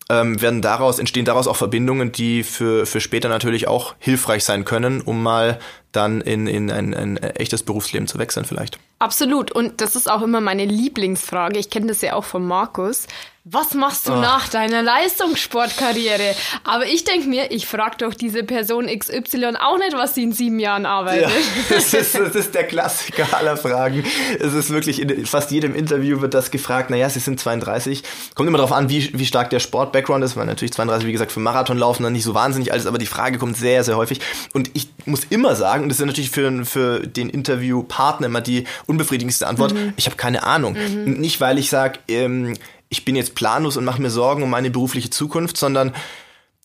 ähm, 0.09 0.41
werden 0.41 0.63
daraus, 0.63 0.99
entstehen 0.99 1.25
daraus 1.25 1.47
auch 1.47 1.57
Verbindungen, 1.57 2.13
die 2.13 2.43
für, 2.43 2.87
für 2.87 3.01
später 3.01 3.29
natürlich 3.29 3.69
auch 3.69 3.95
hilfreich 3.99 4.45
sein 4.45 4.65
können, 4.65 5.01
um 5.01 5.23
mal 5.23 5.59
dann 5.93 6.21
in, 6.21 6.47
in 6.47 6.71
ein, 6.71 6.95
ein 6.95 7.17
echtes 7.19 7.63
Berufsleben 7.63 8.09
zu 8.09 8.19
wechseln 8.19 8.45
vielleicht. 8.45 8.79
Absolut. 8.99 9.53
Und 9.53 9.81
das 9.81 9.97
ist 9.97 10.11
auch 10.11 10.23
immer 10.23 10.41
meine 10.41 10.65
Lieblingsfrage. 10.65 11.59
Ich 11.59 11.71
kenne 11.71 11.87
das 11.87 12.01
ja 12.03 12.15
auch 12.15 12.25
von 12.25 12.47
Markus 12.47 13.07
was 13.45 13.75
machst 13.75 14.07
du 14.07 14.13
oh. 14.13 14.21
nach 14.21 14.49
deiner 14.49 14.83
Leistungssportkarriere? 14.83 16.37
Aber 16.63 16.87
ich 16.87 17.03
denke 17.03 17.29
mir, 17.29 17.51
ich 17.51 17.67
frage 17.67 17.97
doch 17.99 18.15
diese 18.15 18.45
Person 18.45 18.87
XY 18.87 19.57
auch 19.61 19.79
nicht, 19.79 19.97
was 19.97 20.15
sie 20.15 20.23
in 20.23 20.33
sieben 20.33 20.61
Jahren 20.61 20.87
arbeitet. 20.87 21.29
Ja, 21.29 21.31
das, 21.69 21.93
ist, 21.93 22.15
das 22.15 22.37
ist 22.37 22.55
der 22.55 22.65
Klassiker 22.69 23.37
aller 23.37 23.57
Fragen. 23.57 24.05
Es 24.39 24.55
ist 24.55 24.71
wirklich, 24.71 25.03
in 25.03 25.27
fast 25.27 25.51
jedem 25.51 25.75
Interview 25.75 26.21
wird 26.21 26.35
das 26.35 26.53
gefragt, 26.53 26.91
naja, 26.91 27.11
sie 27.11 27.19
sind 27.19 27.41
32. 27.41 28.05
Kommt 28.37 28.47
immer 28.47 28.59
darauf 28.59 28.71
an, 28.71 28.89
wie, 28.89 29.11
wie 29.13 29.27
stark 29.27 29.51
der 29.51 29.59
Sport-Background 29.59 30.23
ist, 30.23 30.37
weil 30.37 30.47
natürlich 30.47 30.73
32, 30.75 31.09
wie 31.09 31.13
gesagt, 31.13 31.33
für 31.33 31.41
Marathonlaufen 31.41 32.05
dann 32.05 32.13
nicht 32.13 32.25
so 32.25 32.35
wahnsinnig 32.35 32.71
alles, 32.71 32.87
aber 32.87 32.99
die 32.99 33.07
Frage 33.07 33.39
kommt 33.39 33.57
sehr, 33.57 33.83
sehr 33.83 33.97
häufig. 33.97 34.21
Und 34.53 34.71
ich 34.75 34.89
muss 35.05 35.25
immer 35.31 35.57
sagen, 35.57 35.82
und 35.83 35.89
das 35.89 36.01
ist 36.01 36.07
natürlich 36.07 36.31
für, 36.31 36.65
für 36.65 37.07
den 37.07 37.29
Interviewpartner 37.29 38.27
immer 38.27 38.41
die 38.41 38.65
unbefriedigendste 38.87 39.47
Antwort, 39.47 39.75
mhm. 39.75 39.93
ich 39.97 40.07
habe 40.07 40.17
keine 40.17 40.45
Ahnung. 40.45 40.75
Mhm. 40.75 41.15
Nicht, 41.15 41.41
weil 41.41 41.59
ich 41.59 41.69
sage, 41.71 41.99
ähm, 42.09 42.55
ich 42.89 43.05
bin 43.05 43.17
jetzt 43.17 43.35
planlos 43.35 43.77
und 43.77 43.85
mache 43.85 44.01
mir 44.01 44.11
Sorgen 44.11 44.43
um 44.43 44.51
meine 44.51 44.71
berufliche 44.71 45.11
Zukunft, 45.11 45.57
sondern 45.57 45.95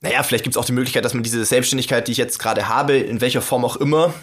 naja, 0.01 0.21
vielleicht 0.23 0.43
gibt 0.43 0.55
es 0.55 0.57
auch 0.57 0.65
die 0.65 0.73
Möglichkeit, 0.73 1.05
dass 1.05 1.13
man 1.13 1.23
diese 1.23 1.43
Selbstständigkeit, 1.43 2.07
die 2.07 2.11
ich 2.11 2.17
jetzt 2.17 2.37
gerade 2.37 2.69
habe, 2.69 2.97
in 2.97 3.21
welcher 3.21 3.41
Form 3.41 3.65
auch 3.65 3.77
immer, 3.77 4.13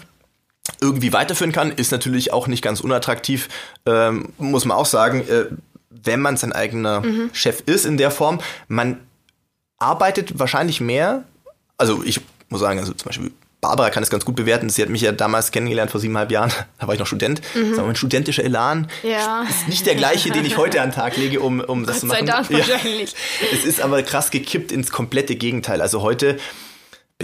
irgendwie 0.81 1.13
weiterführen 1.13 1.51
kann, 1.51 1.71
ist 1.71 1.91
natürlich 1.91 2.31
auch 2.31 2.47
nicht 2.47 2.61
ganz 2.61 2.79
unattraktiv, 2.79 3.49
ähm, 3.85 4.29
muss 4.37 4.65
man 4.65 4.77
auch 4.77 4.85
sagen, 4.85 5.27
äh, 5.27 5.45
wenn 5.89 6.21
man 6.21 6.37
sein 6.37 6.53
eigener 6.53 7.01
mhm. 7.01 7.29
Chef 7.33 7.61
ist 7.65 7.85
in 7.85 7.97
der 7.97 8.11
Form. 8.11 8.39
Man 8.67 8.99
arbeitet 9.77 10.39
wahrscheinlich 10.39 10.81
mehr, 10.81 11.23
also 11.77 12.03
ich 12.03 12.21
muss 12.49 12.61
sagen, 12.61 12.79
also 12.79 12.93
zum 12.93 13.05
Beispiel 13.05 13.31
Barbara 13.61 13.89
kann 13.89 14.03
es 14.03 14.09
ganz 14.09 14.25
gut 14.25 14.35
bewerten. 14.35 14.69
Sie 14.69 14.81
hat 14.81 14.89
mich 14.89 15.01
ja 15.01 15.11
damals 15.11 15.51
kennengelernt 15.51 15.91
vor 15.91 15.99
siebeneinhalb 15.99 16.31
Jahren. 16.31 16.51
Da 16.79 16.87
war 16.87 16.93
ich 16.93 16.99
noch 16.99 17.07
Student. 17.07 17.41
Mhm. 17.55 17.69
Das 17.69 17.77
war 17.77 17.85
mein 17.85 17.95
studentischer 17.95 18.43
Elan. 18.43 18.87
Ja. 19.01 19.43
Ist 19.49 19.67
nicht 19.69 19.85
der 19.85 19.95
gleiche, 19.95 20.29
den 20.29 20.45
ich 20.45 20.57
heute 20.57 20.81
an 20.81 20.89
den 20.89 20.95
Tag 20.95 21.17
lege, 21.17 21.39
um, 21.39 21.61
um 21.61 21.85
das 21.85 21.95
Gott 21.95 21.99
zu 22.01 22.05
machen. 22.07 22.27
Sei 22.27 22.31
Dank 22.33 22.49
ja. 22.49 22.57
wahrscheinlich. 22.59 23.15
Es 23.53 23.65
ist 23.65 23.81
aber 23.81 24.03
krass 24.03 24.29
gekippt 24.29 24.71
ins 24.71 24.91
komplette 24.91 25.35
Gegenteil. 25.35 25.81
Also 25.81 26.01
heute 26.01 26.37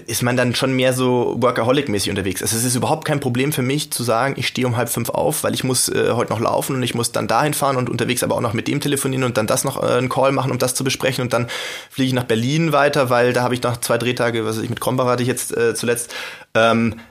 ist 0.08 0.23
man 0.23 0.38
dann 0.38 0.56
schon 0.56 0.73
mehr 0.73 0.93
so 0.93 1.38
Workaholic-mäßig 1.41 2.10
unterwegs. 2.10 2.41
Also 2.41 2.56
es 2.56 2.63
ist 2.63 2.75
überhaupt 2.75 3.04
kein 3.04 3.19
Problem 3.19 3.51
für 3.51 3.62
mich 3.62 3.91
zu 3.91 4.04
sagen, 4.04 4.36
ich 4.38 4.47
stehe 4.47 4.65
um 4.65 4.77
halb 4.77 4.88
fünf 4.88 5.10
auf, 5.10 5.43
weil 5.43 5.54
ich 5.54 5.65
muss 5.65 5.89
äh, 5.89 6.12
heute 6.13 6.32
noch 6.32 6.39
laufen 6.39 6.77
und 6.77 6.84
ich 6.84 6.95
muss 6.95 7.12
dann 7.12 7.27
dahin 7.27 7.54
fahren 7.54 7.75
und 7.75 7.89
unterwegs 7.89 8.23
aber 8.23 8.36
auch 8.36 8.41
noch 8.41 8.54
mit 8.54 8.69
dem 8.69 8.80
telefonieren 8.80 9.25
und 9.25 9.36
dann 9.36 9.47
das 9.47 9.65
noch 9.65 9.84
äh, 9.84 9.97
einen 9.97 10.08
Call 10.08 10.32
machen, 10.32 10.51
um 10.51 10.60
das 10.60 10.75
zu 10.75 10.86
besprechen 10.86 11.23
und 11.23 11.34
dann 11.34 11.49
fliege 11.89 12.08
ich 12.08 12.13
nach 12.13 12.23
Berlin 12.23 12.71
weiter, 12.71 13.10
weil 13.10 13.34
da 13.34 13.43
habe 13.43 13.54
ich 13.54 13.62
noch 13.63 13.77
zwei 13.77 13.97
Drehtage, 13.97 14.45
was 14.45 14.56
weiß 14.56 14.63
ich, 14.63 14.69
mit 14.69 14.80
Krombacher 14.80 15.10
hatte 15.10 15.23
ich 15.23 15.30
jetzt 15.30 15.56
äh, 15.58 15.75
zuletzt, 15.75 16.13
ähm, 16.56 17.01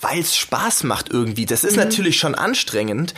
weil 0.00 0.20
es 0.20 0.36
Spaß 0.36 0.84
macht 0.84 1.10
irgendwie. 1.10 1.46
Das 1.46 1.64
ist 1.64 1.72
mhm. 1.72 1.82
natürlich 1.82 2.16
schon 2.20 2.36
anstrengend, 2.36 3.12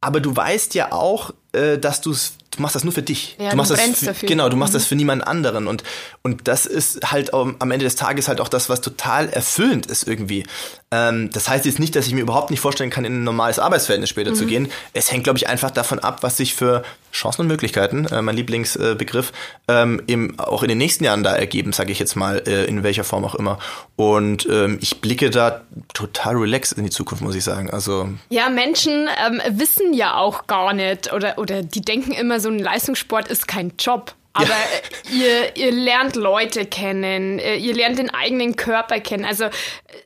aber 0.00 0.20
du 0.20 0.34
weißt 0.34 0.76
ja 0.76 0.92
auch, 0.92 1.32
äh, 1.50 1.76
dass 1.76 2.02
du 2.02 2.12
es 2.12 2.34
du 2.56 2.62
machst 2.62 2.74
das 2.74 2.84
nur 2.84 2.92
für 2.92 3.02
dich. 3.02 3.36
Ja, 3.38 3.50
du 3.50 3.56
machst 3.56 3.70
du 3.70 3.76
das 3.76 3.98
für, 3.98 4.06
dafür. 4.06 4.28
genau, 4.28 4.48
du 4.48 4.56
machst 4.56 4.72
mhm. 4.72 4.78
das 4.78 4.86
für 4.86 4.96
niemand 4.96 5.26
anderen 5.26 5.66
und 5.66 5.82
und 6.22 6.48
das 6.48 6.66
ist 6.66 7.10
halt 7.10 7.32
am 7.32 7.56
Ende 7.60 7.84
des 7.84 7.96
Tages 7.96 8.28
halt 8.28 8.40
auch 8.40 8.48
das, 8.48 8.68
was 8.68 8.80
total 8.80 9.28
erfüllend 9.28 9.86
ist 9.86 10.06
irgendwie. 10.06 10.44
Ähm, 10.92 11.30
das 11.32 11.48
heißt 11.48 11.64
jetzt 11.64 11.78
nicht, 11.80 11.96
dass 11.96 12.06
ich 12.06 12.14
mir 12.14 12.20
überhaupt 12.20 12.50
nicht 12.50 12.60
vorstellen 12.60 12.90
kann, 12.90 13.04
in 13.04 13.20
ein 13.20 13.24
normales 13.24 13.58
Arbeitsverhältnis 13.58 14.08
später 14.08 14.30
mhm. 14.30 14.36
zu 14.36 14.46
gehen. 14.46 14.68
Es 14.92 15.10
hängt, 15.10 15.24
glaube 15.24 15.38
ich, 15.38 15.48
einfach 15.48 15.70
davon 15.70 15.98
ab, 15.98 16.22
was 16.22 16.36
sich 16.36 16.54
für 16.54 16.84
Chancen 17.12 17.42
und 17.42 17.48
Möglichkeiten, 17.48 18.06
äh, 18.06 18.22
mein 18.22 18.36
Lieblingsbegriff, 18.36 19.32
äh, 19.68 19.72
ähm, 20.08 20.34
auch 20.38 20.62
in 20.62 20.68
den 20.68 20.78
nächsten 20.78 21.02
Jahren 21.04 21.24
da 21.24 21.34
ergeben, 21.34 21.72
sage 21.72 21.90
ich 21.90 21.98
jetzt 21.98 22.14
mal, 22.14 22.42
äh, 22.46 22.66
in 22.66 22.82
welcher 22.82 23.04
Form 23.04 23.24
auch 23.24 23.34
immer. 23.34 23.58
Und 23.96 24.46
ähm, 24.50 24.78
ich 24.80 25.00
blicke 25.00 25.30
da 25.30 25.62
total 25.94 26.36
relaxed 26.36 26.76
in 26.76 26.84
die 26.84 26.90
Zukunft, 26.90 27.24
muss 27.24 27.34
ich 27.34 27.42
sagen. 27.42 27.70
Also 27.70 28.08
ja, 28.28 28.48
Menschen 28.50 29.08
ähm, 29.26 29.40
wissen 29.58 29.94
ja 29.94 30.16
auch 30.16 30.46
gar 30.46 30.72
nicht 30.72 31.12
oder 31.12 31.38
oder 31.38 31.62
die 31.62 31.80
denken 31.80 32.12
immer, 32.12 32.38
so 32.38 32.45
ein 32.48 32.58
Leistungssport 32.58 33.28
ist 33.28 33.48
kein 33.48 33.72
Job. 33.78 34.14
Aber 34.36 34.48
ja. 34.48 35.16
ihr, 35.16 35.56
ihr 35.56 35.72
lernt 35.72 36.14
Leute 36.14 36.66
kennen, 36.66 37.38
äh, 37.38 37.56
ihr 37.56 37.74
lernt 37.74 37.98
den 37.98 38.10
eigenen 38.10 38.54
Körper 38.56 39.00
kennen. 39.00 39.24
Also 39.24 39.46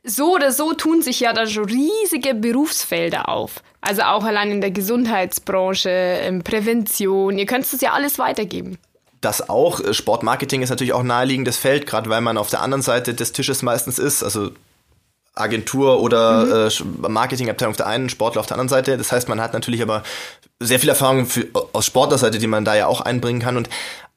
so 0.03 0.35
oder 0.35 0.51
so 0.51 0.73
tun 0.73 1.01
sich 1.01 1.19
ja 1.19 1.33
da 1.33 1.47
schon 1.47 1.65
riesige 1.65 2.33
Berufsfelder 2.33 3.27
auf. 3.27 3.61
Also 3.81 4.03
auch 4.03 4.23
allein 4.23 4.51
in 4.51 4.61
der 4.61 4.71
Gesundheitsbranche, 4.71 5.89
in 6.27 6.43
Prävention. 6.43 7.37
Ihr 7.37 7.45
könnt 7.45 7.65
es 7.65 7.81
ja 7.81 7.91
alles 7.91 8.19
weitergeben. 8.19 8.77
Das 9.19 9.49
auch. 9.49 9.81
Sportmarketing 9.93 10.61
ist 10.61 10.69
natürlich 10.69 10.93
auch 10.93 11.01
ein 11.01 11.07
naheliegendes 11.07 11.57
Feld, 11.57 11.85
gerade 11.85 12.09
weil 12.09 12.21
man 12.21 12.37
auf 12.37 12.49
der 12.49 12.61
anderen 12.61 12.81
Seite 12.81 13.13
des 13.13 13.33
Tisches 13.33 13.61
meistens 13.61 13.99
ist. 13.99 14.23
Also 14.23 14.51
Agentur 15.33 16.01
oder 16.01 16.69
mhm. 16.69 17.05
äh, 17.05 17.09
Marketingabteilung 17.09 17.71
auf 17.71 17.77
der 17.77 17.87
einen, 17.87 18.09
Sportler 18.09 18.41
auf 18.41 18.47
der 18.47 18.55
anderen 18.55 18.69
Seite. 18.69 18.97
Das 18.97 19.11
heißt, 19.11 19.29
man 19.29 19.39
hat 19.39 19.53
natürlich 19.53 19.81
aber 19.81 20.03
sehr 20.59 20.79
viel 20.79 20.89
Erfahrung 20.89 21.25
für, 21.25 21.47
aus 21.73 21.85
Sportlerseite, 21.85 22.37
die 22.37 22.47
man 22.47 22.65
da 22.65 22.75
ja 22.75 22.87
auch 22.87 23.01
einbringen 23.01 23.41
kann. 23.41 23.57
Und 23.57 23.69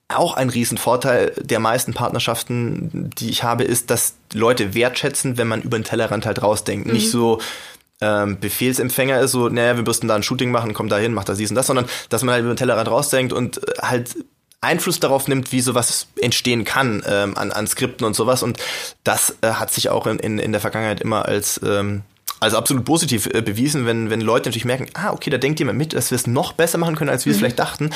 auch 0.09 0.35
ein 0.35 0.51
Riesenvorteil 0.51 1.33
der 1.41 1.61
meisten 1.61 1.95
Partnerschaften, 1.95 3.11
die 3.17 3.31
ich 3.31 3.43
habe, 3.43 3.65
ist, 3.65 3.91
dass 3.91 4.15
Leute 4.33 4.75
wertschätzen, 4.75 5.39
wenn 5.39 5.49
man 5.49 5.63
über 5.63 5.79
den 5.79 5.85
Tellerrand 5.85 6.27
halt 6.27 6.43
rausdenkt. 6.43 6.87
Mhm. 6.87 6.93
Nicht 6.93 7.11
so 7.11 7.41
ähm, 8.01 8.39
Befehlsempfänger 8.41 9.21
ist, 9.21 9.33
so, 9.33 9.49
naja, 9.49 9.77
wir 9.77 9.85
müssten 9.85 10.09
da 10.09 10.15
ein 10.15 10.23
Shooting 10.23 10.51
machen, 10.51 10.75
kommt 10.75 10.93
da 10.93 10.99
hin, 10.99 11.15
macht 11.15 11.29
da 11.29 11.35
dies 11.35 11.51
und 11.51 11.57
das, 11.57 11.69
sondern 11.69 11.87
dass 12.09 12.23
man 12.23 12.35
halt 12.35 12.45
über 12.45 12.53
den 12.53 12.59
Tellerrand 12.59 12.89
rausdenkt 12.89 13.33
und 13.33 13.67
äh, 13.67 13.73
halt 13.83 14.17
Einfluss 14.65 15.01
darauf 15.01 15.29
nimmt, 15.29 15.53
wie 15.53 15.61
sowas 15.61 16.09
entstehen 16.21 16.65
kann 16.65 17.03
ähm, 17.07 17.37
an, 17.37 17.53
an 17.53 17.67
Skripten 17.67 18.07
und 18.07 18.15
sowas. 18.15 18.43
Und 18.43 18.59
das 19.05 19.37
äh, 19.43 19.49
hat 19.53 19.73
sich 19.73 19.91
auch 19.91 20.07
in, 20.07 20.19
in, 20.19 20.39
in 20.39 20.53
der 20.53 20.61
Vergangenheit 20.61 21.01
immer 21.01 21.27
als 21.27 21.61
ähm, 21.65 22.03
also 22.41 22.59
absolut 22.59 22.85
positiv 22.85 23.27
äh, 23.27 23.43
bewiesen, 23.43 23.87
wenn, 23.87 24.11
wenn 24.11 24.21
Leute 24.21 24.49
natürlich 24.49 24.65
merken, 24.65 24.87
ah, 24.95 25.13
okay, 25.13 25.31
da 25.31 25.39
denkt 25.39 25.59
jemand 25.61 25.79
mit, 25.79 25.95
dass 25.95 26.11
wir 26.11 26.17
es 26.17 26.27
noch 26.27 26.53
besser 26.53 26.79
machen 26.79 26.97
können, 26.97 27.11
als 27.11 27.25
wir 27.25 27.31
es 27.31 27.37
mhm. 27.37 27.41
vielleicht 27.41 27.59
dachten. 27.59 27.91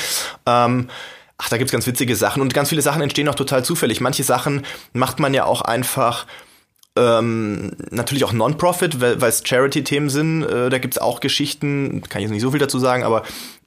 Ähm, 0.45 0.89
ach, 1.37 1.49
da 1.49 1.57
gibt's 1.57 1.71
ganz 1.71 1.85
witzige 1.87 2.15
Sachen 2.15 2.41
und 2.41 2.53
ganz 2.53 2.69
viele 2.69 2.81
Sachen 2.81 3.01
entstehen 3.01 3.27
auch 3.29 3.35
total 3.35 3.63
zufällig. 3.63 4.01
Manche 4.01 4.23
Sachen 4.23 4.65
macht 4.93 5.19
man 5.19 5.33
ja 5.33 5.45
auch 5.45 5.61
einfach 5.61 6.25
ähm, 6.95 7.73
natürlich 7.91 8.23
auch 8.25 8.33
Non-Profit, 8.33 8.99
weil 8.99 9.21
es 9.21 9.43
Charity-Themen 9.45 10.09
sind. 10.09 10.43
Äh, 10.43 10.69
da 10.69 10.77
gibt's 10.79 10.97
auch 10.97 11.19
Geschichten, 11.19 12.01
kann 12.09 12.21
ich 12.21 12.23
jetzt 12.23 12.31
nicht 12.31 12.41
so 12.41 12.51
viel 12.51 12.59
dazu 12.59 12.79
sagen, 12.79 13.03
aber 13.03 13.23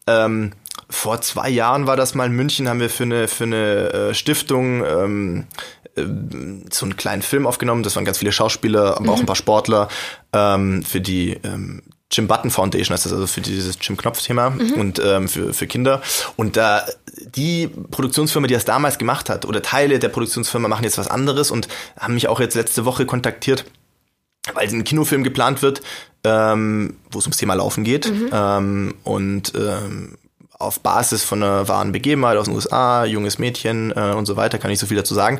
ähm, 0.06 0.52
vor 0.92 1.20
zwei 1.22 1.48
Jahren 1.48 1.86
war 1.86 1.96
das 1.96 2.14
mal 2.14 2.26
in 2.26 2.32
München, 2.32 2.68
haben 2.68 2.80
wir 2.80 2.90
für 2.90 3.04
eine, 3.04 3.26
für 3.26 3.44
eine 3.44 3.92
äh, 3.92 4.14
Stiftung 4.14 4.84
ähm, 4.84 5.46
äh, 5.96 6.02
so 6.70 6.84
einen 6.84 6.96
kleinen 6.96 7.22
Film 7.22 7.46
aufgenommen. 7.46 7.82
Das 7.82 7.96
waren 7.96 8.04
ganz 8.04 8.18
viele 8.18 8.32
Schauspieler, 8.32 8.96
aber 8.96 9.02
mhm. 9.02 9.08
auch 9.08 9.20
ein 9.20 9.26
paar 9.26 9.36
Sportler 9.36 9.88
ähm, 10.32 10.82
für 10.82 11.00
die 11.00 11.38
ähm, 11.42 11.82
Jim 12.12 12.28
Button 12.28 12.50
Foundation 12.50 12.92
heißt 12.92 13.06
das, 13.06 13.12
also 13.12 13.26
für 13.26 13.40
dieses 13.40 13.78
Jim 13.80 13.96
Knopf-Thema 13.96 14.50
mhm. 14.50 14.72
und 14.74 15.02
ähm, 15.02 15.28
für, 15.28 15.54
für 15.54 15.66
Kinder. 15.66 16.02
Und 16.36 16.58
da 16.58 16.84
die 17.24 17.68
Produktionsfirma, 17.68 18.46
die 18.46 18.54
das 18.54 18.66
damals 18.66 18.98
gemacht 18.98 19.30
hat, 19.30 19.46
oder 19.46 19.62
Teile 19.62 19.98
der 19.98 20.10
Produktionsfirma 20.10 20.68
machen 20.68 20.84
jetzt 20.84 20.98
was 20.98 21.08
anderes 21.08 21.50
und 21.50 21.68
haben 21.98 22.12
mich 22.12 22.28
auch 22.28 22.38
jetzt 22.38 22.54
letzte 22.54 22.84
Woche 22.84 23.06
kontaktiert, 23.06 23.64
weil 24.52 24.68
ein 24.68 24.84
Kinofilm 24.84 25.24
geplant 25.24 25.62
wird, 25.62 25.80
ähm, 26.24 26.96
wo 27.10 27.18
es 27.18 27.24
ums 27.24 27.38
Thema 27.38 27.54
Laufen 27.54 27.82
geht. 27.82 28.10
Mhm. 28.10 28.28
Ähm, 28.30 28.94
und 29.04 29.52
ähm, 29.56 30.18
auf 30.62 30.80
Basis 30.80 31.22
von 31.24 31.42
einer 31.42 31.68
wahren 31.68 31.92
Begebenheit 31.92 32.36
aus 32.36 32.46
den 32.46 32.54
USA, 32.54 33.04
junges 33.04 33.38
Mädchen 33.38 33.92
äh, 33.96 34.12
und 34.12 34.26
so 34.26 34.36
weiter, 34.36 34.58
kann 34.58 34.70
ich 34.70 34.78
so 34.78 34.86
viel 34.86 34.96
dazu 34.96 35.14
sagen. 35.14 35.38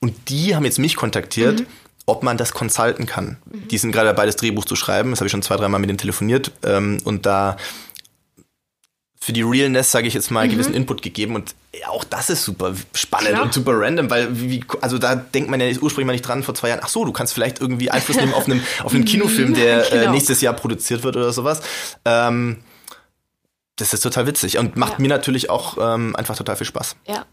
Und 0.00 0.28
die 0.28 0.54
haben 0.54 0.64
jetzt 0.64 0.78
mich 0.78 0.96
kontaktiert. 0.96 1.60
Mhm 1.60 1.66
ob 2.04 2.24
man 2.24 2.36
das 2.36 2.52
consulten 2.52 3.06
kann. 3.06 3.36
Mhm. 3.44 3.68
Die 3.68 3.78
sind 3.78 3.92
gerade 3.92 4.08
dabei, 4.08 4.26
das 4.26 4.34
Drehbuch 4.34 4.64
zu 4.64 4.74
schreiben. 4.74 5.10
Das 5.10 5.20
habe 5.20 5.26
ich 5.26 5.30
schon 5.30 5.42
zwei, 5.42 5.56
dreimal 5.56 5.80
mit 5.80 5.88
denen 5.88 5.98
telefoniert 5.98 6.50
ähm, 6.64 6.98
und 7.04 7.26
da 7.26 7.56
für 9.20 9.32
die 9.32 9.42
Realness, 9.42 9.92
sage 9.92 10.08
ich 10.08 10.14
jetzt 10.14 10.32
mal, 10.32 10.46
mhm. 10.46 10.50
gewissen 10.50 10.74
Input 10.74 11.00
gegeben 11.00 11.36
und 11.36 11.54
ja, 11.80 11.88
auch 11.90 12.02
das 12.02 12.28
ist 12.28 12.44
super 12.44 12.74
spannend 12.92 13.30
Klar. 13.30 13.42
und 13.44 13.54
super 13.54 13.72
random, 13.76 14.10
weil 14.10 14.28
wie, 14.32 14.64
also 14.80 14.98
da 14.98 15.14
denkt 15.14 15.48
man 15.48 15.60
ja 15.60 15.68
ursprünglich 15.68 16.06
mal 16.06 16.12
nicht 16.12 16.26
dran 16.26 16.42
vor 16.42 16.56
zwei 16.56 16.70
Jahren, 16.70 16.80
ach 16.82 16.88
so, 16.88 17.04
du 17.04 17.12
kannst 17.12 17.32
vielleicht 17.32 17.60
irgendwie 17.60 17.88
Einfluss 17.88 18.16
nehmen 18.16 18.34
auf 18.34 18.46
einen, 18.46 18.64
auf 18.82 18.92
einen 18.92 19.04
Kinofilm, 19.06 19.54
der 19.54 19.86
äh, 19.86 19.90
genau. 19.98 20.10
äh, 20.10 20.12
nächstes 20.12 20.40
Jahr 20.40 20.54
produziert 20.54 21.04
wird 21.04 21.16
oder 21.16 21.32
sowas. 21.32 21.62
Ähm, 22.04 22.58
das 23.82 23.92
ist 23.92 24.00
total 24.00 24.26
witzig 24.26 24.58
und 24.58 24.76
macht 24.76 24.94
ja. 24.94 24.98
mir 25.00 25.08
natürlich 25.08 25.50
auch 25.50 25.76
ähm, 25.80 26.14
einfach 26.16 26.36
total 26.36 26.56
viel 26.56 26.66
Spaß. 26.66 26.96
Ja. 27.06 27.26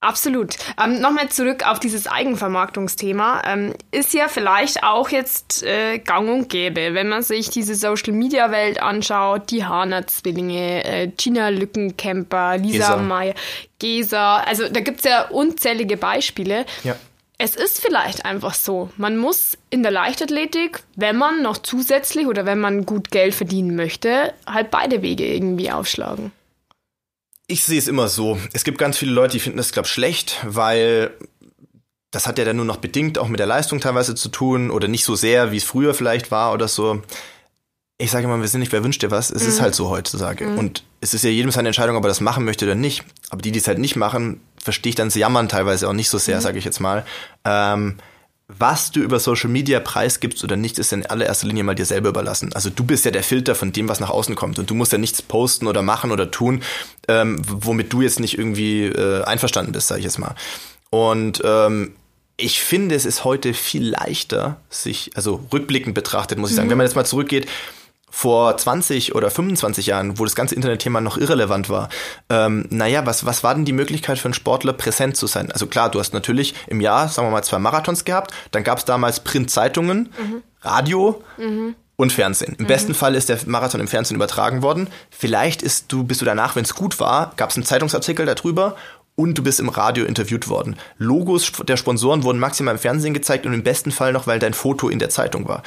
Absolut. 0.00 0.56
Ähm, 0.82 1.00
Nochmal 1.00 1.30
zurück 1.30 1.66
auf 1.66 1.80
dieses 1.80 2.06
Eigenvermarktungsthema. 2.06 3.40
Ähm, 3.46 3.72
ist 3.90 4.12
ja 4.12 4.28
vielleicht 4.28 4.82
auch 4.82 5.08
jetzt 5.08 5.62
äh, 5.62 5.98
gang 5.98 6.28
und 6.28 6.50
gäbe, 6.50 6.92
wenn 6.92 7.08
man 7.08 7.22
sich 7.22 7.48
diese 7.48 7.74
Social-Media-Welt 7.74 8.82
anschaut, 8.82 9.50
die 9.50 9.64
Hana-Zwillinge, 9.64 10.84
äh, 10.84 11.06
Gina 11.16 11.48
Lückenkämper, 11.48 12.58
Lisa 12.58 12.98
Meyer, 12.98 13.34
Gesa. 13.78 14.38
Also 14.40 14.68
da 14.68 14.80
gibt's 14.80 15.04
ja 15.04 15.28
unzählige 15.28 15.96
Beispiele. 15.96 16.66
Ja. 16.82 16.96
Es 17.36 17.56
ist 17.56 17.80
vielleicht 17.80 18.24
einfach 18.24 18.54
so. 18.54 18.90
Man 18.96 19.16
muss 19.16 19.58
in 19.70 19.82
der 19.82 19.90
Leichtathletik, 19.90 20.84
wenn 20.94 21.16
man 21.16 21.42
noch 21.42 21.58
zusätzlich 21.58 22.26
oder 22.26 22.46
wenn 22.46 22.60
man 22.60 22.86
gut 22.86 23.10
Geld 23.10 23.34
verdienen 23.34 23.74
möchte, 23.74 24.32
halt 24.46 24.70
beide 24.70 25.02
Wege 25.02 25.26
irgendwie 25.26 25.70
aufschlagen. 25.70 26.30
Ich 27.46 27.64
sehe 27.64 27.78
es 27.78 27.88
immer 27.88 28.08
so. 28.08 28.38
Es 28.52 28.64
gibt 28.64 28.78
ganz 28.78 28.96
viele 28.96 29.12
Leute, 29.12 29.32
die 29.32 29.40
finden 29.40 29.58
das, 29.58 29.72
glaube 29.72 29.86
ich, 29.86 29.92
schlecht, 29.92 30.38
weil 30.46 31.10
das 32.10 32.26
hat 32.26 32.38
ja 32.38 32.44
dann 32.44 32.56
nur 32.56 32.64
noch 32.64 32.76
bedingt 32.76 33.18
auch 33.18 33.28
mit 33.28 33.40
der 33.40 33.46
Leistung 33.46 33.80
teilweise 33.80 34.14
zu 34.14 34.28
tun 34.28 34.70
oder 34.70 34.86
nicht 34.86 35.04
so 35.04 35.16
sehr, 35.16 35.50
wie 35.50 35.56
es 35.56 35.64
früher 35.64 35.94
vielleicht 35.94 36.30
war 36.30 36.52
oder 36.52 36.68
so. 36.68 37.02
Ich 37.96 38.10
sage 38.10 38.24
immer, 38.24 38.40
wir 38.40 38.48
sind 38.48 38.60
nicht, 38.60 38.72
wer 38.72 38.82
wünscht 38.82 39.02
dir 39.02 39.10
was? 39.10 39.30
Es 39.30 39.44
mhm. 39.44 39.48
ist 39.48 39.60
halt 39.60 39.74
so 39.74 39.88
heutzutage. 39.88 40.46
Mhm. 40.46 40.58
Und 40.58 40.82
es 41.00 41.14
ist 41.14 41.22
ja 41.22 41.30
jedem 41.30 41.52
seine 41.52 41.68
Entscheidung, 41.68 41.96
ob 41.96 42.04
er 42.04 42.08
das 42.08 42.20
machen 42.20 42.44
möchte 42.44 42.64
oder 42.64 42.74
nicht. 42.74 43.04
Aber 43.30 43.40
die, 43.40 43.52
die 43.52 43.60
es 43.60 43.68
halt 43.68 43.78
nicht 43.78 43.94
machen, 43.94 44.40
verstehe 44.56 44.90
ich 44.90 44.96
dann 44.96 45.10
sie 45.10 45.20
jammern 45.20 45.48
teilweise 45.48 45.88
auch 45.88 45.92
nicht 45.92 46.10
so 46.10 46.18
sehr, 46.18 46.36
mhm. 46.36 46.40
sage 46.40 46.58
ich 46.58 46.64
jetzt 46.64 46.80
mal. 46.80 47.04
Ähm, 47.44 47.98
was 48.48 48.90
du 48.90 49.00
über 49.00 49.20
Social 49.20 49.48
Media 49.48 49.80
preisgibst 49.80 50.44
oder 50.44 50.56
nicht, 50.56 50.78
ist 50.78 50.92
in 50.92 51.06
allererster 51.06 51.46
Linie 51.46 51.64
mal 51.64 51.74
dir 51.74 51.86
selber 51.86 52.10
überlassen. 52.10 52.52
Also 52.52 52.68
du 52.68 52.84
bist 52.84 53.04
ja 53.04 53.10
der 53.10 53.22
Filter 53.22 53.54
von 53.54 53.72
dem, 53.72 53.88
was 53.88 54.00
nach 54.00 54.10
außen 54.10 54.34
kommt 54.34 54.58
und 54.58 54.68
du 54.68 54.74
musst 54.74 54.92
ja 54.92 54.98
nichts 54.98 55.22
posten 55.22 55.66
oder 55.66 55.80
machen 55.80 56.10
oder 56.10 56.30
tun, 56.30 56.62
ähm, 57.08 57.40
womit 57.46 57.92
du 57.92 58.02
jetzt 58.02 58.20
nicht 58.20 58.36
irgendwie 58.36 58.84
äh, 58.84 59.22
einverstanden 59.22 59.72
bist, 59.72 59.88
sage 59.88 60.00
ich 60.00 60.04
jetzt 60.04 60.18
mal. 60.18 60.34
Und 60.90 61.40
ähm, 61.44 61.94
ich 62.36 62.60
finde, 62.60 62.94
es 62.94 63.06
ist 63.06 63.24
heute 63.24 63.54
viel 63.54 63.88
leichter, 63.88 64.60
sich, 64.68 65.12
also 65.14 65.46
rückblickend 65.52 65.94
betrachtet, 65.94 66.38
muss 66.38 66.50
ich 66.50 66.56
sagen, 66.56 66.68
mhm. 66.68 66.72
wenn 66.72 66.78
man 66.78 66.86
jetzt 66.86 66.96
mal 66.96 67.06
zurückgeht, 67.06 67.46
vor 68.14 68.56
20 68.56 69.16
oder 69.16 69.28
25 69.28 69.86
Jahren, 69.86 70.20
wo 70.20 70.24
das 70.24 70.36
ganze 70.36 70.54
Internetthema 70.54 71.00
noch 71.00 71.18
irrelevant 71.18 71.68
war, 71.68 71.88
ähm, 72.30 72.64
naja, 72.70 73.04
was, 73.06 73.26
was 73.26 73.42
war 73.42 73.56
denn 73.56 73.64
die 73.64 73.72
Möglichkeit 73.72 74.20
für 74.20 74.26
einen 74.26 74.34
Sportler, 74.34 74.72
präsent 74.72 75.16
zu 75.16 75.26
sein? 75.26 75.50
Also 75.50 75.66
klar, 75.66 75.90
du 75.90 75.98
hast 75.98 76.14
natürlich 76.14 76.54
im 76.68 76.80
Jahr, 76.80 77.08
sagen 77.08 77.26
wir 77.26 77.32
mal, 77.32 77.42
zwei 77.42 77.58
Marathons 77.58 78.04
gehabt, 78.04 78.32
dann 78.52 78.62
gab 78.62 78.78
es 78.78 78.84
damals 78.84 79.18
Printzeitungen, 79.18 80.10
mhm. 80.16 80.42
Radio 80.60 81.24
mhm. 81.38 81.74
und 81.96 82.12
Fernsehen. 82.12 82.54
Im 82.56 82.64
mhm. 82.64 82.68
besten 82.68 82.94
Fall 82.94 83.16
ist 83.16 83.30
der 83.30 83.38
Marathon 83.46 83.80
im 83.80 83.88
Fernsehen 83.88 84.14
übertragen 84.14 84.62
worden. 84.62 84.86
Vielleicht 85.10 85.60
ist 85.62 85.86
du, 85.90 86.04
bist 86.04 86.20
du 86.20 86.24
danach, 86.24 86.54
wenn 86.54 86.64
es 86.64 86.76
gut 86.76 87.00
war, 87.00 87.32
gab 87.36 87.50
es 87.50 87.56
einen 87.56 87.66
Zeitungsartikel 87.66 88.26
darüber 88.26 88.76
und 89.16 89.36
du 89.36 89.42
bist 89.42 89.58
im 89.58 89.68
Radio 89.68 90.04
interviewt 90.04 90.48
worden. 90.48 90.76
Logos 90.98 91.50
der 91.66 91.76
Sponsoren 91.76 92.22
wurden 92.22 92.38
maximal 92.38 92.74
im 92.74 92.80
Fernsehen 92.80 93.12
gezeigt 93.12 93.44
und 93.44 93.54
im 93.54 93.64
besten 93.64 93.90
Fall 93.90 94.12
noch, 94.12 94.28
weil 94.28 94.38
dein 94.38 94.54
Foto 94.54 94.88
in 94.88 95.00
der 95.00 95.10
Zeitung 95.10 95.48
war. 95.48 95.64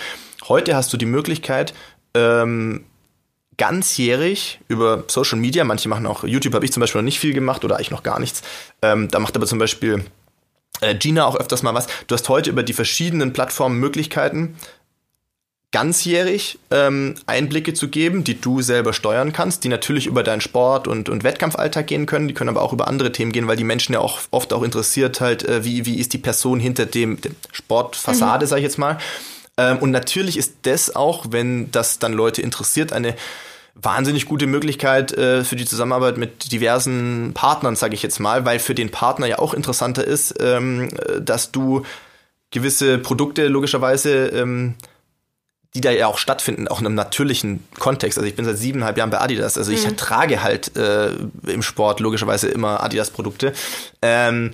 Heute 0.47 0.77
hast 0.77 0.93
du 0.93 0.97
die 0.97 1.05
Möglichkeit, 1.05 1.73
ähm, 2.17 2.85
ganzjährig 3.57 4.59
über 4.67 5.03
Social 5.07 5.39
Media, 5.39 5.63
manche 5.63 5.89
machen 5.89 6.05
auch 6.05 6.23
YouTube, 6.23 6.53
habe 6.53 6.65
ich 6.65 6.71
zum 6.71 6.81
Beispiel 6.81 7.01
noch 7.01 7.05
nicht 7.05 7.19
viel 7.19 7.33
gemacht 7.33 7.65
oder 7.65 7.75
eigentlich 7.75 7.91
noch 7.91 8.03
gar 8.03 8.19
nichts. 8.19 8.41
Ähm, 8.81 9.07
da 9.09 9.19
macht 9.19 9.35
aber 9.35 9.47
zum 9.47 9.59
Beispiel 9.59 10.05
äh, 10.81 10.95
Gina 10.95 11.25
auch 11.25 11.35
öfters 11.35 11.63
mal 11.63 11.73
was. 11.73 11.87
Du 12.07 12.15
hast 12.15 12.29
heute 12.29 12.49
über 12.49 12.63
die 12.63 12.73
verschiedenen 12.73 13.33
Plattformen 13.33 13.79
Möglichkeiten, 13.79 14.55
ganzjährig 15.71 16.59
ähm, 16.71 17.15
Einblicke 17.25 17.73
zu 17.73 17.89
geben, 17.89 18.23
die 18.23 18.39
du 18.39 18.61
selber 18.61 18.93
steuern 18.93 19.33
kannst, 19.33 19.63
die 19.63 19.69
natürlich 19.69 20.07
über 20.07 20.23
deinen 20.23 20.41
Sport 20.41 20.87
und, 20.87 21.09
und 21.09 21.23
Wettkampfalltag 21.23 21.87
gehen 21.87 22.05
können, 22.05 22.27
die 22.27 22.33
können 22.33 22.49
aber 22.49 22.61
auch 22.61 22.73
über 22.73 22.87
andere 22.87 23.11
Themen 23.11 23.31
gehen, 23.31 23.47
weil 23.47 23.57
die 23.57 23.63
Menschen 23.63 23.93
ja 23.93 23.99
auch 23.99 24.19
oft 24.31 24.53
auch 24.53 24.63
interessiert 24.63 25.19
halt, 25.19 25.43
äh, 25.43 25.65
wie, 25.65 25.85
wie 25.85 25.99
ist 25.99 26.13
die 26.13 26.19
Person 26.19 26.59
hinter 26.59 26.85
dem, 26.85 27.19
dem 27.19 27.35
Sportfassade, 27.51 28.45
mhm. 28.45 28.49
sag 28.49 28.57
ich 28.57 28.63
jetzt 28.63 28.77
mal. 28.77 28.97
Ähm, 29.57 29.79
und 29.79 29.91
natürlich 29.91 30.37
ist 30.37 30.55
das 30.63 30.95
auch, 30.95 31.27
wenn 31.29 31.71
das 31.71 31.99
dann 31.99 32.13
Leute 32.13 32.41
interessiert, 32.41 32.93
eine 32.93 33.15
wahnsinnig 33.75 34.25
gute 34.25 34.47
Möglichkeit 34.47 35.13
äh, 35.13 35.43
für 35.43 35.55
die 35.55 35.65
Zusammenarbeit 35.65 36.17
mit 36.17 36.51
diversen 36.51 37.31
Partnern, 37.33 37.75
sage 37.75 37.93
ich 37.93 38.03
jetzt 38.03 38.19
mal, 38.19 38.45
weil 38.45 38.59
für 38.59 38.73
den 38.73 38.89
Partner 38.89 39.27
ja 39.27 39.39
auch 39.39 39.53
interessanter 39.53 40.03
ist, 40.03 40.35
ähm, 40.39 40.89
dass 41.19 41.51
du 41.51 41.83
gewisse 42.49 42.97
Produkte 42.97 43.47
logischerweise 43.47 44.27
ähm, 44.27 44.75
die 45.77 45.81
da 45.81 45.91
ja 45.91 46.07
auch 46.07 46.17
stattfinden, 46.17 46.67
auch 46.67 46.79
in 46.79 46.87
einem 46.87 46.95
natürlichen 46.95 47.63
Kontext. 47.77 48.17
Also 48.17 48.27
ich 48.27 48.35
bin 48.35 48.45
seit 48.45 48.57
siebeneinhalb 48.57 48.97
Jahren 48.97 49.11
bei 49.11 49.19
Adidas. 49.19 49.59
Also 49.59 49.71
ich 49.71 49.85
mhm. 49.85 49.95
trage 49.95 50.41
halt 50.41 50.75
äh, 50.75 51.11
im 51.45 51.61
Sport 51.61 51.99
logischerweise 51.99 52.47
immer 52.47 52.81
Adidas-Produkte, 52.83 53.53
ähm, 54.01 54.53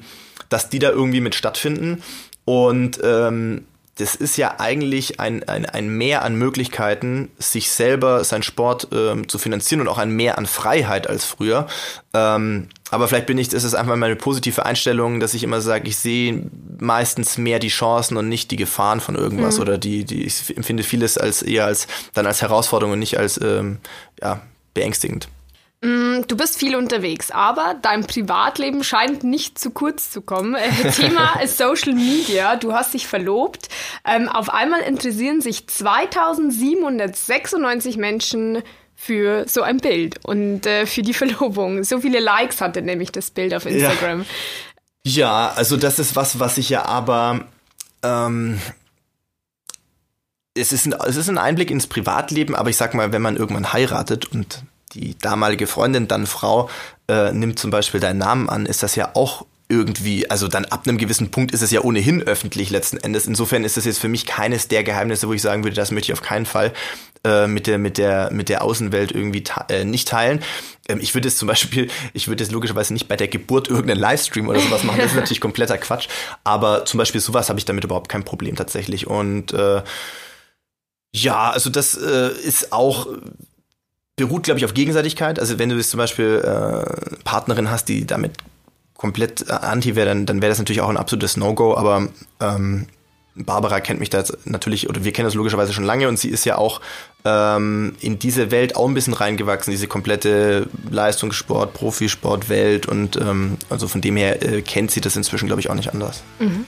dass 0.49 0.69
die 0.69 0.79
da 0.79 0.89
irgendwie 0.89 1.21
mit 1.21 1.33
stattfinden. 1.35 2.03
Und 2.43 2.99
ähm, 3.03 3.65
das 3.95 4.15
ist 4.15 4.37
ja 4.37 4.55
eigentlich 4.59 5.19
ein, 5.19 5.47
ein, 5.47 5.67
ein 5.67 5.87
Mehr 5.87 6.23
an 6.23 6.35
Möglichkeiten, 6.35 7.29
sich 7.37 7.69
selber 7.69 8.23
seinen 8.23 8.41
Sport 8.41 8.87
ähm, 8.91 9.27
zu 9.27 9.37
finanzieren 9.37 9.81
und 9.81 9.87
auch 9.87 9.99
ein 9.99 10.09
Mehr 10.09 10.39
an 10.39 10.47
Freiheit 10.47 11.07
als 11.07 11.25
früher. 11.25 11.67
Ähm, 12.13 12.69
aber 12.89 13.07
vielleicht 13.07 13.27
bin 13.27 13.37
ich, 13.37 13.53
ist 13.53 13.63
es 13.63 13.75
einfach 13.75 13.95
meine 13.95 14.15
positive 14.15 14.65
Einstellung, 14.65 15.19
dass 15.19 15.35
ich 15.35 15.43
immer 15.43 15.61
sage, 15.61 15.87
ich 15.87 15.97
sehe 15.97 16.43
meistens 16.79 17.37
mehr 17.37 17.59
die 17.59 17.67
Chancen 17.67 18.17
und 18.17 18.29
nicht 18.29 18.49
die 18.49 18.55
Gefahren 18.55 18.99
von 18.99 19.15
irgendwas 19.15 19.57
mhm. 19.57 19.61
oder 19.61 19.77
die, 19.77 20.05
die, 20.05 20.23
ich 20.23 20.55
empfinde 20.57 20.81
vieles 20.81 21.19
als 21.19 21.43
eher 21.43 21.65
als 21.65 21.85
dann 22.13 22.25
als 22.25 22.41
Herausforderung 22.41 22.93
und 22.93 22.99
nicht 22.99 23.19
als 23.19 23.39
ähm, 23.41 23.77
ja, 24.19 24.41
beängstigend. 24.73 25.27
Mm, 25.83 26.23
du 26.29 26.37
bist 26.37 26.57
viel 26.57 26.77
unterwegs, 26.77 27.29
aber 27.29 27.75
dein 27.81 28.07
Privatleben 28.07 28.85
scheint 28.85 29.25
nicht 29.25 29.59
zu 29.59 29.71
kurz 29.71 30.11
zu 30.11 30.21
kommen. 30.21 30.55
Äh, 30.55 30.91
Thema 30.91 31.41
ist 31.41 31.57
Social 31.61 31.91
Media. 31.93 32.55
Du 32.55 32.71
hast 32.71 32.93
dich 32.93 33.05
verlobt. 33.05 33.67
Ähm, 34.07 34.29
auf 34.29 34.49
einmal 34.49 34.79
interessieren 34.79 35.41
sich 35.41 35.67
2796 35.67 37.97
Menschen 37.97 38.63
für 38.95 39.45
so 39.45 39.61
ein 39.61 39.75
Bild 39.77 40.21
und 40.23 40.65
äh, 40.65 40.85
für 40.85 41.01
die 41.01 41.13
Verlobung. 41.13 41.83
So 41.83 41.99
viele 41.99 42.21
Likes 42.21 42.61
hatte 42.61 42.81
nämlich 42.81 43.11
das 43.11 43.29
Bild 43.29 43.53
auf 43.53 43.65
Instagram. 43.65 44.25
Ja, 45.03 45.49
ja 45.49 45.53
also 45.53 45.75
das 45.75 45.99
ist 45.99 46.15
was, 46.15 46.39
was 46.39 46.57
ich 46.57 46.69
ja 46.69 46.85
aber 46.85 47.45
ähm, 48.03 48.57
es 50.53 50.71
ist, 50.71 50.85
ein, 50.85 50.93
es 50.93 51.17
ist 51.17 51.27
ein 51.27 51.37
Einblick 51.37 51.71
ins 51.71 51.87
Privatleben, 51.87 52.55
aber 52.55 52.69
ich 52.69 52.77
sag 52.77 52.93
mal, 52.93 53.11
wenn 53.11 53.21
man 53.21 53.35
irgendwann 53.35 53.73
heiratet 53.73 54.31
und 54.31 54.63
die 54.93 55.17
damalige 55.17 55.67
Freundin, 55.67 56.07
dann 56.07 56.27
Frau, 56.27 56.69
äh, 57.07 57.31
nimmt 57.31 57.59
zum 57.59 57.71
Beispiel 57.71 57.99
deinen 57.99 58.19
Namen 58.19 58.49
an, 58.49 58.65
ist 58.65 58.83
das 58.83 58.95
ja 58.95 59.11
auch 59.13 59.45
irgendwie, 59.69 60.29
also 60.29 60.47
dann 60.47 60.65
ab 60.65 60.83
einem 60.85 60.97
gewissen 60.97 61.31
Punkt 61.31 61.51
ist 61.51 61.61
es 61.61 61.71
ja 61.71 61.81
ohnehin 61.81 62.21
öffentlich 62.21 62.69
letzten 62.69 62.97
Endes. 62.97 63.25
Insofern 63.25 63.63
ist 63.63 63.77
das 63.77 63.85
jetzt 63.85 63.99
für 63.99 64.07
mich 64.07 64.25
keines 64.25 64.67
der 64.67 64.83
Geheimnisse, 64.83 65.27
wo 65.27 65.33
ich 65.33 65.41
sagen 65.41 65.63
würde, 65.63 65.75
das 65.75 65.91
möchte 65.91 66.11
ich 66.11 66.13
auf 66.13 66.21
keinen 66.21 66.45
Fall 66.45 66.73
äh, 67.23 67.47
mit 67.47 67.65
der 67.65 67.77
mit 67.77 67.97
der 67.97 68.31
mit 68.31 68.49
der 68.49 68.63
Außenwelt 68.63 69.11
irgendwie 69.11 69.43
äh, 69.69 69.85
nicht 69.85 70.09
teilen. 70.09 70.43
Ähm, 70.89 70.99
ich 71.01 71.15
würde 71.15 71.27
es 71.27 71.37
zum 71.37 71.47
Beispiel, 71.47 71.89
ich 72.13 72.27
würde 72.27 72.43
jetzt 72.43 72.51
logischerweise 72.51 72.93
nicht 72.93 73.07
bei 73.07 73.15
der 73.15 73.27
Geburt 73.27 73.69
irgendeinen 73.69 74.01
Livestream 74.01 74.47
oder 74.47 74.59
sowas 74.59 74.83
machen. 74.83 74.99
Das 74.99 75.11
ist 75.11 75.15
natürlich 75.15 75.41
kompletter 75.41 75.77
Quatsch. 75.77 76.07
Aber 76.43 76.85
zum 76.85 76.97
Beispiel 76.97 77.21
sowas 77.21 77.49
habe 77.49 77.57
ich 77.57 77.65
damit 77.65 77.83
überhaupt 77.83 78.09
kein 78.09 78.25
Problem 78.25 78.55
tatsächlich. 78.55 79.07
Und 79.07 79.53
äh, 79.53 79.81
ja, 81.15 81.51
also 81.51 81.69
das 81.69 81.95
äh, 81.95 82.31
ist 82.43 82.73
auch 82.73 83.07
beruht, 84.15 84.43
glaube 84.43 84.59
ich, 84.59 84.65
auf 84.65 84.73
Gegenseitigkeit. 84.73 85.39
Also 85.39 85.59
wenn 85.59 85.69
du 85.69 85.75
jetzt 85.75 85.89
zum 85.89 85.97
Beispiel 85.97 86.41
äh, 86.43 87.15
Partnerin 87.23 87.71
hast, 87.71 87.89
die 87.89 88.05
damit 88.05 88.33
komplett 88.95 89.49
äh, 89.49 89.53
anti 89.53 89.95
wäre, 89.95 90.07
dann, 90.07 90.25
dann 90.25 90.41
wäre 90.41 90.49
das 90.49 90.59
natürlich 90.59 90.81
auch 90.81 90.89
ein 90.89 90.97
absolutes 90.97 91.35
No-Go. 91.37 91.75
Aber 91.75 92.07
ähm, 92.39 92.87
Barbara 93.35 93.79
kennt 93.79 93.99
mich 93.99 94.11
da 94.11 94.23
natürlich, 94.45 94.89
oder 94.89 95.03
wir 95.03 95.11
kennen 95.11 95.25
das 95.25 95.33
logischerweise 95.33 95.73
schon 95.73 95.83
lange 95.83 96.07
und 96.07 96.19
sie 96.19 96.29
ist 96.29 96.45
ja 96.45 96.57
auch 96.57 96.81
ähm, 97.25 97.95
in 97.99 98.19
diese 98.19 98.51
Welt 98.51 98.75
auch 98.75 98.87
ein 98.87 98.93
bisschen 98.93 99.13
reingewachsen, 99.13 99.71
diese 99.71 99.87
komplette 99.87 100.67
Leistungssport, 100.91 101.73
Profisport-Welt 101.73 102.85
und 102.85 103.15
ähm, 103.15 103.57
also 103.69 103.87
von 103.87 104.01
dem 104.01 104.17
her 104.17 104.43
äh, 104.43 104.61
kennt 104.61 104.91
sie 104.91 105.01
das 105.01 105.15
inzwischen, 105.15 105.47
glaube 105.47 105.61
ich, 105.61 105.69
auch 105.71 105.75
nicht 105.75 105.91
anders. 105.91 106.21
Mhm. 106.37 106.65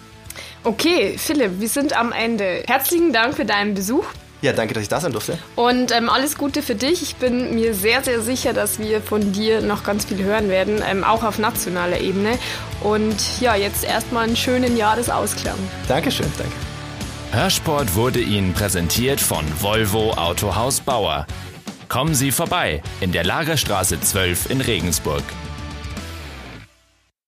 Okay, 0.63 1.15
Philipp, 1.19 1.59
wir 1.59 1.69
sind 1.69 1.95
am 1.95 2.11
Ende. 2.11 2.63
Herzlichen 2.65 3.13
Dank 3.13 3.35
für 3.35 3.45
deinen 3.45 3.75
Besuch. 3.75 4.05
Ja, 4.45 4.53
danke, 4.53 4.75
dass 4.75 4.83
ich 4.83 4.89
da 4.89 4.99
sein 4.99 5.11
durfte. 5.11 5.39
Und 5.55 5.91
ähm, 5.91 6.07
alles 6.07 6.37
Gute 6.37 6.61
für 6.61 6.75
dich. 6.75 7.01
Ich 7.01 7.15
bin 7.15 7.55
mir 7.55 7.73
sehr, 7.73 8.03
sehr 8.03 8.21
sicher, 8.21 8.53
dass 8.53 8.77
wir 8.77 9.01
von 9.01 9.31
dir 9.31 9.61
noch 9.61 9.83
ganz 9.83 10.05
viel 10.05 10.23
hören 10.23 10.49
werden, 10.49 10.83
ähm, 10.87 11.03
auch 11.03 11.23
auf 11.23 11.39
nationaler 11.39 11.99
Ebene. 11.99 12.37
Und 12.83 13.41
ja, 13.41 13.55
jetzt 13.55 13.83
erstmal 13.83 14.25
einen 14.25 14.35
schönen 14.35 14.77
Jahresausklang. 14.77 15.57
Dankeschön, 15.87 16.31
danke. 16.37 16.53
Hörsport 17.31 17.95
wurde 17.95 18.19
Ihnen 18.19 18.53
präsentiert 18.53 19.19
von 19.19 19.43
Volvo 19.59 20.11
Autohaus 20.11 20.79
Bauer. 20.79 21.25
Kommen 21.89 22.13
Sie 22.13 22.29
vorbei 22.29 22.83
in 23.01 23.11
der 23.11 23.23
Lagerstraße 23.23 23.99
12 23.99 24.51
in 24.51 24.61
Regensburg. 24.61 25.23